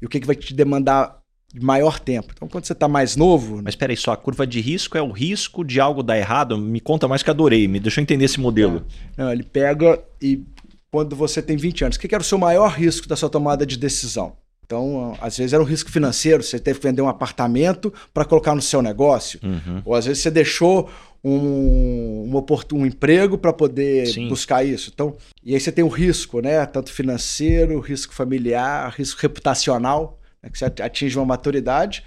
e 0.00 0.04
o 0.04 0.08
que, 0.08 0.20
que 0.20 0.26
vai 0.26 0.36
te 0.36 0.52
demandar 0.52 1.18
maior 1.58 1.98
tempo. 1.98 2.34
Então, 2.36 2.46
quando 2.48 2.66
você 2.66 2.74
está 2.74 2.86
mais 2.86 3.16
novo. 3.16 3.62
Mas 3.62 3.72
espera 3.72 3.92
aí, 3.92 3.96
só 3.96 4.12
a 4.12 4.16
curva 4.16 4.46
de 4.46 4.60
risco 4.60 4.98
é 4.98 5.02
o 5.02 5.10
risco 5.10 5.64
de 5.64 5.80
algo 5.80 6.02
dar 6.02 6.18
errado? 6.18 6.58
Me 6.58 6.80
conta 6.80 7.08
mais 7.08 7.22
que 7.22 7.30
adorei, 7.30 7.66
me 7.66 7.80
deixa 7.80 8.00
eu 8.00 8.02
entender 8.02 8.26
esse 8.26 8.38
modelo. 8.38 8.84
Não, 9.16 9.32
ele 9.32 9.42
pega 9.42 9.98
e 10.20 10.44
quando 10.90 11.16
você 11.16 11.40
tem 11.40 11.56
20 11.56 11.84
anos, 11.84 11.96
o 11.96 12.00
que, 12.00 12.08
que 12.08 12.14
era 12.14 12.22
o 12.22 12.26
seu 12.26 12.36
maior 12.36 12.70
risco 12.72 13.08
da 13.08 13.16
sua 13.16 13.30
tomada 13.30 13.64
de 13.64 13.78
decisão? 13.78 14.36
Então, 14.66 15.16
às 15.20 15.38
vezes 15.38 15.52
era 15.52 15.62
um 15.62 15.66
risco 15.66 15.90
financeiro, 15.90 16.42
você 16.42 16.58
teve 16.58 16.80
que 16.80 16.86
vender 16.88 17.00
um 17.00 17.08
apartamento 17.08 17.92
para 18.12 18.24
colocar 18.24 18.52
no 18.52 18.60
seu 18.60 18.82
negócio. 18.82 19.38
Uhum. 19.42 19.80
Ou 19.84 19.94
às 19.94 20.06
vezes 20.06 20.22
você 20.22 20.30
deixou 20.30 20.90
um, 21.28 22.30
um, 22.36 22.44
um 22.74 22.86
emprego 22.86 23.36
para 23.36 23.52
poder 23.52 24.06
Sim. 24.06 24.28
buscar 24.28 24.64
isso. 24.64 24.90
Então, 24.94 25.16
e 25.44 25.54
aí 25.54 25.60
você 25.60 25.72
tem 25.72 25.82
o 25.82 25.88
risco, 25.88 26.40
né? 26.40 26.64
Tanto 26.66 26.92
financeiro, 26.92 27.80
risco 27.80 28.14
familiar, 28.14 28.94
risco 28.96 29.20
reputacional, 29.20 30.20
né? 30.40 30.48
que 30.50 30.56
você 30.56 30.64
atinge 30.64 31.18
uma 31.18 31.24
maturidade, 31.24 32.04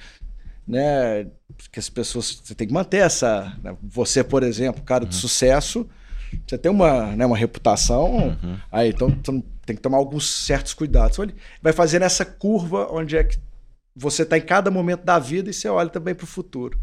né? 0.65 1.27
Que 1.69 1.79
as 1.79 1.89
pessoas. 1.89 2.41
Você 2.43 2.55
tem 2.55 2.65
que 2.65 2.73
manter 2.73 2.99
essa. 2.99 3.57
Né? 3.61 3.75
Você, 3.83 4.23
por 4.23 4.41
exemplo, 4.41 4.81
cara 4.83 5.05
de 5.05 5.15
sucesso, 5.15 5.85
você 6.47 6.57
tem 6.57 6.71
uma, 6.71 7.13
né, 7.13 7.25
uma 7.25 7.37
reputação. 7.37 8.29
Uhum. 8.41 8.57
Aí, 8.71 8.89
então, 8.89 9.09
então 9.09 9.43
tem 9.65 9.75
que 9.75 9.81
tomar 9.81 9.97
alguns 9.97 10.29
certos 10.29 10.73
cuidados. 10.73 11.17
Então, 11.17 11.25
ele 11.25 11.35
vai 11.61 11.73
fazendo 11.73 12.03
essa 12.03 12.23
curva 12.23 12.87
onde 12.89 13.17
é 13.17 13.23
que 13.25 13.37
você 13.93 14.23
está 14.23 14.37
em 14.37 14.41
cada 14.41 14.71
momento 14.71 15.03
da 15.03 15.19
vida 15.19 15.49
e 15.49 15.53
você 15.53 15.67
olha 15.67 15.89
também 15.89 16.15
para 16.15 16.23
o 16.23 16.27
futuro. 16.27 16.79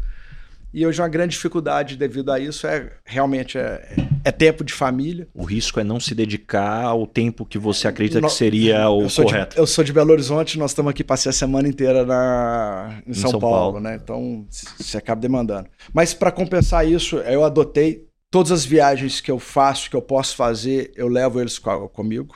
E 0.77 0.85
hoje 0.85 1.01
uma 1.01 1.09
grande 1.09 1.31
dificuldade 1.31 1.97
devido 1.97 2.31
a 2.31 2.39
isso 2.39 2.67
é 2.67 2.91
realmente 3.03 3.57
é, 3.57 3.95
é, 4.23 4.31
tempo 4.31 4.63
de 4.63 4.71
família. 4.71 5.27
O 5.33 5.43
risco 5.43 5.79
é 5.79 5.83
não 5.83 5.99
se 5.99 6.13
dedicar 6.13 6.83
ao 6.83 7.07
tempo 7.07 7.47
que 7.47 7.57
você 7.57 7.87
acredita 7.87 8.21
que 8.21 8.29
seria 8.29 8.87
o 8.87 9.01
eu 9.05 9.09
correto. 9.09 9.55
De, 9.55 9.59
eu 9.59 9.65
sou 9.65 9.83
de 9.83 9.91
Belo 9.91 10.11
Horizonte, 10.11 10.59
nós 10.59 10.69
estamos 10.69 10.91
aqui, 10.91 11.03
passei 11.03 11.31
a 11.31 11.33
semana 11.33 11.67
inteira 11.67 12.05
na, 12.05 13.01
em, 13.07 13.09
Em 13.09 13.13
São, 13.15 13.31
São 13.31 13.39
Paulo, 13.39 13.55
Paulo. 13.55 13.79
né? 13.79 13.95
Então 13.95 14.45
você 14.77 14.99
acaba 14.99 15.19
demandando. 15.19 15.67
Mas 15.91 16.13
para 16.13 16.31
compensar 16.31 16.87
isso, 16.87 17.17
eu 17.21 17.43
adotei 17.43 18.05
todas 18.29 18.51
as 18.51 18.63
viagens 18.63 19.19
que 19.19 19.31
eu 19.31 19.39
faço, 19.39 19.89
que 19.89 19.95
eu 19.95 20.01
posso 20.03 20.35
fazer, 20.35 20.91
eu 20.95 21.07
levo 21.07 21.41
eles 21.41 21.57
co- 21.57 21.89
comigo, 21.89 22.35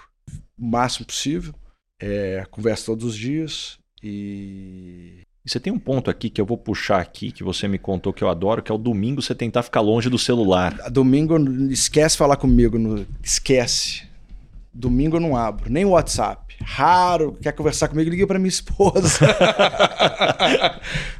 o 0.57 0.65
máximo 0.65 1.05
possível. 1.05 1.53
É, 2.01 2.43
converso 2.49 2.87
todos 2.87 3.05
os 3.05 3.15
dias 3.15 3.77
e 4.01 5.19
E 5.43 5.49
você 5.49 5.59
tem 5.59 5.73
um 5.73 5.79
ponto 5.79 6.09
aqui 6.09 6.29
que 6.29 6.39
eu 6.39 6.45
vou 6.45 6.57
puxar 6.57 7.01
aqui, 7.01 7.31
que 7.31 7.43
você 7.43 7.67
me 7.67 7.79
contou 7.79 8.13
que 8.13 8.23
eu 8.23 8.29
adoro, 8.29 8.61
que 8.61 8.71
é 8.71 8.75
o 8.75 8.77
domingo 8.77 9.21
você 9.21 9.33
tentar 9.33 9.63
ficar 9.63 9.81
longe 9.81 10.07
do 10.07 10.17
celular. 10.17 10.75
Domingo, 10.91 11.37
esquece 11.71 12.15
falar 12.15 12.37
comigo. 12.37 12.77
No... 12.77 13.05
Esquece. 13.23 14.03
Domingo 14.71 15.17
eu 15.17 15.21
não 15.21 15.35
abro, 15.35 15.69
nem 15.69 15.83
o 15.83 15.89
WhatsApp. 15.89 16.50
Raro, 16.63 17.37
quer 17.41 17.51
conversar 17.53 17.87
comigo, 17.87 18.09
liga 18.09 18.27
pra 18.27 18.37
minha 18.39 18.49
esposa. 18.49 19.19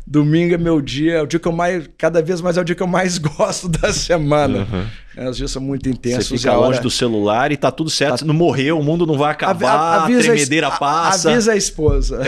Domingo 0.05 0.53
é 0.53 0.57
meu 0.57 0.81
dia, 0.81 1.13
é 1.15 1.21
o 1.21 1.25
dia 1.27 1.39
que 1.39 1.47
eu 1.47 1.51
mais, 1.51 1.89
cada 1.97 2.21
vez 2.21 2.41
mais 2.41 2.57
é 2.57 2.61
o 2.61 2.63
dia 2.63 2.75
que 2.75 2.83
eu 2.83 2.87
mais 2.87 3.17
gosto 3.17 3.69
da 3.69 3.93
semana. 3.93 4.67
É, 5.15 5.29
os 5.29 5.37
dias 5.37 5.51
são 5.51 5.61
muito 5.61 5.87
intensos. 5.89 6.27
Você 6.27 6.37
fica 6.37 6.51
a 6.51 6.55
longe 6.57 6.73
hora- 6.73 6.81
do 6.81 6.89
celular 6.89 7.51
e 7.51 7.57
tá 7.57 7.71
tudo 7.71 7.89
certo. 7.89 8.25
Não 8.25 8.33
morreu, 8.33 8.79
o 8.79 8.83
mundo 8.83 9.05
não 9.05 9.17
vai 9.17 9.31
acabar, 9.31 9.73
a, 9.73 10.03
a 10.03 10.07
tremedeira 10.07 10.67
a- 10.67 10.71
passa. 10.77 11.31
Avisa 11.31 11.53
a 11.53 11.57
esposa. 11.57 12.19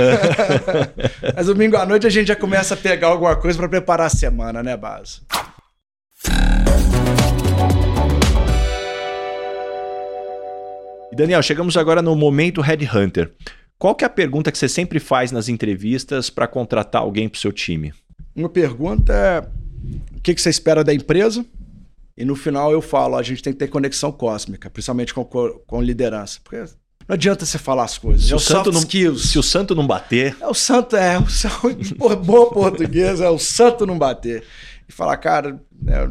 Mas 1.35 1.47
domingo 1.47 1.77
à 1.77 1.85
noite 1.85 2.07
a 2.07 2.09
gente 2.09 2.27
já 2.27 2.35
começa 2.35 2.73
a 2.73 2.77
pegar 2.77 3.07
alguma 3.07 3.35
coisa 3.35 3.57
pra 3.57 3.67
preparar 3.69 4.07
a 4.07 4.09
semana, 4.09 4.61
né, 4.63 4.75
Base? 4.77 5.21
E 11.13 11.15
Daniel, 11.15 11.43
chegamos 11.43 11.77
agora 11.77 12.01
no 12.01 12.15
momento 12.15 12.59
Headhunter. 12.59 13.31
Qual 13.77 13.93
que 13.93 14.03
é 14.03 14.07
a 14.07 14.09
pergunta 14.09 14.51
que 14.51 14.57
você 14.57 14.67
sempre 14.67 14.99
faz 14.99 15.31
nas 15.31 15.47
entrevistas 15.47 16.31
para 16.31 16.47
contratar 16.47 17.03
alguém 17.03 17.29
pro 17.29 17.39
seu 17.39 17.51
time? 17.51 17.93
Uma 18.35 18.49
pergunta 18.49 19.13
é: 19.13 19.39
o 20.17 20.19
que 20.21 20.33
que 20.33 20.41
você 20.41 20.49
espera 20.49 20.83
da 20.83 20.91
empresa? 20.91 21.45
E 22.17 22.25
no 22.25 22.35
final 22.35 22.71
eu 22.71 22.81
falo: 22.81 23.15
a 23.15 23.21
gente 23.21 23.43
tem 23.43 23.53
que 23.53 23.59
ter 23.59 23.67
conexão 23.67 24.11
cósmica, 24.11 24.71
principalmente 24.71 25.13
com, 25.13 25.23
co- 25.23 25.61
com 25.67 25.79
liderança. 25.83 26.39
Porque 26.43 26.57
não 27.07 27.13
adianta 27.13 27.45
você 27.45 27.59
falar 27.59 27.83
as 27.83 27.99
coisas. 27.99 28.25
Se 28.25 28.31
é 28.31 28.35
o 28.35 28.37
o 28.37 28.41
santo 28.41 28.71
não- 28.71 28.79
skills. 28.79 29.29
Se 29.29 29.37
o 29.37 29.43
santo 29.43 29.75
não 29.75 29.85
bater, 29.85 30.35
É 30.41 30.47
o 30.47 30.53
santo, 30.55 30.95
é, 30.95 31.19
o 31.19 32.15
bom 32.17 32.45
português, 32.49 33.21
é 33.21 33.29
o 33.29 33.37
santo 33.37 33.85
não 33.85 33.99
bater. 33.99 34.43
E 34.89 34.91
falar, 34.91 35.17
cara, 35.17 35.61
né, 35.79 36.09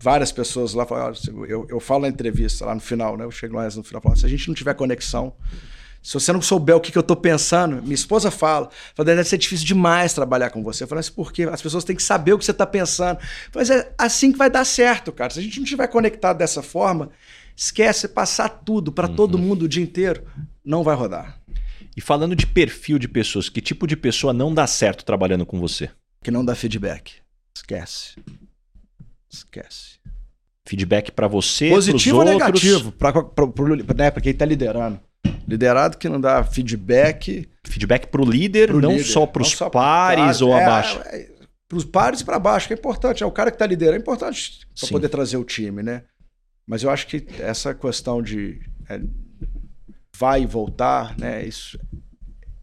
várias 0.00 0.30
pessoas 0.32 0.74
lá 0.74 0.86
falam, 0.86 1.06
"Olha, 1.06 1.48
eu, 1.48 1.66
eu 1.68 1.80
falo 1.80 2.02
na 2.02 2.08
entrevista 2.08 2.64
lá 2.64 2.74
no 2.74 2.80
final, 2.80 3.16
né? 3.16 3.24
Eu 3.24 3.30
chego 3.30 3.56
lá 3.56 3.64
no 3.64 3.82
final 3.82 4.00
e 4.00 4.02
falo, 4.02 4.16
se 4.16 4.26
a 4.26 4.28
gente 4.28 4.46
não 4.48 4.54
tiver 4.54 4.74
conexão, 4.74 5.34
se 6.00 6.14
você 6.14 6.32
não 6.32 6.40
souber 6.40 6.76
o 6.76 6.80
que, 6.80 6.92
que 6.92 6.98
eu 6.98 7.02
tô 7.02 7.16
pensando, 7.16 7.82
minha 7.82 7.94
esposa 7.94 8.30
fala, 8.30 8.70
fala, 8.94 9.04
deve 9.06 9.24
ser 9.24 9.36
difícil 9.36 9.66
demais 9.66 10.14
trabalhar 10.14 10.50
com 10.50 10.62
você. 10.62 10.84
Eu 10.84 10.88
falo, 10.88 11.00
mas 11.00 11.10
por 11.10 11.32
quê? 11.32 11.42
As 11.42 11.60
pessoas 11.60 11.82
têm 11.82 11.96
que 11.96 12.02
saber 12.02 12.32
o 12.32 12.38
que 12.38 12.44
você 12.44 12.54
tá 12.54 12.64
pensando. 12.64 13.18
Mas 13.54 13.68
é 13.68 13.92
assim 13.98 14.30
que 14.30 14.38
vai 14.38 14.48
dar 14.48 14.64
certo, 14.64 15.10
cara. 15.10 15.30
Se 15.30 15.40
a 15.40 15.42
gente 15.42 15.58
não 15.58 15.66
tiver 15.66 15.88
conectado 15.88 16.38
dessa 16.38 16.62
forma, 16.62 17.10
esquece, 17.56 18.06
passar 18.08 18.48
tudo 18.48 18.92
para 18.92 19.08
todo 19.08 19.36
mundo 19.36 19.62
o 19.64 19.68
dia 19.68 19.82
inteiro, 19.82 20.24
não 20.64 20.84
vai 20.84 20.94
rodar. 20.94 21.40
e 21.96 22.00
falando 22.00 22.36
de 22.36 22.46
perfil 22.46 22.96
de 22.96 23.08
pessoas, 23.08 23.48
que 23.48 23.60
tipo 23.60 23.84
de 23.84 23.96
pessoa 23.96 24.32
não 24.32 24.54
dá 24.54 24.68
certo 24.68 25.04
trabalhando 25.04 25.44
com 25.44 25.58
você? 25.58 25.90
Que 26.22 26.30
não 26.30 26.44
dá 26.44 26.54
feedback. 26.54 27.14
Esquece. 27.52 28.14
Esquece. 29.30 29.98
Feedback 30.66 31.12
para 31.12 31.26
você, 31.26 31.70
Positivo 31.70 32.18
ou 32.18 32.24
negativo? 32.24 32.92
Para 32.92 33.12
né, 33.96 34.10
pra 34.10 34.20
quem 34.20 34.32
está 34.32 34.44
liderando. 34.44 35.00
Liderado 35.46 35.96
que 35.96 36.08
não 36.08 36.20
dá 36.20 36.44
feedback. 36.44 37.48
Feedback 37.66 38.08
pro 38.08 38.24
líder, 38.24 38.68
pro 38.68 38.80
não 38.80 38.92
líder. 38.92 39.04
só 39.04 39.26
pros 39.26 39.50
Não 39.50 39.56
só 39.56 39.70
pares 39.70 40.20
pares, 40.20 40.40
ou 40.42 40.52
é, 40.52 40.62
abaixo. 40.62 41.00
É, 41.06 41.30
pros 41.66 41.84
pares 41.84 42.20
e 42.20 42.24
para 42.24 42.38
baixo, 42.38 42.66
que 42.66 42.74
é 42.74 42.76
importante. 42.76 43.22
É 43.22 43.26
o 43.26 43.32
cara 43.32 43.50
que 43.50 43.54
está 43.54 43.66
liderando, 43.66 43.96
é 43.96 44.00
importante 44.00 44.60
para 44.78 44.88
poder 44.90 45.08
trazer 45.08 45.38
o 45.38 45.44
time, 45.44 45.82
né? 45.82 46.02
Mas 46.66 46.82
eu 46.82 46.90
acho 46.90 47.06
que 47.06 47.26
essa 47.40 47.74
questão 47.74 48.22
de 48.22 48.60
é, 48.90 49.00
vai 50.14 50.42
e 50.42 50.46
voltar, 50.46 51.18
né? 51.18 51.46
Isso 51.46 51.78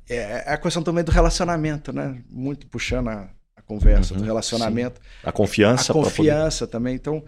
é, 0.09 0.43
é 0.45 0.53
a 0.53 0.57
questão 0.57 0.84
também 0.84 1.03
do 1.03 1.11
relacionamento, 1.11 1.91
né? 1.91 2.22
Muito 2.30 2.68
puxando 2.68 3.09
a 3.09 3.30
conversa 3.66 4.13
Uhum, 4.13 4.20
do 4.20 4.26
relacionamento. 4.26 5.01
A 5.24 5.32
confiança 5.32 5.91
a 5.91 5.95
pra 5.95 6.03
poder- 6.03 6.05
confiança 6.09 6.68
também. 6.68 6.95
Então, 6.95 7.24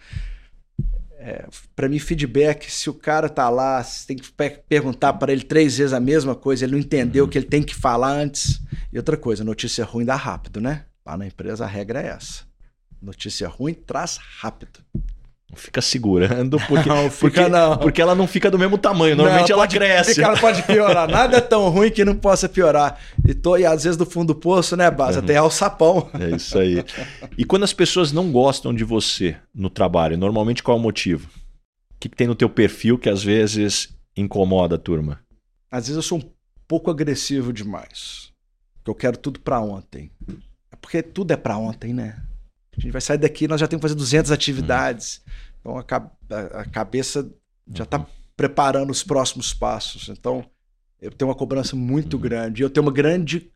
é, 1.20 1.46
para 1.76 1.90
mim, 1.90 2.00
feedback, 2.00 2.72
se 2.72 2.90
o 2.90 2.94
cara 2.94 3.28
tá 3.28 3.50
lá, 3.50 3.84
você 3.84 4.06
tem 4.08 4.18
que 4.18 4.32
pe- 4.32 4.62
perguntar 4.70 5.14
para 5.14 5.32
ele 5.32 5.44
três 5.44 5.78
vezes 5.78 5.94
a 5.94 6.00
mesma 6.00 6.36
coisa, 6.36 6.64
ele 6.66 6.74
não 6.74 6.80
entendeu 6.80 7.24
Uhum. 7.24 7.28
o 7.28 7.32
que 7.32 7.38
ele 7.38 7.48
tem 7.48 7.64
que 7.64 7.74
falar 7.76 8.12
antes. 8.12 8.62
E 8.94 8.98
outra 8.98 9.18
coisa, 9.18 9.44
notícia 9.44 9.84
ruim 9.84 10.06
dá 10.06 10.16
rápido, 10.16 10.62
né? 10.62 10.86
Lá 11.06 11.18
na 11.18 11.26
empresa 11.26 11.64
a 11.66 11.68
regra 11.68 12.02
é 12.02 12.08
essa. 12.08 12.44
Notícia 13.02 13.48
ruim 13.48 13.74
traz 13.74 14.18
rápido. 14.40 14.80
Fica 15.56 15.82
segurando, 15.82 16.58
porque, 16.68 16.90
Não, 16.90 17.10
fica 17.10 17.18
porque, 17.20 17.48
não. 17.50 17.78
porque 17.78 18.02
ela 18.02 18.14
não 18.14 18.28
fica 18.28 18.52
do 18.52 18.60
mesmo 18.60 18.78
tamanho. 18.78 19.16
Normalmente 19.16 19.50
Não, 19.50 19.56
ela 19.56 19.64
pode- 19.64 19.78
cresce. 19.78 20.22
Ela 20.22 20.38
pode 20.38 20.62
piorar. 20.64 21.08
Nada 21.10 21.38
é 21.38 21.42
tão 21.42 21.70
ruim 21.70 21.90
que 21.90 22.04
não 22.04 22.16
possa 22.16 22.50
piorar. 22.50 23.00
E, 23.26 23.34
tô, 23.34 23.58
e 23.58 23.66
às 23.66 23.84
vezes 23.86 23.98
do 23.98 24.06
fundo 24.06 24.34
do 24.34 24.40
poço, 24.40 24.76
né, 24.76 24.92
Basa? 24.92 25.20
Uhum. 25.20 25.24
Até 25.26 25.42
o 25.42 25.50
sapão. 25.50 26.10
É 26.20 26.36
isso 26.36 26.60
aí. 26.60 26.84
E 27.38 27.46
quando 27.46 27.64
as 27.64 27.74
pessoas 27.74 28.12
não 28.12 28.32
gostam 28.32 28.74
de 28.74 28.84
você 28.84 29.38
no 29.56 29.70
trabalho, 29.70 30.18
normalmente 30.18 30.62
qual 30.62 30.78
é 30.78 30.80
o 30.80 30.84
motivo? 30.84 31.28
O 31.28 32.00
que, 32.00 32.10
que 32.10 32.16
tem 32.16 32.28
no 32.28 32.36
teu 32.36 32.50
perfil 32.50 32.98
que 32.98 33.10
às 33.10 33.24
vezes 33.24 33.90
incomoda 34.16 34.76
a 34.76 34.80
turma? 34.80 35.20
Às 35.72 35.84
vezes 35.88 35.96
eu 35.96 36.02
sou 36.04 36.18
um 36.20 36.30
pouco 36.68 36.92
agressivo 36.92 37.52
demais. 37.54 38.32
Porque 38.84 38.90
eu 38.92 38.96
quero 38.96 39.18
tudo 39.18 39.40
pra 39.40 39.60
ontem. 39.62 40.12
É 40.72 40.76
porque 40.76 41.02
tudo 41.02 41.32
é 41.32 41.38
pra 41.38 41.58
ontem, 41.58 41.94
né? 41.94 42.18
A 42.78 42.82
gente 42.82 42.92
vai 42.92 43.02
sair 43.02 43.18
daqui, 43.18 43.48
nós 43.48 43.60
já 43.60 43.68
temos 43.68 43.82
que 43.82 43.88
fazer 43.88 43.96
200 43.96 44.32
atividades. 44.32 45.22
Então 45.60 45.78
a, 45.78 45.82
a- 45.82 46.62
a 46.62 46.66
cabeça 46.66 47.30
já 47.74 47.86
tá 47.86 48.06
preparando 48.36 48.92
os 48.92 49.04
próximos 49.04 49.54
passos. 49.54 50.10
Então 50.10 50.46
eu 51.02 51.12
tenho 51.12 51.30
uma 51.30 51.36
cobrança 51.36 51.76
muito 51.76 52.18
grande. 52.18 52.62
E 52.62 52.64
eu 52.66 52.70
tenho 52.70 52.86
uma 52.86 52.92
grande. 52.94 53.52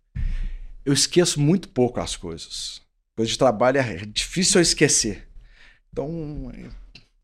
Eu 0.84 0.94
esqueço 0.94 1.40
muito 1.40 1.70
pouco 1.70 2.00
as 2.00 2.16
coisas. 2.16 2.82
Coisa 3.16 3.32
de 3.32 3.38
trabalho 3.38 3.78
é 3.78 3.98
difícil 4.06 4.60
eu 4.60 4.64
esquecer. 4.64 5.28
Então, 5.92 6.52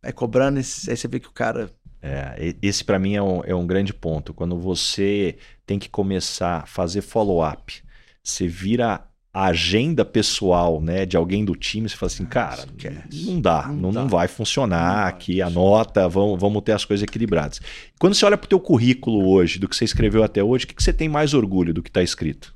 é 0.03 0.11
cobrando, 0.11 0.57
aí 0.59 0.63
você 0.63 1.07
vê 1.07 1.19
que 1.19 1.27
o 1.27 1.31
cara 1.31 1.71
É, 2.01 2.55
esse 2.61 2.83
para 2.83 2.99
mim 2.99 3.15
é 3.15 3.21
um, 3.23 3.43
é 3.43 3.55
um 3.55 3.65
grande 3.65 3.93
ponto. 3.93 4.33
Quando 4.33 4.59
você 4.59 5.37
tem 5.65 5.79
que 5.79 5.89
começar 5.89 6.63
a 6.63 6.65
fazer 6.67 7.01
follow-up, 7.01 7.81
você 8.23 8.47
vira 8.47 9.06
a 9.37 9.49
agenda 9.49 10.03
pessoal 10.03 10.81
né, 10.81 11.05
de 11.05 11.15
alguém 11.15 11.45
do 11.45 11.55
time, 11.55 11.87
você 11.87 11.95
fala 11.95 12.11
assim, 12.11 12.25
cara, 12.25 12.65
esquece. 12.75 13.25
não 13.27 13.39
dá, 13.39 13.67
Não 13.67 13.91
não, 13.91 14.07
vai 14.07 14.27
funcionar 14.27 15.05
aqui, 15.05 15.43
anota, 15.43 16.09
vamos, 16.09 16.39
vamos 16.41 16.63
ter 16.63 16.71
as 16.71 16.83
coisas 16.83 17.03
equilibradas. 17.03 17.61
Quando 17.99 18.15
você 18.15 18.25
olha 18.25 18.35
para 18.35 18.47
o 18.47 18.49
teu 18.49 18.59
currículo 18.59 19.29
hoje, 19.29 19.59
do 19.59 19.69
que 19.69 19.75
você 19.75 19.85
escreveu 19.85 20.23
até 20.23 20.43
hoje, 20.43 20.65
o 20.65 20.67
que, 20.67 20.73
que 20.73 20.81
você 20.81 20.91
tem 20.91 21.07
mais 21.07 21.35
orgulho 21.35 21.71
do 21.71 21.83
que 21.83 21.89
está 21.91 22.01
escrito? 22.01 22.51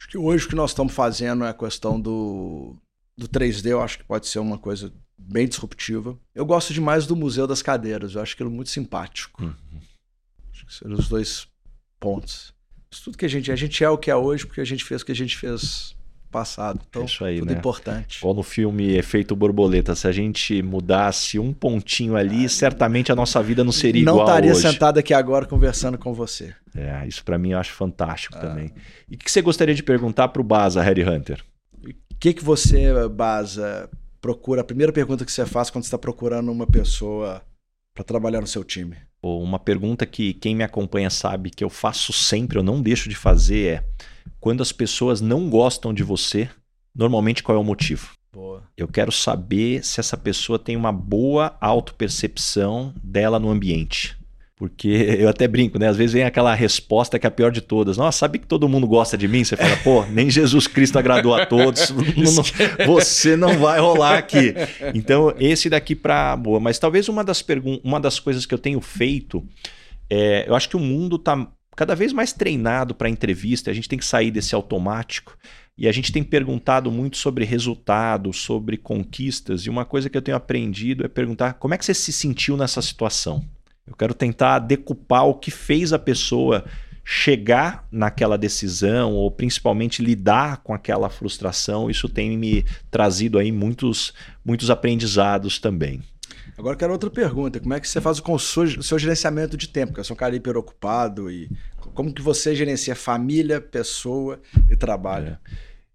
Acho 0.00 0.10
que 0.10 0.18
hoje 0.18 0.44
o 0.44 0.48
que 0.48 0.56
nós 0.56 0.72
estamos 0.72 0.92
fazendo 0.92 1.44
é 1.44 1.50
a 1.50 1.54
questão 1.54 2.00
do, 2.00 2.74
do 3.16 3.28
3D, 3.28 3.66
eu 3.66 3.80
acho 3.80 3.98
que 3.98 4.04
pode 4.04 4.26
ser 4.26 4.40
uma 4.40 4.58
coisa 4.58 4.92
bem 5.16 5.46
disruptiva. 5.46 6.18
Eu 6.34 6.44
gosto 6.44 6.74
demais 6.74 7.06
do 7.06 7.14
Museu 7.14 7.46
das 7.46 7.62
Cadeiras, 7.62 8.16
eu 8.16 8.20
acho 8.20 8.34
aquilo 8.34 8.50
muito 8.50 8.70
simpático. 8.70 9.40
Uhum. 9.40 9.54
Acho 10.52 10.66
que 10.66 10.74
seriam 10.74 10.98
os 10.98 11.08
dois 11.08 11.46
pontos. 12.00 12.52
Isso 12.90 13.04
tudo 13.04 13.18
que 13.18 13.24
a 13.24 13.28
gente. 13.28 13.52
A 13.52 13.56
gente 13.56 13.84
é 13.84 13.88
o 13.88 13.96
que 13.96 14.10
é 14.10 14.16
hoje 14.16 14.44
porque 14.44 14.60
a 14.60 14.64
gente 14.64 14.84
fez 14.84 15.02
o 15.02 15.06
que 15.06 15.12
a 15.12 15.16
gente 15.16 15.36
fez 15.36 15.94
passado. 16.34 16.80
Então, 16.90 17.04
Isso 17.04 17.24
aí, 17.24 17.38
tudo 17.38 17.52
né? 17.52 17.58
importante. 17.58 18.18
Ou 18.22 18.34
no 18.34 18.42
filme 18.42 18.96
Efeito 18.96 19.36
Borboleta, 19.36 19.94
se 19.94 20.06
a 20.08 20.12
gente 20.12 20.60
mudasse 20.62 21.38
um 21.38 21.52
pontinho 21.52 22.16
ali, 22.16 22.48
certamente 22.48 23.12
a 23.12 23.14
nossa 23.14 23.40
vida 23.42 23.62
não 23.62 23.70
seria 23.72 24.04
Não 24.04 24.14
igual 24.14 24.26
estaria 24.26 24.50
hoje. 24.50 24.60
sentado 24.60 24.98
aqui 24.98 25.14
agora 25.14 25.46
conversando 25.46 25.96
com 25.96 26.12
você. 26.12 26.52
É, 26.74 27.06
isso 27.06 27.24
pra 27.24 27.38
mim 27.38 27.52
eu 27.52 27.58
acho 27.58 27.70
Ah. 27.72 27.76
fantástico 27.76 28.36
também. 28.40 28.72
E 29.08 29.14
o 29.14 29.18
que 29.18 29.30
você 29.30 29.40
gostaria 29.40 29.74
de 29.74 29.82
perguntar 29.82 30.28
pro 30.28 30.42
Baza, 30.42 30.82
Harry 30.82 31.04
Hunter? 31.08 31.42
O 31.82 32.16
que, 32.18 32.32
que 32.34 32.44
você, 32.44 32.92
Baza, 33.08 33.88
procura? 34.20 34.62
A 34.62 34.64
primeira 34.64 34.92
pergunta 34.92 35.24
que 35.24 35.30
você 35.32 35.46
faz 35.46 35.70
quando 35.70 35.84
você 35.84 35.88
está 35.88 35.98
procurando 35.98 36.50
uma 36.50 36.66
pessoa 36.66 37.42
para 37.94 38.02
trabalhar 38.02 38.40
no 38.40 38.46
seu 38.46 38.64
time? 38.64 38.96
Uma 39.22 39.58
pergunta 39.58 40.04
que 40.04 40.34
quem 40.34 40.54
me 40.54 40.64
acompanha 40.64 41.08
sabe 41.10 41.48
que 41.50 41.62
eu 41.64 41.70
faço 41.70 42.12
sempre, 42.12 42.58
eu 42.58 42.62
não 42.62 42.82
deixo 42.82 43.08
de 43.08 43.14
fazer 43.14 43.66
é: 43.66 43.84
quando 44.44 44.60
as 44.60 44.72
pessoas 44.72 45.22
não 45.22 45.48
gostam 45.48 45.94
de 45.94 46.02
você, 46.02 46.50
normalmente 46.94 47.42
qual 47.42 47.56
é 47.56 47.58
o 47.58 47.64
motivo? 47.64 48.10
Boa. 48.30 48.62
Eu 48.76 48.86
quero 48.86 49.10
saber 49.10 49.82
se 49.82 50.00
essa 50.00 50.18
pessoa 50.18 50.58
tem 50.58 50.76
uma 50.76 50.92
boa 50.92 51.56
autopercepção 51.62 52.92
dela 53.02 53.38
no 53.38 53.48
ambiente. 53.48 54.14
Porque 54.54 54.88
eu 55.18 55.30
até 55.30 55.48
brinco, 55.48 55.78
né? 55.78 55.88
Às 55.88 55.96
vezes 55.96 56.12
vem 56.12 56.24
aquela 56.24 56.54
resposta 56.54 57.18
que 57.18 57.26
é 57.26 57.28
a 57.28 57.30
pior 57.30 57.50
de 57.50 57.62
todas. 57.62 57.96
Nossa, 57.96 58.18
sabe 58.18 58.38
que 58.38 58.46
todo 58.46 58.68
mundo 58.68 58.86
gosta 58.86 59.16
de 59.16 59.26
mim? 59.26 59.42
Você 59.42 59.56
fala, 59.56 59.78
pô, 59.78 60.04
nem 60.10 60.28
Jesus 60.28 60.66
Cristo 60.66 60.98
agradou 60.98 61.34
a 61.34 61.46
todos. 61.46 61.88
Não- 62.14 62.86
você 62.86 63.36
não 63.36 63.58
vai 63.58 63.80
rolar 63.80 64.18
aqui. 64.18 64.52
Então, 64.92 65.32
esse 65.38 65.70
daqui 65.70 65.94
pra 65.94 66.36
boa. 66.36 66.60
Mas 66.60 66.78
talvez 66.78 67.08
uma 67.08 67.24
das, 67.24 67.40
pergun 67.40 67.80
uma 67.82 67.98
das 67.98 68.20
coisas 68.20 68.44
que 68.44 68.52
eu 68.52 68.58
tenho 68.58 68.82
feito 68.82 69.42
é, 70.10 70.44
eu 70.46 70.54
acho 70.54 70.68
que 70.68 70.76
o 70.76 70.80
mundo 70.80 71.16
está 71.16 71.48
cada 71.76 71.94
vez 71.94 72.12
mais 72.12 72.32
treinado 72.32 72.94
para 72.94 73.08
entrevista, 73.08 73.70
a 73.70 73.74
gente 73.74 73.88
tem 73.88 73.98
que 73.98 74.04
sair 74.04 74.30
desse 74.30 74.54
automático 74.54 75.36
e 75.76 75.88
a 75.88 75.92
gente 75.92 76.12
tem 76.12 76.22
perguntado 76.22 76.90
muito 76.90 77.16
sobre 77.16 77.44
resultados, 77.44 78.40
sobre 78.40 78.76
conquistas, 78.76 79.62
e 79.62 79.70
uma 79.70 79.84
coisa 79.84 80.08
que 80.08 80.16
eu 80.16 80.22
tenho 80.22 80.36
aprendido 80.36 81.04
é 81.04 81.08
perguntar 81.08 81.54
como 81.54 81.74
é 81.74 81.78
que 81.78 81.84
você 81.84 81.94
se 81.94 82.12
sentiu 82.12 82.56
nessa 82.56 82.80
situação. 82.80 83.44
Eu 83.86 83.94
quero 83.94 84.14
tentar 84.14 84.60
decupar 84.60 85.26
o 85.26 85.34
que 85.34 85.50
fez 85.50 85.92
a 85.92 85.98
pessoa 85.98 86.64
chegar 87.04 87.86
naquela 87.92 88.38
decisão 88.38 89.12
ou 89.12 89.30
principalmente 89.30 90.02
lidar 90.02 90.58
com 90.58 90.72
aquela 90.72 91.10
frustração. 91.10 91.90
Isso 91.90 92.08
tem 92.08 92.38
me 92.38 92.64
trazido 92.90 93.38
aí 93.38 93.52
muitos, 93.52 94.14
muitos 94.42 94.70
aprendizados 94.70 95.58
também. 95.58 96.00
Agora 96.56 96.76
quero 96.76 96.92
outra 96.92 97.10
pergunta. 97.10 97.58
Como 97.60 97.74
é 97.74 97.80
que 97.80 97.88
você 97.88 98.00
faz 98.00 98.20
o 98.20 98.38
seu, 98.38 98.62
o 98.62 98.82
seu 98.82 98.98
gerenciamento 98.98 99.56
de 99.56 99.68
tempo? 99.68 99.88
Porque 99.88 100.00
eu 100.00 100.04
sou 100.04 100.14
um 100.14 100.18
cara 100.18 100.36
hiperocupado 100.36 101.30
e 101.30 101.50
como 101.94 102.12
que 102.12 102.22
você 102.22 102.54
gerencia 102.54 102.94
família, 102.94 103.60
pessoa 103.60 104.40
e 104.70 104.76
trabalho? 104.76 105.36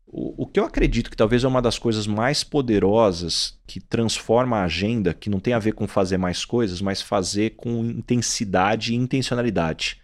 O, 0.06 0.44
o 0.44 0.48
que 0.48 0.60
eu 0.60 0.66
acredito 0.66 1.10
que 1.10 1.16
talvez 1.16 1.44
é 1.44 1.48
uma 1.48 1.62
das 1.62 1.78
coisas 1.78 2.08
mais 2.08 2.44
poderosas 2.44 3.58
que 3.68 3.80
transforma 3.80 4.58
a 4.58 4.64
agenda, 4.64 5.14
que 5.14 5.30
não 5.30 5.40
tem 5.40 5.54
a 5.54 5.60
ver 5.60 5.74
com 5.74 5.88
fazer 5.88 6.18
mais 6.18 6.44
coisas, 6.44 6.82
mas 6.82 7.02
fazer 7.02 7.52
com 7.52 7.86
intensidade 7.86 8.94
e 8.94 8.98
intencionalidade. 8.98 10.02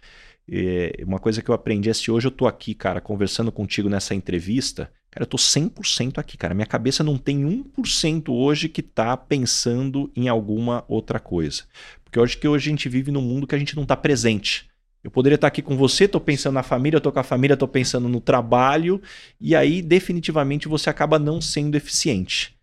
É, 0.50 1.02
uma 1.04 1.18
coisa 1.18 1.42
que 1.42 1.50
eu 1.50 1.54
aprendi 1.54 1.90
é 1.90 1.94
se 1.94 2.10
hoje 2.10 2.28
eu 2.28 2.30
tô 2.30 2.46
aqui, 2.46 2.74
cara, 2.74 3.00
conversando 3.00 3.50
contigo 3.50 3.88
nessa 3.88 4.14
entrevista, 4.14 4.90
cara, 5.10 5.24
eu 5.24 5.26
tô 5.26 5.36
100% 5.36 6.18
aqui, 6.18 6.36
cara. 6.36 6.54
Minha 6.54 6.66
cabeça 6.66 7.02
não 7.02 7.18
tem 7.18 7.44
1% 7.44 8.28
hoje 8.32 8.68
que 8.68 8.82
tá 8.82 9.16
pensando 9.16 10.10
em 10.14 10.28
alguma 10.28 10.84
outra 10.88 11.18
coisa. 11.18 11.64
Porque 12.04 12.20
acho 12.20 12.38
que 12.38 12.46
hoje 12.46 12.68
a 12.68 12.70
gente 12.70 12.88
vive 12.88 13.10
num 13.10 13.22
mundo 13.22 13.46
que 13.46 13.54
a 13.54 13.58
gente 13.58 13.76
não 13.76 13.84
tá 13.84 13.96
presente. 13.96 14.68
Eu 15.02 15.10
poderia 15.10 15.36
estar 15.36 15.46
aqui 15.46 15.62
com 15.62 15.76
você, 15.76 16.08
tô 16.08 16.18
pensando 16.18 16.54
na 16.54 16.64
família, 16.64 17.00
tô 17.00 17.12
com 17.12 17.20
a 17.20 17.22
família, 17.22 17.56
tô 17.56 17.68
pensando 17.68 18.08
no 18.08 18.20
trabalho, 18.20 19.00
e 19.40 19.54
aí 19.54 19.80
definitivamente 19.80 20.66
você 20.66 20.90
acaba 20.90 21.16
não 21.16 21.40
sendo 21.40 21.76
eficiente. 21.76 22.55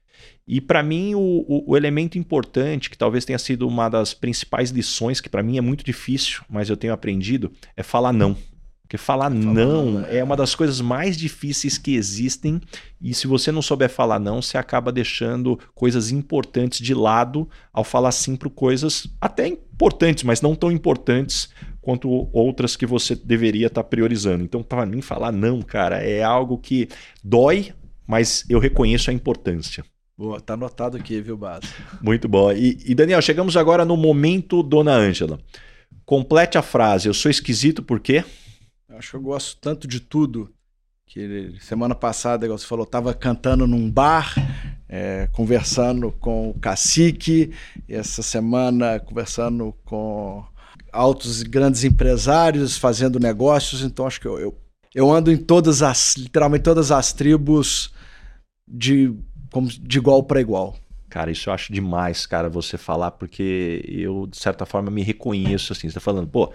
E 0.47 0.59
para 0.59 0.83
mim 0.83 1.15
o, 1.15 1.19
o, 1.19 1.71
o, 1.71 1.77
elemento 1.77 2.17
importante, 2.17 2.89
que 2.89 2.97
talvez 2.97 3.23
tenha 3.23 3.39
sido 3.39 3.67
uma 3.67 3.87
das 3.87 4.13
principais 4.13 4.71
lições, 4.71 5.21
que 5.21 5.29
para 5.29 5.43
mim 5.43 5.57
é 5.57 5.61
muito 5.61 5.83
difícil, 5.83 6.41
mas 6.49 6.69
eu 6.69 6.75
tenho 6.75 6.93
aprendido, 6.93 7.51
é 7.77 7.83
falar 7.83 8.11
não. 8.11 8.35
Porque 8.93 8.97
falar 8.97 9.29
não 9.29 10.05
é 10.07 10.23
uma 10.23 10.35
das 10.35 10.53
coisas 10.53 10.79
mais 10.79 11.17
difíceis 11.17 11.77
que 11.77 11.95
existem, 11.95 12.61
e 13.01 13.13
se 13.13 13.25
você 13.25 13.51
não 13.51 13.61
souber 13.61 13.89
falar 13.89 14.19
não, 14.19 14.41
você 14.41 14.57
acaba 14.57 14.91
deixando 14.91 15.57
coisas 15.73 16.11
importantes 16.11 16.79
de 16.79 16.93
lado 16.93 17.49
ao 17.71 17.83
falar 17.83 18.11
sim 18.11 18.35
para 18.35 18.49
coisas 18.49 19.07
até 19.19 19.47
importantes, 19.47 20.23
mas 20.23 20.41
não 20.41 20.53
tão 20.53 20.71
importantes 20.71 21.49
quanto 21.81 22.29
outras 22.31 22.75
que 22.75 22.85
você 22.85 23.15
deveria 23.15 23.67
estar 23.67 23.81
tá 23.81 23.89
priorizando. 23.89 24.43
Então, 24.43 24.61
para 24.61 24.85
mim, 24.85 25.01
falar 25.01 25.31
não, 25.31 25.61
cara, 25.61 25.97
é 26.03 26.21
algo 26.21 26.57
que 26.57 26.87
dói, 27.23 27.73
mas 28.05 28.45
eu 28.47 28.59
reconheço 28.59 29.09
a 29.09 29.13
importância. 29.13 29.83
Boa, 30.15 30.39
tá 30.39 30.53
anotado 30.53 30.95
aqui, 30.95 31.19
viu, 31.21 31.35
Bado? 31.35 31.67
Muito 32.01 32.29
bom. 32.29 32.51
E, 32.51 32.77
e, 32.85 32.93
Daniel, 32.93 33.21
chegamos 33.21 33.57
agora 33.57 33.83
no 33.83 33.97
momento 33.97 34.61
Dona 34.61 34.93
Ângela. 34.93 35.39
Complete 36.05 36.57
a 36.57 36.61
frase. 36.61 37.07
Eu 37.07 37.13
sou 37.13 37.31
esquisito 37.31 37.81
por 37.81 37.99
quê? 37.99 38.23
Acho 38.89 39.11
que 39.11 39.15
eu 39.17 39.21
gosto 39.21 39.57
tanto 39.59 39.87
de 39.87 39.99
tudo 39.99 40.53
que 41.07 41.55
semana 41.59 41.93
passada, 41.93 42.45
igual 42.45 42.57
você 42.57 42.65
falou, 42.65 42.85
estava 42.85 43.13
cantando 43.13 43.67
num 43.67 43.89
bar, 43.89 44.33
é, 44.87 45.27
conversando 45.31 46.11
com 46.11 46.49
o 46.49 46.59
cacique, 46.59 47.51
essa 47.87 48.21
semana 48.23 48.99
conversando 48.99 49.75
com 49.83 50.43
altos 50.91 51.41
e 51.41 51.45
grandes 51.45 51.83
empresários, 51.83 52.77
fazendo 52.77 53.19
negócios. 53.19 53.81
Então 53.81 54.05
acho 54.05 54.21
que 54.21 54.27
eu, 54.27 54.39
eu, 54.39 54.57
eu 54.93 55.11
ando 55.11 55.31
em 55.31 55.37
todas 55.37 55.81
as, 55.81 56.15
literalmente 56.17 56.63
todas 56.63 56.91
as 56.91 57.13
tribos 57.13 57.91
de, 58.67 59.13
como, 59.53 59.67
de 59.67 59.97
igual 59.97 60.23
para 60.23 60.41
igual. 60.41 60.75
Cara, 61.09 61.29
isso 61.29 61.49
eu 61.49 61.53
acho 61.53 61.71
demais, 61.71 62.25
cara, 62.25 62.49
você 62.49 62.75
falar, 62.75 63.11
porque 63.11 63.85
eu, 63.87 64.25
de 64.25 64.35
certa 64.35 64.65
forma, 64.65 64.89
me 64.89 65.03
reconheço 65.03 65.71
assim. 65.71 65.87
Você 65.87 65.93
tá 65.93 65.99
falando, 65.99 66.27
pô, 66.27 66.51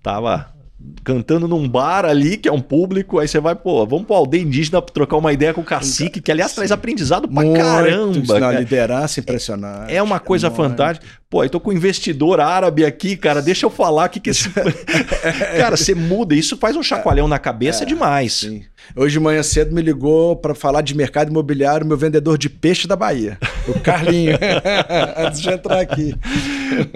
tava 0.00 0.54
cantando 1.02 1.48
num 1.48 1.66
bar 1.68 2.04
ali, 2.04 2.36
que 2.36 2.48
é 2.48 2.52
um 2.52 2.60
público, 2.60 3.18
aí 3.18 3.26
você 3.26 3.40
vai, 3.40 3.54
pô, 3.54 3.84
vamos 3.86 4.06
pro 4.06 4.14
aldeia 4.14 4.42
indígena 4.42 4.82
trocar 4.82 5.16
uma 5.16 5.32
ideia 5.32 5.54
com 5.54 5.62
o 5.62 5.64
cacique, 5.64 6.20
que 6.20 6.30
aliás 6.30 6.50
Sim. 6.50 6.56
traz 6.56 6.70
aprendizado 6.70 7.26
pra 7.26 7.42
Muito, 7.42 7.58
caramba. 7.58 8.40
Na 8.40 8.52
liderança 8.52 9.18
impressionante. 9.18 9.92
É 9.92 10.02
uma 10.02 10.20
coisa 10.20 10.48
é 10.48 10.50
fantástica. 10.50 11.06
Pô, 11.30 11.42
eu 11.42 11.50
tô 11.50 11.58
com 11.58 11.70
um 11.70 11.72
investidor 11.72 12.40
árabe 12.40 12.84
aqui, 12.84 13.16
cara, 13.16 13.40
deixa 13.40 13.66
eu 13.66 13.70
falar 13.70 14.06
o 14.06 14.08
que 14.10 14.20
que 14.20 14.30
esse... 14.30 14.50
cara, 15.58 15.76
você 15.76 15.94
muda, 15.94 16.34
isso 16.34 16.56
faz 16.58 16.76
um 16.76 16.82
chacoalhão 16.82 17.26
na 17.26 17.38
cabeça 17.38 17.82
é, 17.82 17.86
demais. 17.86 18.34
Sim. 18.34 18.62
Hoje 18.94 19.14
de 19.14 19.20
manhã 19.20 19.42
cedo 19.42 19.74
me 19.74 19.82
ligou 19.82 20.36
para 20.36 20.54
falar 20.54 20.82
de 20.82 20.94
mercado 20.94 21.30
imobiliário 21.30 21.86
meu 21.86 21.96
vendedor 21.96 22.38
de 22.38 22.48
peixe 22.48 22.86
da 22.86 22.94
Bahia, 22.94 23.38
o 23.66 23.80
Carlinho, 23.80 24.36
antes 25.16 25.40
de 25.40 25.50
entrar 25.50 25.80
aqui. 25.80 26.14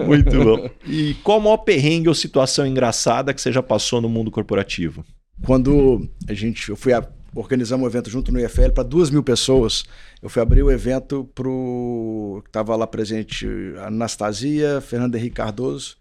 Muito 0.05 0.43
bom. 0.43 0.69
E 0.85 1.15
qual 1.23 1.39
a 1.39 1.41
maior 1.41 1.57
perrengue 1.57 2.07
ou 2.07 2.15
situação 2.15 2.65
engraçada 2.65 3.33
que 3.33 3.41
você 3.41 3.51
já 3.51 3.61
passou 3.61 4.01
no 4.01 4.09
mundo 4.09 4.31
corporativo? 4.31 5.03
Quando 5.43 6.07
a 6.27 6.33
gente, 6.33 6.69
eu 6.69 6.75
fui 6.75 6.93
a, 6.93 7.03
organizar 7.35 7.77
um 7.77 7.85
evento 7.85 8.09
junto 8.09 8.31
no 8.31 8.39
IFL 8.39 8.71
para 8.73 8.83
duas 8.83 9.09
mil 9.09 9.23
pessoas, 9.23 9.83
eu 10.21 10.29
fui 10.29 10.41
abrir 10.41 10.63
o 10.63 10.71
evento 10.71 11.29
para 11.33 11.47
o. 11.47 12.43
Estava 12.45 12.75
lá 12.75 12.85
presente 12.85 13.47
a 13.79 13.87
Anastasia, 13.87 14.81
Fernando 14.81 15.15
Henrique 15.15 15.35
Cardoso. 15.35 15.97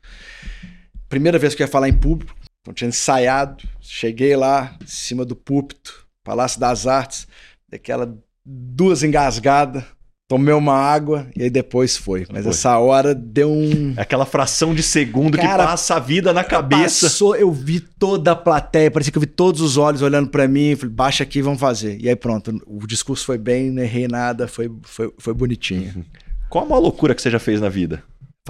Primeira 1.09 1.39
vez 1.39 1.55
que 1.55 1.63
eu 1.63 1.67
ia 1.67 1.71
falar 1.71 1.89
em 1.89 1.93
público, 1.93 2.35
não 2.67 2.75
tinha 2.75 2.89
ensaiado. 2.89 3.65
Cheguei 3.81 4.37
lá, 4.37 4.77
em 4.83 4.87
cima 4.87 5.25
do 5.25 5.37
púlpito, 5.37 6.07
Palácio 6.23 6.61
das 6.61 6.87
Artes, 6.87 7.27
daquela 7.69 8.17
duas 8.45 9.03
engasgadas. 9.03 9.85
Tomei 10.29 10.55
uma 10.55 10.75
água 10.75 11.27
e 11.35 11.43
aí 11.43 11.51
depois 11.51 11.97
foi. 11.97 12.25
Mas 12.31 12.45
foi. 12.45 12.51
essa 12.51 12.79
hora 12.79 13.13
deu 13.17 13.51
um. 13.51 13.95
Aquela 13.97 14.25
fração 14.25 14.73
de 14.73 14.81
segundo 14.81 15.37
Cara, 15.37 15.65
que 15.65 15.71
passa 15.71 15.97
a 15.97 15.99
vida 15.99 16.33
na 16.33 16.45
cabeça. 16.45 17.07
Passou, 17.07 17.35
eu 17.35 17.51
vi 17.51 17.81
toda 17.81 18.31
a 18.31 18.37
plateia, 18.37 18.93
parecia 18.93 19.11
que 19.11 19.19
eu 19.19 19.23
vi 19.23 19.27
todos 19.27 19.61
os 19.61 19.77
olhos 19.77 20.03
olhando 20.03 20.29
para 20.29 20.47
mim. 20.47 20.77
Falei, 20.77 20.95
baixa 20.95 21.25
aqui, 21.25 21.43
vamos 21.43 21.59
fazer. 21.59 22.01
E 22.01 22.09
aí 22.09 22.15
pronto, 22.15 22.63
o 22.65 22.87
discurso 22.87 23.27
foi 23.27 23.39
bem, 23.39 23.73
não 23.73 23.83
errei 23.83 24.07
nada, 24.07 24.47
foi, 24.47 24.71
foi, 24.83 25.13
foi 25.19 25.35
bonitinho. 25.35 26.07
Qual 26.49 26.65
a 26.65 26.69
maior 26.69 26.81
loucura 26.81 27.13
que 27.13 27.21
você 27.21 27.31
já 27.31 27.41
fez 27.41 27.61
na 27.61 27.69
vida? 27.69 28.01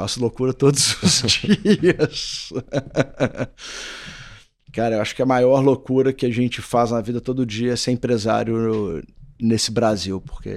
Faço 0.01 0.19
loucura 0.19 0.55
todos 0.55 0.97
os 1.05 1.31
dias. 1.31 2.51
Cara, 4.73 4.95
eu 4.95 5.03
acho 5.03 5.15
que 5.15 5.21
a 5.21 5.27
maior 5.27 5.61
loucura 5.61 6.11
que 6.11 6.25
a 6.25 6.31
gente 6.31 6.63
faz 6.63 6.91
na 6.91 7.03
vida 7.03 7.21
todo 7.21 7.45
dia 7.45 7.75
é 7.75 7.77
ser 7.77 7.91
empresário 7.91 9.03
nesse 9.39 9.71
Brasil, 9.71 10.19
porque 10.19 10.51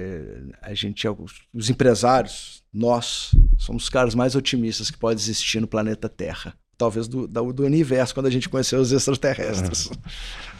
a 0.62 0.72
gente 0.72 1.06
é 1.06 1.10
os 1.52 1.68
empresários, 1.68 2.62
nós 2.72 3.32
somos 3.58 3.82
os 3.82 3.88
caras 3.90 4.14
mais 4.14 4.34
otimistas 4.34 4.90
que 4.90 4.96
pode 4.96 5.20
existir 5.20 5.60
no 5.60 5.68
planeta 5.68 6.08
Terra. 6.08 6.54
Talvez 6.76 7.06
do, 7.06 7.26
do, 7.28 7.64
universo, 7.64 8.14
quando 8.14 8.26
a 8.26 8.30
gente 8.30 8.48
conheceu 8.48 8.80
os 8.80 8.92
extraterrestres. 8.92 9.90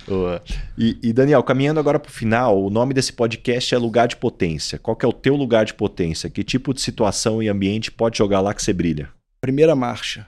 e, 0.79 0.99
e, 1.03 1.13
Daniel, 1.13 1.43
caminhando 1.43 1.81
agora 1.81 1.99
para 1.99 2.09
o 2.09 2.13
final, 2.13 2.63
o 2.63 2.71
nome 2.71 2.95
desse 2.95 3.13
podcast 3.13 3.75
é 3.75 3.79
Lugar 3.79 4.07
de 4.07 4.17
Potência. 4.17 4.79
Qual 4.79 4.97
que 4.97 5.05
é 5.05 5.09
o 5.09 5.13
teu 5.13 5.35
lugar 5.35 5.65
de 5.65 5.75
potência? 5.75 6.31
Que 6.31 6.45
tipo 6.45 6.73
de 6.73 6.81
situação 6.81 7.43
e 7.43 7.49
ambiente 7.49 7.91
pode 7.91 8.19
jogar 8.19 8.41
lá 8.41 8.55
que 8.55 8.63
você 8.63 8.73
brilha? 8.73 9.11
Primeira 9.41 9.75
marcha. 9.75 10.27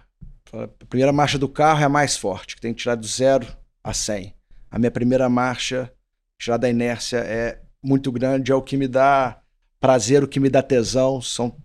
A 0.53 0.69
primeira 0.87 1.13
marcha 1.13 1.39
do 1.39 1.49
carro 1.49 1.81
é 1.81 1.85
a 1.85 1.89
mais 1.89 2.17
forte, 2.17 2.57
que 2.57 2.61
tem 2.61 2.75
que 2.75 2.81
tirar 2.81 2.97
do 2.97 3.07
zero 3.07 3.47
a 3.83 3.93
100. 3.93 4.35
A 4.71 4.79
minha 4.79 4.91
primeira 4.91 5.29
marcha, 5.29 5.93
tirar 6.39 6.57
da 6.57 6.69
inércia, 6.69 7.19
é 7.19 7.61
muito 7.83 8.11
grande, 8.11 8.51
é 8.51 8.55
o 8.55 8.63
que 8.63 8.77
me 8.77 8.89
dá 8.89 9.39
prazer, 9.81 10.25
o 10.25 10.29
que 10.29 10.41
me 10.41 10.49
dá 10.49 10.63
tesão, 10.63 11.21
são 11.21 11.57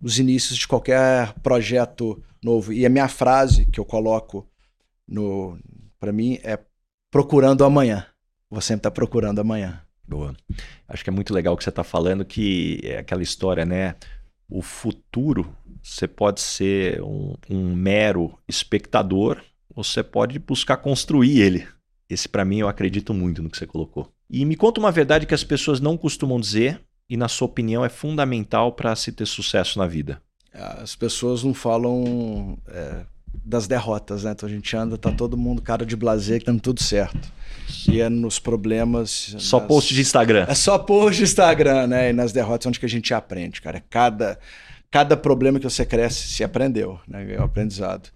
os 0.00 0.18
inícios 0.18 0.58
de 0.58 0.66
qualquer 0.66 1.32
projeto 1.42 2.22
novo. 2.42 2.72
E 2.72 2.84
a 2.84 2.88
minha 2.88 3.08
frase 3.08 3.66
que 3.66 3.80
eu 3.80 3.84
coloco 3.84 4.48
no 5.06 5.58
para 5.98 6.12
mim 6.12 6.38
é 6.42 6.58
procurando 7.10 7.64
amanhã. 7.64 8.06
Vou 8.50 8.60
sempre 8.60 8.80
estar 8.80 8.90
tá 8.90 8.94
procurando 8.94 9.40
amanhã. 9.40 9.82
Boa. 10.06 10.34
Acho 10.88 11.04
que 11.04 11.10
é 11.10 11.12
muito 11.12 11.34
legal 11.34 11.54
o 11.54 11.56
que 11.56 11.64
você 11.64 11.68
está 11.68 11.84
falando, 11.84 12.24
que 12.24 12.80
é 12.82 12.98
aquela 12.98 13.22
história, 13.22 13.64
né? 13.64 13.94
O 14.48 14.62
futuro, 14.62 15.54
você 15.82 16.08
pode 16.08 16.40
ser 16.40 17.02
um, 17.02 17.34
um 17.50 17.74
mero 17.74 18.38
espectador, 18.48 19.42
ou 19.74 19.84
você 19.84 20.02
pode 20.02 20.38
buscar 20.38 20.78
construir 20.78 21.40
ele. 21.40 21.68
Esse, 22.08 22.26
para 22.26 22.44
mim, 22.44 22.60
eu 22.60 22.68
acredito 22.68 23.12
muito 23.12 23.42
no 23.42 23.50
que 23.50 23.58
você 23.58 23.66
colocou. 23.66 24.10
E 24.30 24.44
me 24.46 24.56
conta 24.56 24.80
uma 24.80 24.90
verdade 24.90 25.26
que 25.26 25.34
as 25.34 25.44
pessoas 25.44 25.78
não 25.78 25.96
costumam 25.98 26.40
dizer 26.40 26.80
e, 27.08 27.16
na 27.16 27.28
sua 27.28 27.46
opinião, 27.46 27.84
é 27.84 27.90
fundamental 27.90 28.72
para 28.72 28.96
se 28.96 29.12
ter 29.12 29.26
sucesso 29.26 29.78
na 29.78 29.86
vida. 29.86 30.22
As 30.52 30.96
pessoas 30.96 31.44
não 31.44 31.54
falam 31.54 32.58
é, 32.68 33.04
das 33.44 33.66
derrotas, 33.66 34.24
né? 34.24 34.32
Então 34.32 34.48
a 34.48 34.52
gente 34.52 34.76
anda, 34.76 34.96
tá 34.96 35.12
todo 35.12 35.36
mundo 35.36 35.62
cara 35.62 35.84
de 35.84 35.96
blazer, 35.96 36.42
dando 36.44 36.60
tudo 36.60 36.82
certo. 36.82 37.32
E 37.88 38.00
é 38.00 38.08
nos 38.08 38.38
problemas. 38.38 39.34
Só 39.38 39.58
nas... 39.58 39.68
post 39.68 39.94
de 39.94 40.00
Instagram. 40.00 40.46
É 40.48 40.54
só 40.54 40.78
post 40.78 41.18
de 41.18 41.24
Instagram, 41.24 41.86
né? 41.86 42.10
E 42.10 42.12
nas 42.12 42.32
derrotas 42.32 42.66
é 42.66 42.68
onde 42.68 42.80
que 42.80 42.86
a 42.86 42.88
gente 42.88 43.12
aprende, 43.12 43.60
cara. 43.60 43.82
Cada, 43.90 44.38
cada 44.90 45.16
problema 45.16 45.58
que 45.58 45.64
você 45.64 45.84
cresce, 45.84 46.28
se 46.28 46.42
aprendeu, 46.42 46.98
né? 47.06 47.34
É 47.34 47.40
o 47.40 47.44
aprendizado. 47.44 48.10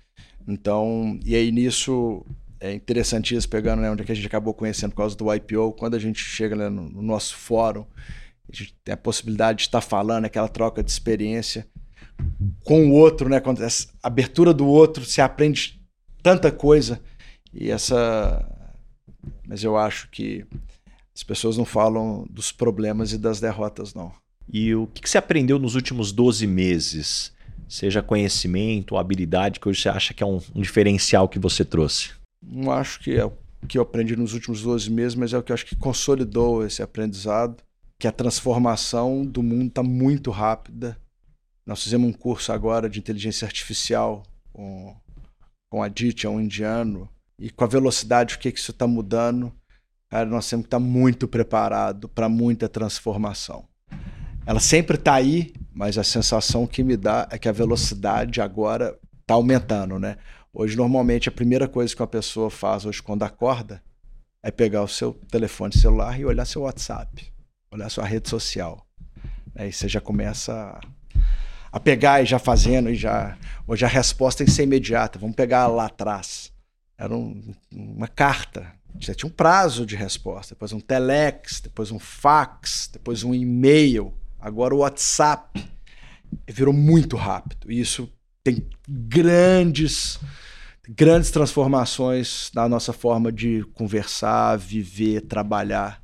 Então, 0.46 1.18
e 1.24 1.36
aí 1.36 1.52
nisso 1.52 2.24
é 2.58 2.72
interessantíssimo, 2.72 3.50
pegando 3.50 3.82
né, 3.82 3.90
onde 3.90 4.02
é 4.02 4.04
que 4.04 4.12
a 4.12 4.14
gente 4.14 4.26
acabou 4.26 4.54
conhecendo 4.54 4.90
por 4.90 4.98
causa 4.98 5.16
do 5.16 5.32
IPO, 5.34 5.72
quando 5.72 5.94
a 5.94 5.98
gente 5.98 6.20
chega 6.20 6.54
né, 6.54 6.68
no, 6.68 6.88
no 6.88 7.02
nosso 7.02 7.34
fórum, 7.36 7.84
a 8.48 8.54
gente 8.54 8.76
tem 8.84 8.94
a 8.94 8.96
possibilidade 8.96 9.58
de 9.58 9.64
estar 9.64 9.80
falando, 9.80 10.26
aquela 10.26 10.48
troca 10.48 10.82
de 10.82 10.90
experiência 10.90 11.66
com 12.64 12.88
o 12.88 12.92
outro, 12.92 13.28
né? 13.28 13.40
Quando 13.40 13.62
essa 13.62 13.88
abertura 14.02 14.52
do 14.52 14.66
outro, 14.66 15.04
se 15.04 15.20
aprende 15.20 15.80
tanta 16.22 16.50
coisa. 16.50 17.00
E 17.52 17.70
essa. 17.70 18.48
Mas 19.46 19.62
eu 19.62 19.76
acho 19.76 20.08
que 20.10 20.44
as 21.14 21.22
pessoas 21.22 21.56
não 21.56 21.64
falam 21.64 22.26
dos 22.30 22.50
problemas 22.50 23.12
e 23.12 23.18
das 23.18 23.40
derrotas, 23.40 23.94
não. 23.94 24.12
E 24.52 24.74
o 24.74 24.86
que 24.86 25.08
você 25.08 25.18
aprendeu 25.18 25.58
nos 25.58 25.74
últimos 25.74 26.12
12 26.12 26.46
meses? 26.46 27.32
Seja 27.68 28.02
conhecimento, 28.02 28.96
habilidade, 28.96 29.58
que 29.60 29.68
hoje 29.68 29.80
você 29.80 29.88
acha 29.88 30.12
que 30.12 30.22
é 30.22 30.26
um, 30.26 30.40
um 30.54 30.60
diferencial 30.60 31.28
que 31.28 31.38
você 31.38 31.64
trouxe? 31.64 32.10
Não 32.44 32.70
acho 32.72 33.00
que 33.00 33.12
é 33.12 33.24
o 33.24 33.32
que 33.68 33.78
eu 33.78 33.82
aprendi 33.82 34.16
nos 34.16 34.34
últimos 34.34 34.62
12 34.62 34.90
meses, 34.90 35.14
mas 35.14 35.32
é 35.32 35.38
o 35.38 35.42
que 35.42 35.52
eu 35.52 35.54
acho 35.54 35.64
que 35.64 35.76
consolidou 35.76 36.66
esse 36.66 36.82
aprendizado, 36.82 37.62
que 37.98 38.06
a 38.06 38.12
transformação 38.12 39.24
do 39.24 39.42
mundo 39.42 39.68
está 39.68 39.82
muito 39.82 40.30
rápida 40.30 40.98
nós 41.66 41.82
fizemos 41.82 42.08
um 42.08 42.12
curso 42.12 42.52
agora 42.52 42.88
de 42.88 42.98
inteligência 42.98 43.46
artificial 43.46 44.22
com, 44.52 44.94
com 45.70 45.82
a 45.82 45.88
Ditya, 45.88 46.30
um 46.30 46.40
indiano, 46.40 47.08
e 47.38 47.50
com 47.50 47.64
a 47.64 47.68
velocidade, 47.68 48.34
o 48.34 48.38
que, 48.38 48.52
que 48.52 48.58
isso 48.58 48.72
está 48.72 48.86
mudando, 48.86 49.52
cara, 50.08 50.26
nós 50.26 50.48
temos 50.48 50.64
que 50.64 50.68
estar 50.68 50.78
tá 50.78 50.84
muito 50.84 51.26
preparado 51.26 52.08
para 52.08 52.28
muita 52.28 52.68
transformação. 52.68 53.64
Ela 54.44 54.60
sempre 54.60 54.96
está 54.96 55.14
aí, 55.14 55.52
mas 55.72 55.96
a 55.96 56.04
sensação 56.04 56.66
que 56.66 56.82
me 56.82 56.96
dá 56.96 57.28
é 57.30 57.38
que 57.38 57.48
a 57.48 57.52
velocidade 57.52 58.40
agora 58.40 58.98
está 59.20 59.34
aumentando, 59.34 59.98
né? 59.98 60.16
Hoje, 60.52 60.76
normalmente, 60.76 61.28
a 61.28 61.32
primeira 61.32 61.66
coisa 61.66 61.94
que 61.94 62.02
uma 62.02 62.08
pessoa 62.08 62.50
faz 62.50 62.84
hoje 62.84 63.02
quando 63.02 63.22
acorda 63.22 63.82
é 64.42 64.50
pegar 64.50 64.82
o 64.82 64.88
seu 64.88 65.14
telefone 65.30 65.72
celular 65.72 66.18
e 66.18 66.24
olhar 66.24 66.44
seu 66.44 66.62
WhatsApp, 66.62 67.32
olhar 67.72 67.88
sua 67.88 68.04
rede 68.04 68.28
social. 68.28 68.86
Aí 69.54 69.72
você 69.72 69.88
já 69.88 70.00
começa 70.00 70.78
a 71.72 71.80
pegar 71.80 72.22
e 72.22 72.26
já 72.26 72.38
fazendo, 72.38 72.90
e 72.90 72.94
já. 72.94 73.36
Hoje 73.66 73.84
a 73.84 73.88
resposta 73.88 74.38
tem 74.38 74.46
que 74.46 74.52
ser 74.52 74.64
imediata. 74.64 75.18
Vamos 75.18 75.34
pegar 75.34 75.66
lá 75.68 75.86
atrás. 75.86 76.52
Era 76.98 77.16
um, 77.16 77.54
uma 77.72 78.06
carta. 78.06 78.70
Tinha 78.98 79.16
um 79.24 79.30
prazo 79.30 79.86
de 79.86 79.96
resposta. 79.96 80.54
Depois 80.54 80.72
um 80.72 80.80
telex, 80.80 81.60
depois 81.60 81.90
um 81.90 81.98
fax, 81.98 82.90
depois 82.92 83.24
um 83.24 83.34
e-mail. 83.34 84.12
Agora 84.38 84.74
o 84.74 84.78
WhatsApp. 84.78 85.66
Virou 86.46 86.74
muito 86.74 87.16
rápido. 87.16 87.72
E 87.72 87.80
isso 87.80 88.08
tem 88.44 88.68
grandes 88.86 90.20
grandes 90.88 91.30
transformações 91.30 92.50
na 92.54 92.68
nossa 92.68 92.92
forma 92.92 93.30
de 93.30 93.64
conversar, 93.72 94.58
viver, 94.58 95.22
trabalhar 95.22 96.02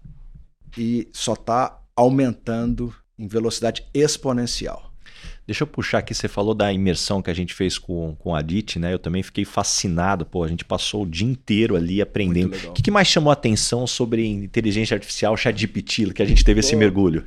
e 0.76 1.08
só 1.12 1.32
está 1.32 1.80
aumentando 1.96 2.94
em 3.18 3.26
velocidade 3.26 3.84
exponencial. 3.92 4.87
Deixa 5.48 5.62
eu 5.62 5.66
puxar 5.66 6.00
aqui, 6.00 6.12
você 6.12 6.28
falou 6.28 6.54
da 6.54 6.70
imersão 6.70 7.22
que 7.22 7.30
a 7.30 7.34
gente 7.34 7.54
fez 7.54 7.78
com, 7.78 8.14
com 8.18 8.34
a 8.34 8.42
DIT, 8.42 8.78
né? 8.78 8.92
Eu 8.92 8.98
também 8.98 9.22
fiquei 9.22 9.46
fascinado, 9.46 10.26
pô, 10.26 10.44
a 10.44 10.48
gente 10.48 10.62
passou 10.62 11.04
o 11.04 11.06
dia 11.06 11.26
inteiro 11.26 11.74
ali 11.74 12.02
aprendendo. 12.02 12.54
O 12.68 12.72
que, 12.74 12.82
que, 12.82 12.90
mais 12.90 13.08
chamou 13.08 13.30
a 13.30 13.32
atenção 13.32 13.86
sobre 13.86 14.26
inteligência 14.26 14.94
artificial, 14.94 15.34
ChatGPT, 15.38 16.12
que 16.12 16.20
a 16.20 16.26
gente 16.26 16.44
teve 16.44 16.60
pô, 16.60 16.66
esse 16.66 16.76
mergulho? 16.76 17.24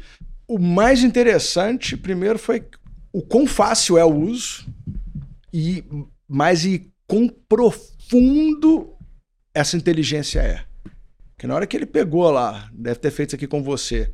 O 0.48 0.60
mais 0.60 1.04
interessante, 1.04 1.98
primeiro, 1.98 2.38
foi 2.38 2.64
o 3.12 3.24
quão 3.24 3.48
fácil 3.48 3.98
é 3.98 4.06
o 4.06 4.16
uso 4.16 4.68
e 5.52 5.84
mais 6.30 6.64
e 6.64 6.92
quão 7.08 7.28
profundo 7.28 8.94
essa 9.52 9.76
inteligência 9.76 10.42
é. 10.42 10.64
Que 11.40 11.48
na 11.48 11.56
hora 11.56 11.66
que 11.66 11.76
ele 11.76 11.88
pegou 11.88 12.30
lá, 12.30 12.70
deve 12.72 13.00
ter 13.00 13.10
feito 13.10 13.30
isso 13.30 13.36
aqui 13.36 13.48
com 13.48 13.64
você, 13.64 14.14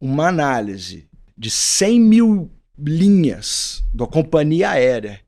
uma 0.00 0.26
análise 0.26 1.08
de 1.38 1.48
100 1.48 2.00
mil 2.00 2.50
linhas 2.84 3.84
da 3.92 4.06
companhia 4.06 4.70
aérea. 4.70 5.20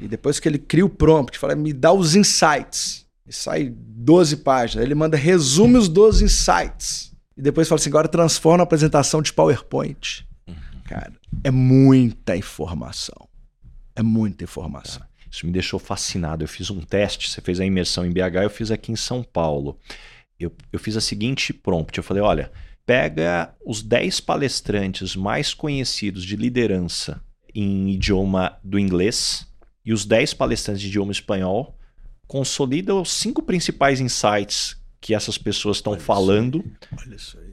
E 0.00 0.06
depois 0.06 0.38
que 0.38 0.48
ele 0.48 0.58
cria 0.58 0.86
o 0.86 0.88
prompt, 0.88 1.38
fala, 1.38 1.54
me 1.54 1.72
dá 1.72 1.92
os 1.92 2.14
insights. 2.14 3.06
E 3.26 3.32
sai 3.32 3.72
12 3.74 4.38
páginas. 4.38 4.84
Ele 4.84 4.94
manda 4.94 5.16
resume 5.16 5.76
os 5.76 5.88
12 5.88 6.24
insights. 6.24 7.12
E 7.36 7.42
depois 7.42 7.68
fala 7.68 7.78
assim, 7.80 7.90
agora 7.90 8.08
transforma 8.08 8.62
a 8.62 8.64
apresentação 8.64 9.20
de 9.20 9.32
PowerPoint. 9.32 10.26
Uhum. 10.46 10.54
Cara, 10.84 11.12
é 11.44 11.50
muita 11.50 12.36
informação. 12.36 13.28
É 13.94 14.02
muita 14.02 14.44
informação. 14.44 15.02
Isso 15.30 15.44
me 15.44 15.52
deixou 15.52 15.78
fascinado. 15.78 16.42
Eu 16.42 16.48
fiz 16.48 16.70
um 16.70 16.80
teste, 16.80 17.28
você 17.28 17.40
fez 17.40 17.60
a 17.60 17.64
imersão 17.66 18.06
em 18.06 18.12
BH, 18.12 18.42
eu 18.42 18.50
fiz 18.50 18.70
aqui 18.70 18.92
em 18.92 18.96
São 18.96 19.22
Paulo. 19.22 19.78
Eu, 20.38 20.52
eu 20.72 20.78
fiz 20.78 20.96
a 20.96 21.00
seguinte 21.00 21.52
prompt. 21.52 21.98
Eu 21.98 22.04
falei, 22.04 22.22
olha, 22.22 22.50
pega 22.88 23.54
os 23.66 23.82
10 23.82 24.20
palestrantes 24.20 25.14
mais 25.14 25.52
conhecidos 25.52 26.24
de 26.24 26.36
liderança 26.36 27.22
em 27.54 27.90
idioma 27.90 28.58
do 28.64 28.78
inglês 28.78 29.46
e 29.84 29.92
os 29.92 30.06
10 30.06 30.32
palestrantes 30.32 30.80
de 30.80 30.88
idioma 30.88 31.12
espanhol, 31.12 31.76
consolida 32.26 32.94
os 32.94 33.12
cinco 33.12 33.42
principais 33.42 34.00
insights 34.00 34.74
que 35.02 35.14
essas 35.14 35.36
pessoas 35.36 35.76
estão 35.76 36.00
falando 36.00 36.64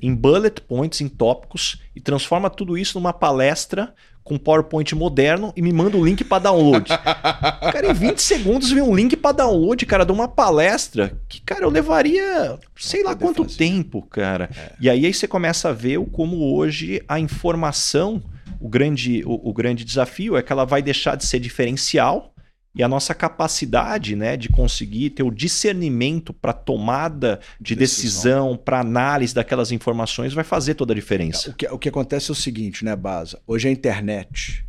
em 0.01 0.15
bullet 0.15 0.61
points, 0.61 1.01
em 1.01 1.09
tópicos, 1.09 1.81
e 1.93 1.99
transforma 1.99 2.49
tudo 2.49 2.77
isso 2.77 2.97
numa 2.97 3.11
palestra 3.11 3.93
com 4.25 4.39
PowerPoint 4.39 4.95
moderno 4.95 5.53
e 5.55 5.61
me 5.61 5.71
manda 5.71 5.95
o 5.95 6.03
link 6.03 6.23
para 6.23 6.43
download. 6.43 6.89
cara, 7.71 7.91
em 7.91 7.93
20 7.93 8.19
segundos 8.19 8.71
vem 8.71 8.81
um 8.81 8.95
link 8.95 9.15
para 9.15 9.37
download, 9.37 9.85
cara, 9.85 10.03
de 10.03 10.11
uma 10.11 10.27
palestra 10.27 11.15
que, 11.29 11.39
cara, 11.39 11.63
eu 11.63 11.69
levaria 11.69 12.57
sei 12.75 13.03
lá 13.03 13.15
quanto 13.15 13.43
fazer. 13.43 13.57
tempo, 13.57 14.01
cara. 14.01 14.49
É. 14.57 14.73
E 14.81 14.89
aí, 14.89 15.05
aí 15.05 15.13
você 15.13 15.27
começa 15.27 15.69
a 15.69 15.73
ver 15.73 16.03
como 16.11 16.55
hoje 16.55 17.03
a 17.07 17.19
informação, 17.19 18.21
o 18.59 18.67
grande, 18.67 19.23
o, 19.27 19.49
o 19.49 19.53
grande 19.53 19.85
desafio 19.85 20.35
é 20.35 20.41
que 20.41 20.51
ela 20.51 20.65
vai 20.65 20.81
deixar 20.81 21.15
de 21.15 21.23
ser 21.23 21.39
diferencial 21.39 22.33
e 22.75 22.83
a 22.83 22.87
nossa 22.89 23.15
capacidade 23.15 24.17
né, 24.17 24.35
de 24.35 24.49
conseguir 24.49 25.11
ter 25.11 25.23
o 25.23 25.31
discernimento 25.31 26.33
para 26.33 26.51
tomada 26.51 27.39
de 27.59 27.73
decisão, 27.73 28.49
decisão 28.49 28.57
para 28.57 28.81
análise 28.81 29.33
daquelas 29.33 29.71
informações 29.71 30.33
vai 30.33 30.43
fazer 30.43 30.73
toda 30.73 30.91
a 30.91 30.95
diferença. 30.95 31.51
O 31.51 31.53
que, 31.53 31.65
o 31.67 31.79
que 31.79 31.87
acontece 31.87 32.29
é 32.29 32.33
o 32.33 32.35
seguinte, 32.35 32.83
né, 32.83 32.93
Baza? 32.93 33.41
Hoje 33.47 33.69
a 33.69 33.71
internet 33.71 34.65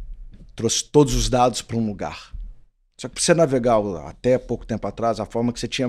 trouxe 0.54 0.84
todos 0.84 1.14
os 1.14 1.28
dados 1.28 1.60
para 1.60 1.76
um 1.76 1.84
lugar. 1.84 2.32
Só 2.96 3.08
que 3.08 3.14
para 3.14 3.22
você 3.22 3.34
navegar 3.34 3.78
até 4.06 4.38
pouco 4.38 4.64
tempo 4.64 4.86
atrás, 4.86 5.18
a 5.18 5.26
forma 5.26 5.52
que 5.52 5.58
você 5.58 5.68
tinha 5.68 5.88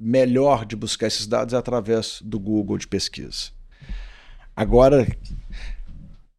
melhor 0.00 0.64
de 0.64 0.74
buscar 0.74 1.08
esses 1.08 1.26
dados 1.26 1.52
é 1.52 1.58
através 1.58 2.22
do 2.22 2.40
Google 2.40 2.78
de 2.78 2.88
pesquisa. 2.88 3.50
Agora, 4.56 5.06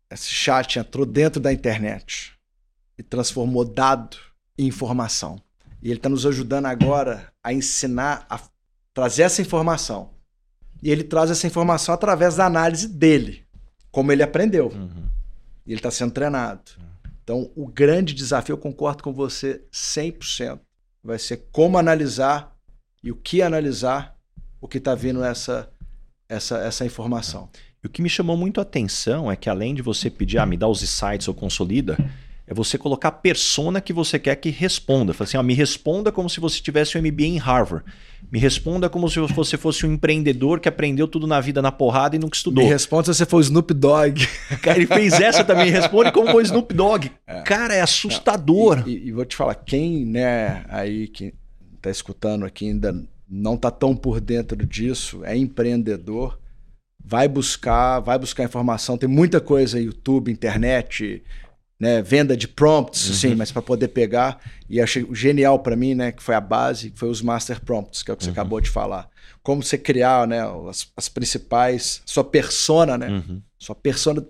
esse 0.10 0.30
chat 0.30 0.80
entrou 0.80 1.06
dentro 1.06 1.40
da 1.40 1.54
internet 1.54 2.34
e 2.98 3.04
transformou 3.04 3.64
dado 3.64 4.31
informação. 4.58 5.42
E 5.82 5.88
ele 5.90 5.98
está 5.98 6.10
nos 6.10 6.26
ajudando 6.26 6.68
agora 6.68 7.32
a 7.44 7.52
ensinar 7.52 8.26
a 8.30 8.40
trazer 8.94 9.24
essa 9.24 9.42
informação. 9.42 10.12
E 10.82 10.90
ele 10.90 11.04
traz 11.04 11.30
essa 11.30 11.48
informação 11.48 11.94
através 11.94 12.36
da 12.36 12.46
análise 12.46 12.88
dele, 12.88 13.46
como 13.92 14.12
ele 14.12 14.24
aprendeu. 14.24 14.68
Uhum. 14.68 15.06
E 15.66 15.72
ele 15.72 15.80
está 15.80 15.92
sendo 15.92 16.12
treinado. 16.12 16.62
Então, 17.24 17.52
o 17.56 17.68
grande 17.68 18.14
desafio, 18.14 18.54
eu 18.54 18.58
concordo 18.58 19.04
com 19.04 19.14
você 19.14 19.62
100%, 19.72 20.60
vai 21.04 21.20
ser 21.20 21.48
como 21.52 21.78
analisar 21.78 22.56
e 23.04 23.12
o 23.12 23.16
que 23.16 23.42
analisar 23.42 24.16
o 24.60 24.68
que 24.68 24.78
está 24.78 24.94
vindo 24.94 25.24
essa, 25.24 25.70
essa, 26.30 26.58
essa 26.60 26.86
informação. 26.86 27.50
E 27.84 27.88
o 27.88 27.90
que 27.90 28.02
me 28.02 28.10
chamou 28.10 28.38
muito 28.38 28.60
a 28.60 28.64
atenção 28.64 29.32
é 29.32 29.36
que 29.36 29.50
além 29.50 29.74
de 29.74 29.82
você 29.82 30.10
pedir, 30.10 30.38
ah, 30.38 30.46
me 30.46 30.56
dá 30.56 30.68
os 30.68 30.84
insights 30.84 31.28
ou 31.28 31.34
consolida, 31.34 31.98
é 32.48 32.54
você 32.54 32.78
colocar 32.78 33.10
a 33.10 33.12
persona 33.12 33.80
que 33.80 33.94
você 33.94 34.20
quer 34.20 34.36
que 34.36 34.50
responda. 34.50 35.14
Fala 35.14 35.28
assim, 35.28 35.38
ó, 35.38 35.44
me 35.44 35.54
responda 35.54 36.12
como 36.12 36.30
se 36.30 36.40
você 36.40 36.60
tivesse 36.62 36.98
um 36.98 37.02
MBA 37.02 37.24
em 37.24 37.38
Harvard. 37.38 37.86
Me 38.32 38.40
responda 38.40 38.90
como 38.90 39.10
se 39.10 39.20
você 39.20 39.58
fosse 39.58 39.86
um 39.86 39.94
empreendedor 39.94 40.60
que 40.60 40.68
aprendeu 40.68 41.08
tudo 41.08 41.26
na 41.26 41.40
vida 41.40 41.62
na 41.62 41.72
porrada 41.72 42.16
e 42.16 42.20
nunca 42.20 42.36
estudou. 42.36 42.64
Me 42.64 42.70
responda 42.70 43.06
se 43.06 43.16
você 43.16 43.26
for 43.26 43.38
o 43.38 43.42
Snoop 43.42 43.74
Dogg. 43.74 44.28
Cara, 44.62 44.78
ele 44.78 44.88
fez 44.88 45.14
essa 45.14 45.44
também. 45.44 45.70
Responde 45.70 46.12
como 46.12 46.30
foi 46.30 46.44
o 46.44 46.46
Snoop 46.46 46.74
Dogg. 46.74 47.12
É. 47.26 47.42
Cara, 47.42 47.74
é 47.74 47.82
assustador. 47.82 48.84
E, 48.86 48.92
e, 48.92 49.08
e, 49.08 49.12
vou 49.12 49.26
te 49.26 49.36
falar, 49.36 49.56
quem, 49.56 50.06
né, 50.06 50.64
aí 50.70 51.08
que 51.08 51.34
tá 51.82 51.90
escutando 51.90 52.46
aqui 52.46 52.68
ainda 52.68 52.94
não 53.30 53.56
tá 53.56 53.72
tão 53.72 53.96
por 53.96 54.20
dentro 54.20 54.66
disso, 54.66 55.24
é 55.24 55.38
empreendedor, 55.38 56.38
vai 57.04 57.30
buscar, 57.30 58.02
vai 58.02 58.20
buscar 58.20 58.44
informação. 58.44 58.98
Tem 58.98 59.08
muita 59.08 59.40
coisa, 59.40 59.80
YouTube, 59.80 60.32
internet, 60.32 61.24
né, 61.82 62.00
venda 62.00 62.38
de 62.38 62.48
prompts, 62.48 63.08
uhum. 63.08 63.14
sim, 63.16 63.36
mas 63.36 63.52
para 63.52 63.64
poder 63.64 63.88
pegar. 63.88 64.40
E 64.70 64.80
achei 64.80 65.04
genial 65.14 65.58
para 65.58 65.76
mim, 65.76 65.96
né, 65.96 66.12
que 66.12 66.22
foi 66.22 66.36
a 66.36 66.40
base, 66.40 66.92
que 66.92 67.00
foi 67.00 67.10
os 67.10 67.24
master 67.24 67.60
prompts, 67.60 68.04
que 68.04 68.12
é 68.12 68.14
o 68.14 68.18
que 68.18 68.24
uhum. 68.24 68.26
você 68.28 68.32
acabou 68.32 68.62
de 68.62 68.70
falar. 68.70 69.10
Como 69.42 69.64
você 69.64 69.80
criar, 69.80 70.28
né, 70.28 70.42
as, 70.70 70.88
as 70.96 71.10
principais, 71.10 72.04
sua 72.06 72.24
persona, 72.24 73.00
né, 73.00 73.10
uhum. 73.10 73.42
sua 73.58 73.74
persona 73.74 74.24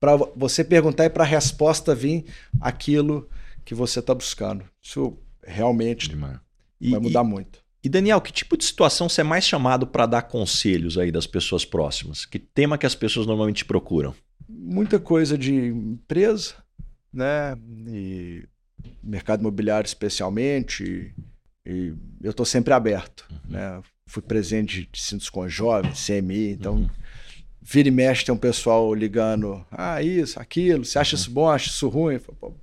para 0.00 0.14
você 0.36 0.62
perguntar 0.62 1.06
e 1.06 1.10
para 1.10 1.24
a 1.24 1.26
resposta 1.26 1.96
vir 1.96 2.26
aquilo 2.60 3.28
que 3.64 3.74
você 3.74 3.98
está 3.98 4.14
buscando. 4.14 4.64
Isso 4.80 5.18
realmente 5.42 6.08
Demais. 6.08 6.38
vai 6.80 7.00
mudar 7.00 7.24
e, 7.24 7.26
muito. 7.26 7.58
E 7.82 7.88
Daniel, 7.88 8.20
que 8.20 8.32
tipo 8.32 8.56
de 8.56 8.64
situação 8.64 9.08
você 9.08 9.22
é 9.22 9.24
mais 9.24 9.44
chamado 9.44 9.84
para 9.84 10.06
dar 10.06 10.22
conselhos 10.22 10.96
aí 10.96 11.10
das 11.10 11.26
pessoas 11.26 11.64
próximas? 11.64 12.24
Que 12.24 12.38
tema 12.38 12.78
que 12.78 12.86
as 12.86 12.94
pessoas 12.94 13.26
normalmente 13.26 13.64
procuram? 13.64 14.14
Muita 14.48 15.00
coisa 15.00 15.36
de 15.36 15.52
empresa, 15.52 16.54
né? 17.14 17.56
E 17.88 18.44
mercado 19.02 19.40
imobiliário 19.40 19.86
especialmente. 19.86 21.14
E, 21.66 21.94
eu 22.22 22.30
estou 22.30 22.44
sempre 22.44 22.72
aberto, 22.72 23.26
uhum. 23.30 23.38
né? 23.52 23.82
Fui 24.06 24.22
presente 24.22 24.88
de 24.90 25.00
Sintos 25.00 25.30
com 25.30 25.48
Jovens, 25.48 26.06
CMI, 26.06 26.50
então 26.50 26.74
uhum. 26.74 26.90
vira 27.62 27.88
e 27.88 27.90
mexe 27.90 28.24
tem 28.24 28.34
um 28.34 28.38
pessoal 28.38 28.92
ligando, 28.92 29.64
ah, 29.70 30.02
isso, 30.02 30.38
aquilo, 30.38 30.84
você 30.84 30.98
acha 30.98 31.16
uhum. 31.16 31.20
isso 31.20 31.30
bom, 31.30 31.48
acha 31.48 31.68
isso 31.68 31.88
ruim? 31.88 32.18
Falo, 32.18 32.54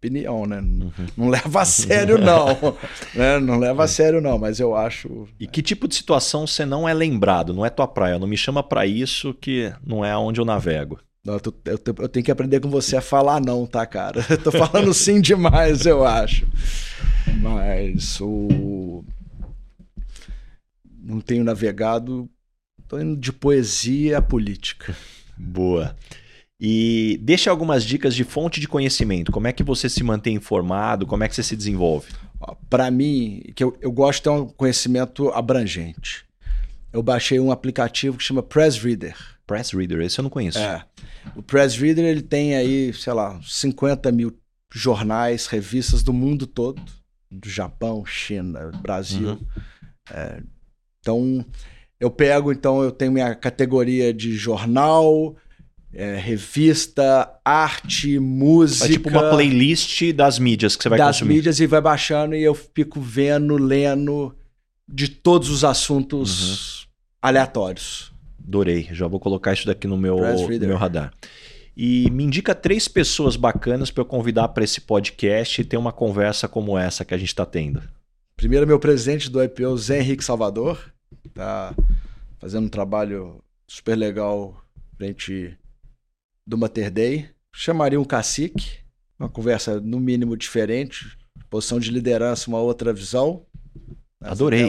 opinião, 0.00 0.46
né? 0.46 0.58
Uhum. 0.58 0.92
Não 1.16 1.28
leva 1.28 1.60
a 1.60 1.64
sério, 1.64 2.16
não. 2.18 2.46
né? 3.14 3.38
Não 3.38 3.58
leva 3.58 3.84
a 3.84 3.88
sério, 3.88 4.20
não, 4.20 4.38
mas 4.38 4.58
eu 4.58 4.74
acho. 4.74 5.28
E 5.38 5.46
que 5.46 5.62
tipo 5.62 5.86
de 5.86 5.94
situação 5.94 6.46
você 6.46 6.64
não 6.64 6.88
é 6.88 6.94
lembrado? 6.94 7.52
Não 7.52 7.64
é 7.64 7.70
tua 7.70 7.86
praia? 7.86 8.18
Não 8.18 8.26
me 8.26 8.36
chama 8.36 8.62
para 8.62 8.86
isso 8.86 9.34
que 9.34 9.72
não 9.86 10.04
é 10.04 10.16
onde 10.16 10.40
eu 10.40 10.44
navego. 10.44 10.98
Não, 11.24 11.34
eu, 11.34 11.40
eu, 11.66 11.78
eu, 11.98 12.08
tenho 12.08 12.24
que 12.24 12.30
aprender 12.30 12.60
com 12.60 12.70
você 12.70 12.96
a 12.96 13.02
falar 13.02 13.40
não, 13.40 13.66
tá, 13.66 13.84
cara? 13.84 14.24
Eu 14.28 14.38
tô 14.42 14.50
falando 14.50 14.92
sim 14.94 15.20
demais, 15.20 15.84
eu 15.84 16.04
acho. 16.04 16.46
Mas 17.40 18.20
o. 18.20 19.04
Não 20.98 21.20
tenho 21.20 21.44
navegado. 21.44 22.28
Tô 22.88 22.98
indo 22.98 23.16
de 23.16 23.32
poesia 23.32 24.18
a 24.18 24.22
política. 24.22 24.96
Boa. 25.36 25.94
E 26.58 27.18
deixa 27.22 27.50
algumas 27.50 27.84
dicas 27.84 28.14
de 28.14 28.24
fonte 28.24 28.60
de 28.60 28.68
conhecimento. 28.68 29.32
Como 29.32 29.46
é 29.46 29.52
que 29.52 29.62
você 29.62 29.88
se 29.88 30.02
mantém 30.02 30.36
informado? 30.36 31.06
Como 31.06 31.22
é 31.22 31.28
que 31.28 31.34
você 31.34 31.42
se 31.42 31.56
desenvolve? 31.56 32.12
Para 32.68 32.90
mim, 32.90 33.42
que 33.54 33.62
eu, 33.62 33.76
eu 33.80 33.92
gosto 33.92 34.18
de 34.18 34.22
ter 34.24 34.30
um 34.30 34.46
conhecimento 34.46 35.28
abrangente. 35.30 36.24
Eu 36.92 37.02
baixei 37.02 37.38
um 37.38 37.52
aplicativo 37.52 38.18
que 38.18 38.24
chama 38.24 38.42
Press 38.42 38.76
Reader. 38.76 39.16
Press 39.50 39.72
Reader, 39.72 40.00
esse 40.00 40.20
eu 40.20 40.22
não 40.22 40.30
conheço. 40.30 40.60
É. 40.60 40.84
O 41.34 41.42
Press 41.42 41.74
Reader 41.74 42.04
ele 42.04 42.22
tem 42.22 42.54
aí, 42.54 42.94
sei 42.94 43.12
lá, 43.12 43.40
50 43.42 44.12
mil 44.12 44.32
jornais, 44.72 45.48
revistas 45.48 46.04
do 46.04 46.12
mundo 46.12 46.46
todo, 46.46 46.80
do 47.28 47.48
Japão, 47.48 48.06
China, 48.06 48.70
Brasil. 48.80 49.30
Uhum. 49.30 49.46
É, 50.12 50.40
então, 51.00 51.44
eu 51.98 52.12
pego, 52.12 52.52
então, 52.52 52.80
eu 52.80 52.92
tenho 52.92 53.10
minha 53.10 53.34
categoria 53.34 54.14
de 54.14 54.36
jornal, 54.36 55.34
é, 55.92 56.14
revista, 56.14 57.28
arte, 57.44 58.20
música. 58.20 58.86
É 58.86 58.92
tipo 58.92 59.08
uma 59.08 59.30
playlist 59.30 60.12
das 60.12 60.38
mídias 60.38 60.76
que 60.76 60.84
você 60.84 60.88
vai 60.88 60.98
das 60.98 61.16
consumir. 61.16 61.28
Das 61.28 61.36
mídias 61.38 61.58
e 61.58 61.66
vai 61.66 61.80
baixando 61.80 62.36
e 62.36 62.42
eu 62.44 62.54
fico 62.54 63.00
vendo, 63.00 63.56
lendo 63.56 64.32
de 64.88 65.08
todos 65.08 65.50
os 65.50 65.64
assuntos 65.64 66.82
uhum. 66.82 66.88
aleatórios. 67.22 68.09
Adorei. 68.46 68.88
Já 68.92 69.06
vou 69.06 69.20
colocar 69.20 69.52
isso 69.52 69.66
daqui 69.66 69.86
no 69.86 69.96
meu, 69.96 70.16
no 70.16 70.66
meu 70.66 70.76
radar. 70.76 71.12
E 71.76 72.10
me 72.10 72.24
indica 72.24 72.54
três 72.54 72.88
pessoas 72.88 73.36
bacanas 73.36 73.90
para 73.90 74.02
eu 74.02 74.06
convidar 74.06 74.48
para 74.48 74.64
esse 74.64 74.80
podcast 74.80 75.60
e 75.60 75.64
ter 75.64 75.76
uma 75.76 75.92
conversa 75.92 76.48
como 76.48 76.76
essa 76.76 77.04
que 77.04 77.14
a 77.14 77.18
gente 77.18 77.28
está 77.28 77.46
tendo. 77.46 77.82
Primeiro, 78.36 78.66
meu 78.66 78.78
presidente 78.78 79.30
do 79.30 79.42
IPO, 79.42 79.76
Zé 79.78 80.00
Henrique 80.00 80.24
Salvador. 80.24 80.92
Tá 81.34 81.74
fazendo 82.38 82.66
um 82.66 82.70
trabalho 82.70 83.42
super 83.68 83.96
legal 83.96 84.62
frente 84.96 85.56
do 86.46 86.58
Mater 86.58 86.90
Day. 86.90 87.30
Chamaria 87.52 88.00
um 88.00 88.04
cacique, 88.04 88.78
uma 89.18 89.28
conversa 89.28 89.80
no 89.80 90.00
mínimo 90.00 90.36
diferente, 90.36 91.16
posição 91.48 91.78
de 91.80 91.90
liderança, 91.90 92.48
uma 92.48 92.60
outra 92.60 92.92
visão. 92.92 93.44
Adorei. 94.22 94.68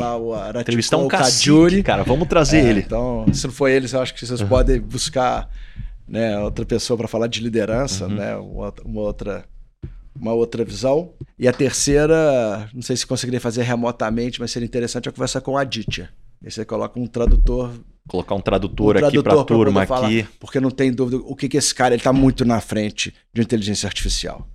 Entrevistar 0.60 0.97
um 0.97 1.08
cacique, 1.08 1.84
cara. 1.84 2.04
Vamos 2.04 2.28
trazer 2.28 2.60
é, 2.60 2.70
ele. 2.70 2.80
Então, 2.80 3.26
se 3.34 3.45
não 3.45 3.54
for 3.54 3.68
ele, 3.68 3.88
eu 3.91 4.02
acho 4.02 4.14
que 4.14 4.26
vocês 4.26 4.39
uhum. 4.41 4.47
podem 4.47 4.80
buscar 4.80 5.49
né, 6.08 6.39
outra 6.39 6.66
pessoa 6.66 6.97
para 6.97 7.08
falar 7.08 7.28
de 7.28 7.41
liderança, 7.41 8.08
uhum. 8.08 8.16
né, 8.16 8.36
uma, 8.38 8.74
outra 9.02 9.45
uma 10.20 10.34
outra 10.34 10.64
visão. 10.64 11.14
E 11.38 11.47
a 11.47 11.54
terceira, 11.54 12.70
não 12.74 12.82
sei 12.82 12.95
se 12.95 13.08
conseguiria 13.08 13.41
fazer 13.41 13.64
remotamente, 13.64 14.39
mas 14.39 14.52
seria 14.52 14.66
interessante 14.66 15.10
é 15.10 15.12
conversar 15.12 15.41
com 15.41 15.58
a 15.58 15.62
Aditya. 15.62 16.10
Aí 16.43 16.49
você 16.49 16.64
coloca 16.64 16.99
um 16.99 17.08
tradutor 17.08 17.74
colocar 18.08 18.36
um 18.36 18.41
tradutor, 18.41 18.95
um 18.95 18.99
tradutor 18.99 19.20
aqui 19.20 19.24
para 19.24 19.41
a 19.41 19.45
turma 19.45 19.84
aqui. 19.84 20.28
Porque 20.39 20.60
não 20.60 20.72
tem 20.72 20.91
dúvida 20.91 21.18
o 21.18 21.36
que, 21.36 21.47
que 21.47 21.58
esse 21.58 21.74
cara 21.74 21.95
está 21.95 22.12
muito 22.12 22.43
na 22.45 22.60
frente 22.60 23.14
de 23.34 23.41
inteligência 23.41 23.88
artificial. 23.88 24.47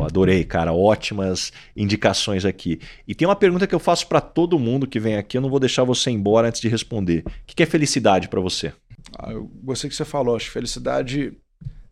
adorei, 0.00 0.44
cara. 0.44 0.72
Ótimas 0.72 1.52
indicações 1.76 2.44
aqui. 2.44 2.80
E 3.06 3.14
tem 3.14 3.26
uma 3.26 3.36
pergunta 3.36 3.66
que 3.66 3.74
eu 3.74 3.80
faço 3.80 4.06
para 4.06 4.20
todo 4.20 4.58
mundo 4.58 4.86
que 4.86 5.00
vem 5.00 5.16
aqui. 5.16 5.36
Eu 5.36 5.42
não 5.42 5.50
vou 5.50 5.60
deixar 5.60 5.84
você 5.84 6.10
embora 6.10 6.48
antes 6.48 6.60
de 6.60 6.68
responder. 6.68 7.24
O 7.26 7.30
que 7.46 7.62
é 7.62 7.66
felicidade 7.66 8.28
para 8.28 8.40
você? 8.40 8.72
Ah, 9.18 9.32
eu 9.32 9.50
gostei 9.62 9.88
que 9.88 9.96
você 9.96 10.04
falou. 10.04 10.36
Acho 10.36 10.46
que 10.46 10.52
felicidade 10.52 11.32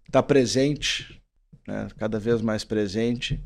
está 0.07 0.23
presente, 0.23 1.21
né? 1.67 1.89
cada 1.97 2.19
vez 2.19 2.41
mais 2.43 2.65
presente. 2.65 3.41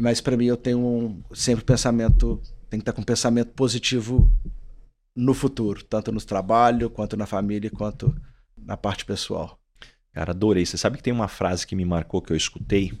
Mas 0.00 0.20
para 0.20 0.36
mim 0.36 0.46
eu 0.46 0.56
tenho 0.56 0.78
um, 0.78 1.22
sempre 1.34 1.64
pensamento, 1.64 2.40
tem 2.70 2.80
que 2.80 2.82
estar 2.82 2.92
tá 2.92 2.96
com 2.96 3.02
um 3.02 3.04
pensamento 3.04 3.52
positivo 3.52 4.30
no 5.14 5.34
futuro, 5.34 5.84
tanto 5.84 6.10
no 6.10 6.20
trabalho, 6.20 6.90
quanto 6.90 7.16
na 7.16 7.26
família, 7.26 7.70
quanto 7.70 8.14
na 8.56 8.76
parte 8.76 9.04
pessoal. 9.04 9.58
Cara, 10.12 10.32
adorei. 10.32 10.64
Você 10.64 10.76
sabe 10.76 10.96
que 10.96 11.02
tem 11.02 11.12
uma 11.12 11.28
frase 11.28 11.66
que 11.66 11.76
me 11.76 11.84
marcou 11.84 12.20
que 12.20 12.32
eu 12.32 12.36
escutei 12.36 12.92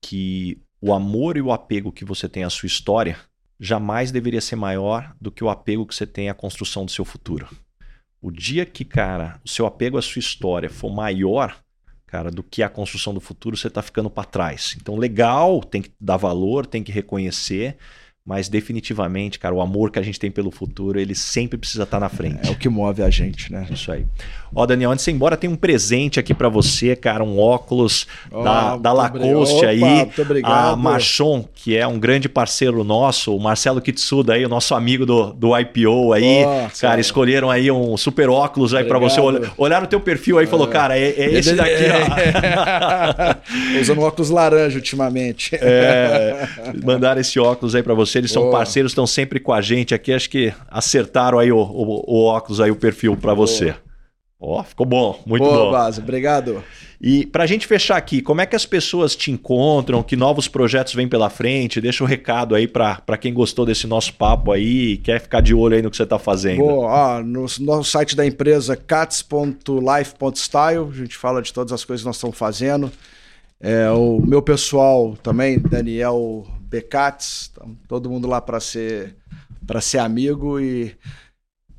que 0.00 0.60
o 0.80 0.92
amor 0.92 1.36
e 1.36 1.42
o 1.42 1.52
apego 1.52 1.92
que 1.92 2.04
você 2.04 2.28
tem 2.28 2.44
à 2.44 2.50
sua 2.50 2.66
história 2.66 3.18
jamais 3.58 4.10
deveria 4.10 4.40
ser 4.40 4.56
maior 4.56 5.14
do 5.20 5.30
que 5.30 5.42
o 5.42 5.48
apego 5.48 5.86
que 5.86 5.94
você 5.94 6.06
tem 6.06 6.28
à 6.28 6.34
construção 6.34 6.84
do 6.84 6.90
seu 6.90 7.04
futuro. 7.04 7.48
O 8.20 8.30
dia 8.30 8.66
que, 8.66 8.84
cara, 8.84 9.40
o 9.44 9.48
seu 9.48 9.66
apego 9.66 9.96
à 9.96 10.02
sua 10.02 10.18
história 10.18 10.68
for 10.68 10.90
maior, 10.90 11.56
cara, 12.06 12.30
do 12.30 12.42
que 12.42 12.62
a 12.62 12.68
construção 12.68 13.14
do 13.14 13.20
futuro, 13.20 13.56
você 13.56 13.68
está 13.68 13.82
ficando 13.82 14.10
para 14.10 14.24
trás. 14.24 14.76
Então, 14.80 14.96
legal, 14.96 15.62
tem 15.62 15.82
que 15.82 15.92
dar 16.00 16.16
valor, 16.16 16.66
tem 16.66 16.82
que 16.82 16.92
reconhecer, 16.92 17.76
mas 18.26 18.48
definitivamente, 18.48 19.38
cara, 19.38 19.54
o 19.54 19.60
amor 19.60 19.90
que 19.90 19.98
a 19.98 20.02
gente 20.02 20.18
tem 20.18 20.30
pelo 20.30 20.50
futuro, 20.50 20.98
ele 20.98 21.14
sempre 21.14 21.58
precisa 21.58 21.82
estar 21.82 22.00
na 22.00 22.08
frente. 22.08 22.48
É 22.48 22.50
o 22.50 22.56
que 22.56 22.70
move 22.70 23.02
a 23.02 23.10
gente, 23.10 23.52
né? 23.52 23.66
Isso 23.70 23.92
aí. 23.92 24.06
Ó, 24.54 24.64
Daniel, 24.64 24.92
antes 24.92 25.04
de 25.04 25.10
ir 25.10 25.14
embora, 25.14 25.36
tem 25.36 25.50
um 25.50 25.56
presente 25.56 26.18
aqui 26.18 26.32
para 26.32 26.48
você, 26.48 26.96
cara, 26.96 27.22
um 27.22 27.38
óculos 27.38 28.06
oh, 28.30 28.42
da, 28.42 28.76
da 28.78 28.92
Lacoste 28.94 29.56
Opa, 29.56 29.66
aí. 29.66 29.80
Muito 29.80 30.22
obrigado. 30.22 30.72
A 30.72 30.76
Marchon, 30.76 31.44
que 31.54 31.76
é 31.76 31.86
um 31.86 31.98
grande 31.98 32.26
parceiro 32.26 32.82
nosso, 32.82 33.36
o 33.36 33.40
Marcelo 33.40 33.82
Kitsuda 33.82 34.34
aí, 34.34 34.46
o 34.46 34.48
nosso 34.48 34.74
amigo 34.74 35.04
do, 35.04 35.34
do 35.34 35.58
IPO 35.58 36.14
aí. 36.14 36.44
Oh, 36.46 36.70
cara, 36.80 37.00
escolheram 37.00 37.50
aí 37.50 37.70
um 37.70 37.94
super 37.98 38.30
óculos 38.30 38.72
aí 38.72 38.84
para 38.84 38.98
você. 38.98 39.20
Olharam 39.58 39.84
o 39.84 39.88
teu 39.88 40.00
perfil 40.00 40.38
aí 40.38 40.46
e 40.46 40.48
falou, 40.48 40.68
é. 40.68 40.70
cara, 40.70 40.96
é, 40.96 41.10
é 41.10 41.34
esse 41.34 41.54
daqui, 41.54 41.84
ó. 41.90 43.34
Usando 43.80 44.00
óculos 44.00 44.30
laranja 44.30 44.76
ultimamente. 44.76 45.54
É, 45.56 46.48
mandaram 46.82 47.20
esse 47.20 47.38
óculos 47.38 47.74
aí 47.74 47.82
para 47.82 47.92
você 47.92 48.13
eles 48.18 48.32
são 48.32 48.50
parceiros, 48.50 48.92
estão 48.92 49.06
sempre 49.06 49.40
com 49.40 49.52
a 49.52 49.60
gente 49.60 49.94
aqui. 49.94 50.12
Acho 50.12 50.30
que 50.30 50.52
acertaram 50.68 51.38
aí 51.38 51.52
o, 51.52 51.58
o, 51.58 52.04
o 52.06 52.24
óculos 52.24 52.60
aí, 52.60 52.70
o 52.70 52.76
perfil 52.76 53.16
para 53.16 53.34
você. 53.34 53.74
Ó, 54.46 54.60
oh, 54.60 54.64
ficou 54.64 54.84
bom, 54.84 55.18
muito 55.24 55.42
Boa 55.42 55.56
bom. 55.56 55.70
base, 55.70 56.00
obrigado. 56.00 56.62
E 57.00 57.24
para 57.24 57.44
a 57.44 57.46
gente 57.46 57.66
fechar 57.66 57.96
aqui, 57.96 58.20
como 58.20 58.42
é 58.42 58.46
que 58.46 58.54
as 58.54 58.66
pessoas 58.66 59.16
te 59.16 59.30
encontram? 59.30 60.02
Que 60.02 60.16
novos 60.16 60.48
projetos 60.48 60.92
vêm 60.92 61.08
pela 61.08 61.30
frente? 61.30 61.80
Deixa 61.80 62.04
um 62.04 62.06
recado 62.06 62.54
aí 62.54 62.68
para 62.68 63.16
quem 63.18 63.32
gostou 63.32 63.64
desse 63.64 63.86
nosso 63.86 64.12
papo 64.12 64.52
aí 64.52 64.92
e 64.92 64.98
quer 64.98 65.18
ficar 65.20 65.40
de 65.40 65.54
olho 65.54 65.76
aí 65.76 65.82
no 65.82 65.90
que 65.90 65.96
você 65.96 66.02
está 66.02 66.18
fazendo. 66.18 66.58
Boa, 66.58 66.86
ó, 66.86 67.22
no 67.22 67.46
nosso 67.60 67.84
site 67.84 68.14
da 68.14 68.26
empresa 68.26 68.76
cats.life.style, 68.76 70.90
a 70.90 70.94
gente 70.94 71.16
fala 71.16 71.40
de 71.40 71.50
todas 71.50 71.72
as 71.72 71.82
coisas 71.82 72.02
que 72.02 72.06
nós 72.06 72.16
estamos 72.16 72.36
fazendo. 72.36 72.92
É, 73.60 73.88
o 73.90 74.20
meu 74.20 74.42
pessoal 74.42 75.16
também, 75.22 75.58
Daniel 75.58 76.46
Becats, 76.68 77.52
todo 77.88 78.10
mundo 78.10 78.28
lá 78.28 78.40
para 78.40 78.60
ser 78.60 79.16
para 79.66 79.80
ser 79.80 79.98
amigo 79.98 80.60
e 80.60 80.94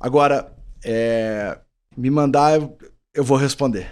agora 0.00 0.52
é, 0.84 1.58
me 1.96 2.10
mandar 2.10 2.56
eu, 2.56 2.76
eu 3.14 3.24
vou 3.24 3.36
responder. 3.36 3.88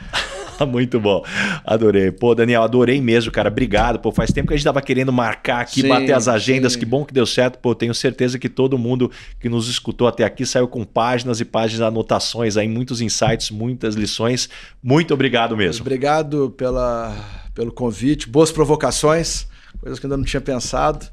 Muito 0.68 1.00
bom. 1.00 1.24
Adorei. 1.64 2.12
Pô, 2.12 2.34
Daniel, 2.34 2.62
adorei 2.62 3.00
mesmo, 3.00 3.32
cara. 3.32 3.48
Obrigado. 3.48 3.98
Pô, 3.98 4.12
faz 4.12 4.30
tempo 4.30 4.48
que 4.48 4.54
a 4.54 4.56
gente 4.56 4.64
tava 4.64 4.80
querendo 4.80 5.12
marcar 5.12 5.60
aqui, 5.60 5.80
sim, 5.80 5.88
bater 5.88 6.12
as 6.12 6.28
agendas. 6.28 6.74
Sim. 6.74 6.78
Que 6.78 6.84
bom 6.84 7.04
que 7.04 7.12
deu 7.12 7.26
certo. 7.26 7.58
Pô, 7.58 7.74
tenho 7.74 7.94
certeza 7.94 8.38
que 8.38 8.48
todo 8.48 8.78
mundo 8.78 9.10
que 9.40 9.48
nos 9.48 9.68
escutou 9.68 10.06
até 10.06 10.24
aqui 10.24 10.46
saiu 10.46 10.68
com 10.68 10.84
páginas 10.84 11.40
e 11.40 11.44
páginas, 11.44 11.88
anotações 11.88 12.56
aí, 12.56 12.68
muitos 12.68 13.00
insights, 13.00 13.50
muitas 13.50 13.94
lições. 13.94 14.48
Muito 14.82 15.12
obrigado 15.12 15.56
mesmo. 15.56 15.82
Obrigado 15.82 16.50
pela, 16.56 17.16
pelo 17.54 17.72
convite, 17.72 18.28
boas 18.28 18.52
provocações, 18.52 19.46
coisas 19.80 19.98
que 19.98 20.06
eu 20.06 20.08
ainda 20.08 20.16
não 20.16 20.24
tinha 20.24 20.40
pensado. 20.40 21.06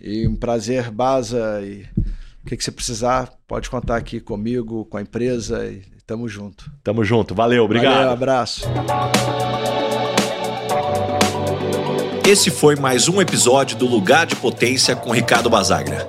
E 0.00 0.26
um 0.26 0.34
prazer, 0.34 0.90
Baza. 0.90 1.60
E 1.62 1.86
o 2.42 2.46
que, 2.46 2.56
que 2.56 2.64
você 2.64 2.72
precisar, 2.72 3.32
pode 3.46 3.70
contar 3.70 3.96
aqui 3.96 4.20
comigo, 4.20 4.84
com 4.86 4.96
a 4.96 5.02
empresa. 5.02 5.66
E 5.66 5.82
tamo 6.06 6.28
junto. 6.28 6.70
Tamo 6.82 7.04
junto. 7.04 7.34
Valeu, 7.34 7.64
obrigado. 7.64 7.94
Valeu, 7.94 8.10
abraço. 8.10 8.64
Esse 12.28 12.50
foi 12.50 12.76
mais 12.76 13.08
um 13.08 13.20
episódio 13.20 13.76
do 13.76 13.86
Lugar 13.86 14.26
de 14.26 14.36
Potência 14.36 14.94
com 14.94 15.10
Ricardo 15.10 15.50
Basagra. 15.50 16.08